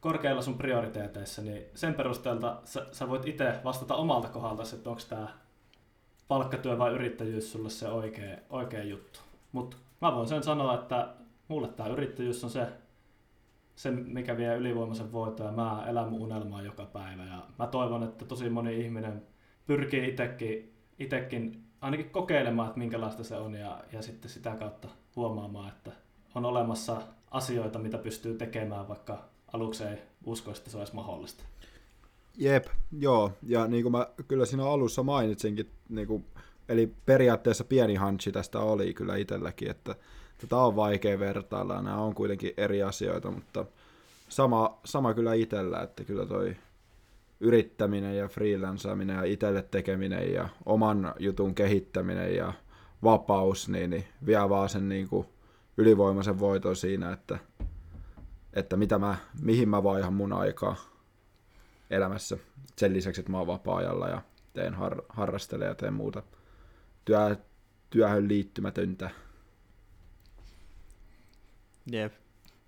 korkeilla 0.00 0.42
sun 0.42 0.58
prioriteeteissa, 0.58 1.42
niin 1.42 1.62
sen 1.74 1.94
perusteelta 1.94 2.60
sä, 2.64 2.86
sä 2.92 3.08
voit 3.08 3.26
itse 3.26 3.54
vastata 3.64 3.94
omalta 3.94 4.28
kohdalta, 4.28 4.62
että 4.74 4.90
onko 4.90 5.02
tämä 5.08 5.28
palkkatyö 6.28 6.78
vai 6.78 6.92
yrittäjyys 6.92 7.52
sulle 7.52 7.70
se 7.70 7.88
oikea, 7.88 8.36
oikea 8.50 8.84
juttu. 8.84 9.20
Mutta 9.52 9.76
mä 10.00 10.14
voin 10.14 10.28
sen 10.28 10.42
sanoa, 10.42 10.74
että 10.74 11.08
mulle 11.48 11.68
tämä 11.68 11.88
yrittäjyys 11.88 12.44
on 12.44 12.50
se, 12.50 12.66
se, 13.76 13.90
mikä 13.90 14.36
vie 14.36 14.56
ylivoimaisen 14.56 15.12
voiton 15.12 15.46
ja 15.46 15.52
mä 15.52 15.84
elän 15.88 16.08
mun 16.08 16.22
unelmaa 16.22 16.62
joka 16.62 16.84
päivä. 16.84 17.24
Ja 17.24 17.42
mä 17.58 17.66
toivon, 17.66 18.02
että 18.02 18.24
tosi 18.24 18.50
moni 18.50 18.80
ihminen 18.80 19.22
pyrkii 19.66 20.08
itsekin, 20.08 20.74
itekin 20.98 21.64
ainakin 21.80 22.10
kokeilemaan, 22.10 22.68
että 22.68 22.78
minkälaista 22.78 23.24
se 23.24 23.36
on 23.36 23.54
ja, 23.54 23.84
ja 23.92 24.02
sitten 24.02 24.30
sitä 24.30 24.56
kautta 24.56 24.88
huomaamaan, 25.16 25.68
että 25.68 25.92
on 26.34 26.44
olemassa 26.44 27.02
asioita, 27.30 27.78
mitä 27.78 27.98
pystyy 27.98 28.34
tekemään, 28.34 28.88
vaikka 28.88 29.24
aluksi 29.52 29.84
ei 29.84 29.96
usko, 30.24 30.50
että 30.50 30.70
se 30.70 30.78
olisi 30.78 30.94
mahdollista. 30.94 31.44
Jep, 32.38 32.66
joo. 32.98 33.32
Ja 33.42 33.66
niin 33.66 33.82
kuin 33.82 33.92
mä 33.92 34.06
kyllä 34.28 34.46
siinä 34.46 34.64
alussa 34.64 35.02
mainitsinkin, 35.02 35.70
niin 35.88 36.06
kuin, 36.06 36.24
eli 36.68 36.92
periaatteessa 37.06 37.64
pieni 37.64 37.94
hanchi 37.94 38.32
tästä 38.32 38.58
oli 38.58 38.94
kyllä 38.94 39.16
itselläkin, 39.16 39.70
että 39.70 39.94
tätä 40.38 40.56
on 40.56 40.76
vaikea 40.76 41.18
vertailla, 41.18 41.82
nämä 41.82 41.96
on 41.96 42.14
kuitenkin 42.14 42.54
eri 42.56 42.82
asioita, 42.82 43.30
mutta 43.30 43.64
sama, 44.28 44.78
sama 44.84 45.14
kyllä 45.14 45.34
itsellä, 45.34 45.82
että 45.82 46.04
kyllä 46.04 46.26
toi 46.26 46.56
yrittäminen 47.40 48.16
ja 48.16 48.28
freelanceaminen 48.28 49.16
ja 49.16 49.22
itselle 49.22 49.62
tekeminen 49.62 50.32
ja 50.32 50.48
oman 50.66 51.14
jutun 51.18 51.54
kehittäminen 51.54 52.36
ja 52.36 52.52
vapaus, 53.02 53.68
niin, 53.68 53.90
niin 53.90 54.04
vie 54.26 54.48
vaan 54.48 54.68
sen 54.68 54.88
niin 54.88 55.08
kuin 55.08 55.26
ylivoimaisen 55.76 56.40
voiton 56.40 56.76
siinä, 56.76 57.12
että, 57.12 57.38
että 58.52 58.76
mitä 58.76 58.98
mä, 58.98 59.16
mihin 59.40 59.68
mä 59.68 59.82
vaihan 59.82 60.12
mun 60.12 60.32
aikaa 60.32 60.76
elämässä. 61.90 62.36
Sen 62.76 62.92
lisäksi, 62.94 63.20
että 63.20 63.32
mä 63.32 63.38
oon 63.38 63.46
vapaa-ajalla 63.46 64.08
ja 64.08 64.22
teen 64.52 64.74
har, 64.74 65.02
harrastelen 65.08 65.68
ja 65.68 65.74
teen 65.74 65.94
muuta 65.94 66.22
työ, 67.04 67.36
työhön 67.90 68.28
liittymätöntä. 68.28 69.10
Jep. 71.92 72.12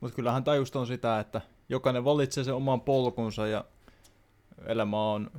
Mutta 0.01 0.16
kyllähän 0.16 0.45
tämä 0.45 0.55
just 0.55 0.76
on 0.76 0.87
sitä, 0.87 1.20
että 1.20 1.41
jokainen 1.68 2.05
valitsee 2.05 2.45
sen 2.45 2.55
oman 2.55 2.81
polkunsa 2.81 3.47
ja 3.47 3.64
elämä 4.66 5.12
on 5.12 5.31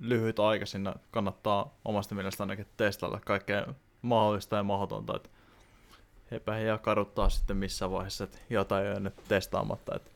lyhyt 0.00 0.38
aika, 0.38 0.66
siinä 0.66 0.94
kannattaa 1.10 1.74
omasta 1.84 2.14
mielestä 2.14 2.42
ainakin 2.42 2.66
testailla 2.76 3.20
kaikkea 3.24 3.66
mahdollista 4.02 4.56
ja 4.56 4.62
mahdotonta. 4.62 5.16
Et 5.16 5.30
eipä 6.30 6.58
jää 6.58 6.78
kaduttaa 6.78 7.28
sitten 7.28 7.56
missään 7.56 7.90
vaiheessa, 7.90 8.24
että 8.24 8.38
jotain 8.50 8.96
on 8.96 9.02
nyt 9.04 9.14
testaamatta. 9.28 9.96
Et 9.96 10.12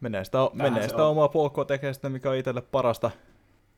menee 0.00 0.24
sitä, 0.24 0.38
menee 0.52 0.88
sitä 0.88 1.04
on. 1.04 1.10
omaa 1.10 1.28
polkua 1.28 1.64
tekemään 1.64 1.94
sitä, 1.94 2.08
mikä 2.08 2.30
on 2.30 2.36
itselle 2.36 2.60
parasta. 2.62 3.10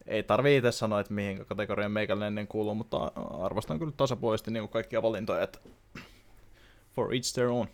Ei 0.07 0.23
tarvii 0.23 0.57
itse 0.57 0.73
sanoa, 0.73 1.01
että 1.01 1.13
mihin 1.13 1.47
kategoriaan 1.47 1.93
meikälle 1.93 2.27
ennen 2.27 2.49
kuuluu, 2.49 2.75
mutta 2.75 3.13
arvostan 3.41 3.79
kyllä 3.79 3.93
tasapuolisesti 3.97 4.51
niin 4.51 4.69
kaikkia 4.69 5.03
valintoja, 5.03 5.43
että 5.43 5.59
for 6.95 7.15
each 7.15 7.35
their 7.35 7.49
own. 7.49 7.67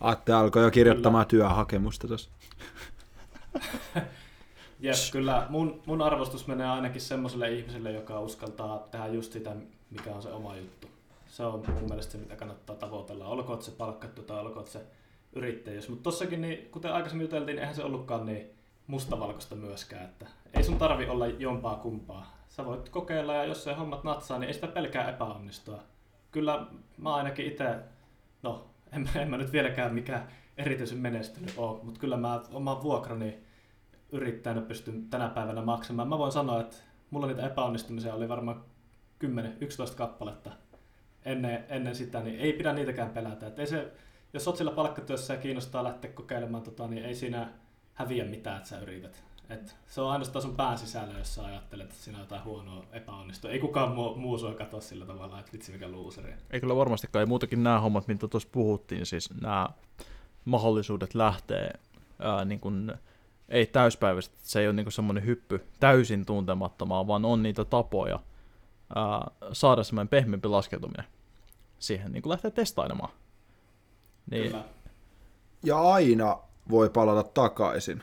Atte 0.00 0.32
alkoi 0.32 0.62
jo 0.62 0.70
kirjoittamaan 0.70 1.26
työhakemusta 1.26 2.08
tuossa. 2.08 2.30
Jep, 4.80 4.94
kyllä 5.12 5.46
mun, 5.48 5.82
mun 5.86 6.02
arvostus 6.02 6.46
menee 6.46 6.66
ainakin 6.66 7.00
semmoiselle 7.00 7.52
ihmiselle, 7.52 7.92
joka 7.92 8.20
uskaltaa 8.20 8.78
tehdä 8.90 9.06
just 9.06 9.32
sitä, 9.32 9.56
mikä 9.90 10.10
on 10.10 10.22
se 10.22 10.28
oma 10.28 10.56
juttu. 10.56 10.91
Se 11.32 11.44
on 11.44 11.64
mun 11.74 11.88
mielestä 11.88 12.12
se, 12.12 12.18
mitä 12.18 12.36
kannattaa 12.36 12.76
tavoitella. 12.76 13.26
Olkoon 13.26 13.62
se 13.62 13.70
palkkattu 13.70 14.22
tai 14.22 14.40
olkoon 14.40 14.66
se 14.66 14.86
yrittäjyys. 15.32 15.88
Mutta 15.88 16.02
tossakin, 16.02 16.40
niin, 16.40 16.70
kuten 16.70 16.92
aikaisemmin 16.92 17.24
juteltiin, 17.24 17.58
eihän 17.58 17.74
se 17.74 17.84
ollutkaan 17.84 18.26
niin 18.26 18.50
mustavalkoista 18.86 19.54
myöskään. 19.54 20.04
Että 20.04 20.26
ei 20.54 20.64
sun 20.64 20.78
tarvi 20.78 21.08
olla 21.08 21.26
jompaa 21.26 21.76
kumpaa. 21.76 22.36
Sä 22.48 22.64
voit 22.64 22.88
kokeilla 22.88 23.34
ja 23.34 23.44
jos 23.44 23.64
se 23.64 23.74
hommat 23.74 24.04
natsaa, 24.04 24.38
niin 24.38 24.48
ei 24.48 24.54
sitä 24.54 24.66
pelkää 24.66 25.10
epäonnistua. 25.10 25.82
Kyllä 26.30 26.66
mä 26.98 27.14
ainakin 27.14 27.46
itse, 27.46 27.76
no 28.42 28.66
en, 28.92 29.10
en 29.16 29.30
mä 29.30 29.36
nyt 29.36 29.52
vieläkään 29.52 29.94
mikään 29.94 30.28
erityisen 30.56 30.98
menestynyt 30.98 31.54
ole, 31.56 31.82
mutta 31.82 32.00
kyllä 32.00 32.16
mä 32.16 32.40
oman 32.52 32.82
vuokrani 32.82 33.38
yrittäjänä 34.12 34.60
pystyn 34.60 35.10
tänä 35.10 35.28
päivänä 35.28 35.62
maksamaan. 35.62 36.08
Mä 36.08 36.18
voin 36.18 36.32
sanoa, 36.32 36.60
että 36.60 36.76
mulla 37.10 37.26
niitä 37.26 37.46
epäonnistumisia 37.46 38.14
oli 38.14 38.28
varmaan 38.28 38.64
10-11 39.24 39.28
kappaletta 39.96 40.61
ennen, 41.24 41.64
ennen 41.68 41.96
sitä, 41.96 42.20
niin 42.20 42.40
ei 42.40 42.52
pidä 42.52 42.72
niitäkään 42.72 43.10
pelätä. 43.10 43.46
Et 43.46 43.58
ei 43.58 43.66
se, 43.66 43.92
jos 44.32 44.48
oot 44.48 44.56
sillä 44.56 44.70
palkkatyössä 44.70 45.34
ja 45.34 45.40
kiinnostaa 45.40 45.84
lähteä 45.84 46.10
kokeilemaan, 46.10 46.62
tota, 46.62 46.88
niin 46.88 47.04
ei 47.04 47.14
siinä 47.14 47.48
häviä 47.94 48.24
mitään, 48.24 48.56
että 48.56 48.68
sä 48.68 48.78
yrität. 48.78 49.22
Et 49.50 49.76
se 49.86 50.00
on 50.00 50.10
ainoastaan 50.10 50.42
sun 50.42 50.56
pään 50.56 50.78
sisällä, 50.78 51.18
jos 51.18 51.34
sä 51.34 51.44
ajattelet, 51.44 51.90
että 51.90 52.02
siinä 52.02 52.18
on 52.18 52.24
jotain 52.24 52.44
huonoa 52.44 52.84
epäonnistua. 52.92 53.50
Ei 53.50 53.58
kukaan 53.58 53.92
muu, 53.92 54.14
muu 54.14 54.38
sua 54.38 54.54
katsoa 54.54 54.80
sillä 54.80 55.06
tavalla, 55.06 55.40
että 55.40 55.52
vitsi 55.52 55.72
mikä 55.72 55.88
luuseri. 55.88 56.34
Ei 56.50 56.60
kyllä 56.60 56.76
varmastikaan, 56.76 57.20
ei 57.20 57.26
muutakin 57.26 57.62
nämä 57.62 57.80
hommat, 57.80 58.08
mitä 58.08 58.28
tuossa 58.28 58.48
puhuttiin, 58.52 59.06
siis 59.06 59.30
nämä 59.40 59.68
mahdollisuudet 60.44 61.14
lähtee 61.14 61.70
ää, 62.18 62.44
niin 62.44 62.60
kuin, 62.60 62.92
ei 63.48 63.66
täyspäiväisesti, 63.66 64.36
se 64.42 64.60
ei 64.60 64.66
ole 64.66 64.72
niin 64.72 64.92
semmoinen 64.92 65.26
hyppy 65.26 65.66
täysin 65.80 66.26
tuntemattomaan, 66.26 67.06
vaan 67.06 67.24
on 67.24 67.42
niitä 67.42 67.64
tapoja 67.64 68.20
ää, 68.94 69.30
saada 69.52 69.84
semmoinen 69.84 70.08
pehmeämpi 70.08 70.48
laskeutuminen 70.48 71.04
siihen, 71.78 72.12
niin 72.12 72.22
kuin 72.22 72.30
lähtee 72.30 72.50
testailemaan. 72.50 73.12
Niin. 74.30 74.50
Kyllä. 74.50 74.64
Ja 75.62 75.80
aina 75.80 76.38
voi 76.70 76.90
palata 76.90 77.22
takaisin. 77.22 78.02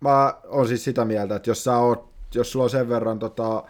Mä 0.00 0.34
oon 0.46 0.68
siis 0.68 0.84
sitä 0.84 1.04
mieltä, 1.04 1.36
että 1.36 1.50
jos 1.50 1.64
sä 1.64 1.76
oot, 1.78 2.10
jos 2.34 2.52
sulla 2.52 2.64
on 2.64 2.70
sen 2.70 2.88
verran 2.88 3.18
tota, 3.18 3.64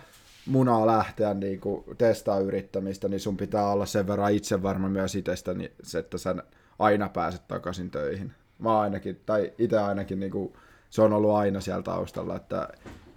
munaa 0.47 0.87
lähteä 0.87 1.35
niin 1.35 1.61
kuin 1.61 1.85
testaa 1.99 2.39
yrittämistä, 2.39 3.09
niin 3.09 3.21
sun 3.21 3.37
pitää 3.37 3.69
olla 3.69 3.87
sen 3.87 4.07
verran 4.07 4.33
itsevarma 4.33 4.89
myös 4.89 5.15
itsestä, 5.15 5.55
niin 5.55 5.73
että 5.99 6.19
sä 6.19 6.35
aina 6.79 7.09
pääset 7.09 7.49
takaisin 7.49 7.91
töihin. 7.91 8.33
Mä 8.59 8.81
ainakin, 8.81 9.21
tai 9.27 9.53
itse 9.59 9.79
ainakin, 9.79 10.21
niin 10.21 10.33
kuin, 10.33 10.53
se 10.91 11.03
on 11.03 11.13
ollut 11.13 11.35
aina 11.35 11.61
siellä 11.61 11.83
taustalla, 11.83 12.37
että 12.37 12.69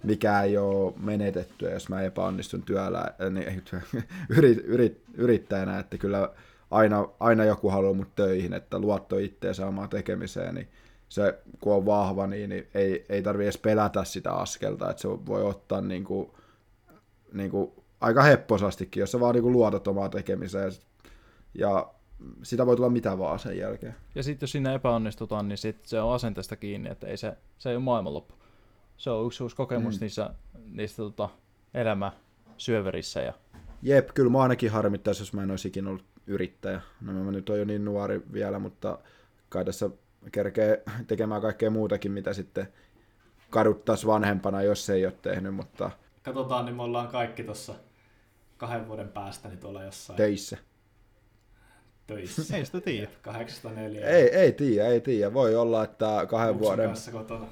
mikä 0.04 0.42
ei 0.42 0.58
ole 0.58 0.94
menetettyä, 0.96 1.70
jos 1.70 1.88
mä 1.88 2.02
epäonnistun 2.02 2.62
työllä, 2.62 3.04
niin, 3.30 3.62
yrit, 4.36 4.58
yrit, 4.64 5.02
yrittäjänä, 5.14 5.78
että 5.78 5.98
kyllä 5.98 6.30
aina, 6.70 7.08
aina 7.20 7.44
joku 7.44 7.70
haluaa 7.70 7.94
mut 7.94 8.14
töihin, 8.14 8.52
että 8.52 8.78
luotto 8.78 9.18
itteensä 9.18 9.66
omaan 9.66 9.88
tekemiseen, 9.88 10.54
niin 10.54 10.68
se 11.08 11.38
kun 11.60 11.74
on 11.74 11.86
vahva, 11.86 12.26
niin, 12.26 12.50
niin 12.50 12.66
ei, 12.74 13.06
ei 13.08 13.22
tarvi 13.22 13.44
edes 13.44 13.58
pelätä 13.58 14.04
sitä 14.04 14.32
askelta, 14.32 14.90
että 14.90 15.02
se 15.02 15.08
voi 15.08 15.42
ottaa 15.42 15.80
niin 15.80 16.04
kuin, 16.04 16.30
niin 17.32 17.50
kuin 17.50 17.72
aika 18.00 18.22
hepposastikin, 18.22 19.00
jos 19.00 19.12
sä 19.12 19.20
vaan 19.20 19.34
niin 19.34 19.42
kuin 19.42 19.52
luotat 19.52 19.88
omaan 19.88 20.10
tekemiseen. 20.10 20.72
Ja 21.54 21.92
sitä 22.42 22.66
voi 22.66 22.76
tulla 22.76 22.90
mitä 22.90 23.18
vaan 23.18 23.38
sen 23.38 23.58
jälkeen. 23.58 23.94
Ja 24.14 24.22
sitten 24.22 24.44
jos 24.44 24.52
siinä 24.52 24.74
epäonnistutaan, 24.74 25.48
niin 25.48 25.58
sit 25.58 25.84
se 25.86 26.00
on 26.00 26.14
asenteesta 26.14 26.56
kiinni, 26.56 26.90
että 26.90 27.06
ei 27.06 27.16
se, 27.16 27.36
se 27.58 27.70
ei 27.70 27.76
ole 27.76 27.84
maailmanloppu. 27.84 28.34
Se 29.02 29.10
on 29.10 29.26
yksi 29.26 29.42
uusi 29.42 29.56
kokemus 29.56 29.94
mm. 29.94 30.00
niissä, 30.00 30.30
niissä 30.70 30.96
tota, 30.96 31.28
elämä 31.74 32.12
syöverissä. 32.56 33.20
Ja... 33.20 33.32
Jep, 33.82 34.08
kyllä 34.14 34.30
mä 34.30 34.42
ainakin 34.42 34.70
harmittaisi, 34.70 35.22
jos 35.22 35.32
mä 35.32 35.42
en 35.42 35.50
olisi 35.50 35.68
ikinä 35.68 35.90
ollut 35.90 36.04
yrittäjä. 36.26 36.80
No 37.00 37.12
mä 37.12 37.30
nyt 37.30 37.50
on 37.50 37.58
jo 37.58 37.64
niin 37.64 37.84
nuori 37.84 38.22
vielä, 38.32 38.58
mutta 38.58 38.98
kai 39.48 39.64
tässä 39.64 39.90
kerkee 40.32 40.82
tekemään 41.06 41.42
kaikkea 41.42 41.70
muutakin, 41.70 42.12
mitä 42.12 42.32
sitten 42.32 42.68
kaduttaisi 43.50 44.06
vanhempana, 44.06 44.62
jos 44.62 44.90
ei 44.90 45.06
ole 45.06 45.14
tehnyt, 45.22 45.54
mutta... 45.54 45.90
Katsotaan, 46.22 46.64
niin 46.64 46.76
me 46.76 46.82
ollaan 46.82 47.08
kaikki 47.08 47.44
tuossa 47.44 47.74
kahden 48.56 48.88
vuoden 48.88 49.08
päästä 49.08 49.48
niin 49.48 49.58
tuolla 49.58 49.82
jossain... 49.82 50.16
Töissä. 50.16 50.58
Töissä. 52.06 52.56
ei 52.56 52.64
sitä 52.64 52.80
tiedä. 52.80 53.08
804. 53.22 54.06
Ei, 54.06 54.36
ei 54.36 54.52
tiedä, 54.52 54.88
ei 54.88 55.00
tiedä. 55.00 55.34
Voi 55.34 55.56
olla, 55.56 55.84
että 55.84 56.26
kahden, 56.28 56.58
vuoden, 56.58 56.90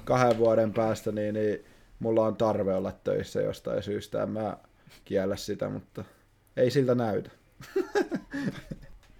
kahden 0.03 0.37
vuoden 0.37 0.73
päästä 0.73 1.11
niin, 1.11 1.33
niin 1.33 1.65
mulla 1.99 2.25
on 2.25 2.35
tarve 2.35 2.75
olla 2.75 2.91
töissä 3.03 3.41
jostain 3.41 3.83
syystä. 3.83 4.23
En 4.23 4.29
mä 4.29 4.57
kiellä 5.05 5.35
sitä, 5.35 5.69
mutta 5.69 6.03
ei 6.57 6.71
siltä 6.71 6.95
näytä. 6.95 7.29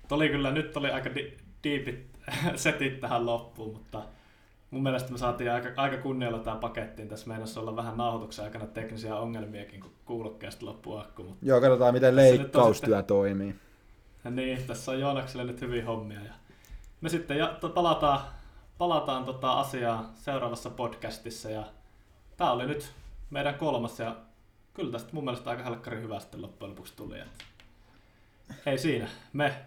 Tuli 0.08 0.30
kyllä, 0.30 0.52
nyt 0.52 0.78
oli 0.78 0.90
aika 0.90 1.16
di- 1.16 1.38
diipit 1.64 2.12
setit 2.56 3.00
tähän 3.00 3.26
loppuun, 3.26 3.74
mutta 3.74 4.04
mun 4.72 4.84
mielestä 4.84 5.12
me 5.12 5.18
saatiin 5.18 5.52
aika, 5.52 5.70
aika 5.76 5.98
kunnialla 5.98 6.40
tämä 6.40 6.56
pakettiin. 6.56 7.08
Tässä 7.10 7.28
meinasi 7.28 7.60
olla 7.60 7.76
vähän 7.76 7.98
nauhoituksen 7.98 8.46
aikana 8.46 8.68
teknisiä 8.68 9.16
ongelmiakin, 9.16 9.82
kun 9.82 9.92
kuulokkeesta 10.06 10.66
loppuu 10.66 10.98
akku. 10.98 11.24
Mutta 11.24 11.46
Joo, 11.46 11.62
katsotaan 11.62 11.94
miten 11.94 12.16
leikkaustyö 12.16 12.98
sitten... 12.98 13.06
toimii. 13.06 13.56
Ja 14.24 14.32
niin, 14.32 14.64
tässä 14.64 14.92
on 14.92 15.00
Joonakselle 15.00 15.44
nyt 15.44 15.62
hyvin 15.62 15.86
hommia. 15.86 16.20
Ja 16.20 16.34
me 17.02 17.10
sitten 17.10 17.38
ja, 17.38 17.48
to, 17.48 17.70
palataan, 17.70 18.22
palataan 18.78 19.26
tota 19.26 19.60
asiaa 19.60 20.12
seuraavassa 20.14 20.70
podcastissa. 20.70 21.50
Ja 21.50 21.64
tämä 22.38 22.52
oli 22.52 22.66
nyt 22.66 22.94
meidän 23.30 23.56
kolmas 23.56 24.00
ja 24.00 24.16
kyllä 24.74 24.92
tästä 24.92 25.10
mun 25.14 25.24
mielestä 25.24 25.50
aika 25.50 25.64
helkkari 25.64 26.02
hyvä 26.02 26.20
sitten 26.20 26.42
loppujen 26.42 26.70
lopuksi 26.72 26.96
tuli. 26.96 27.20
Että 27.20 27.44
ei 28.66 28.78
siinä. 28.78 29.08
Me 29.34 29.66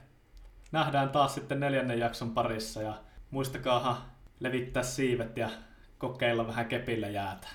nähdään 0.72 1.10
taas 1.10 1.34
sitten 1.34 1.60
neljännen 1.60 1.98
jakson 1.98 2.30
parissa 2.30 2.82
ja 2.82 2.94
muistakaahan 3.30 3.96
levittää 4.40 4.82
siivet 4.82 5.36
ja 5.36 5.50
kokeilla 5.98 6.46
vähän 6.46 6.66
kepillä 6.66 7.08
jäätä. 7.08 7.48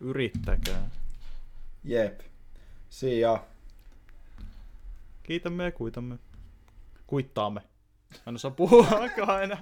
Yrittäkää. 0.00 0.90
Jep. 1.84 2.20
See 2.90 3.20
ya. 3.20 3.44
Kiitämme 5.24 5.64
ja 5.64 5.72
kuitamme. 5.72 6.18
Kuittaamme. 7.06 7.60
En 8.26 8.34
osaa 8.34 8.50
puhua 8.50 8.86
aina. 9.26 9.56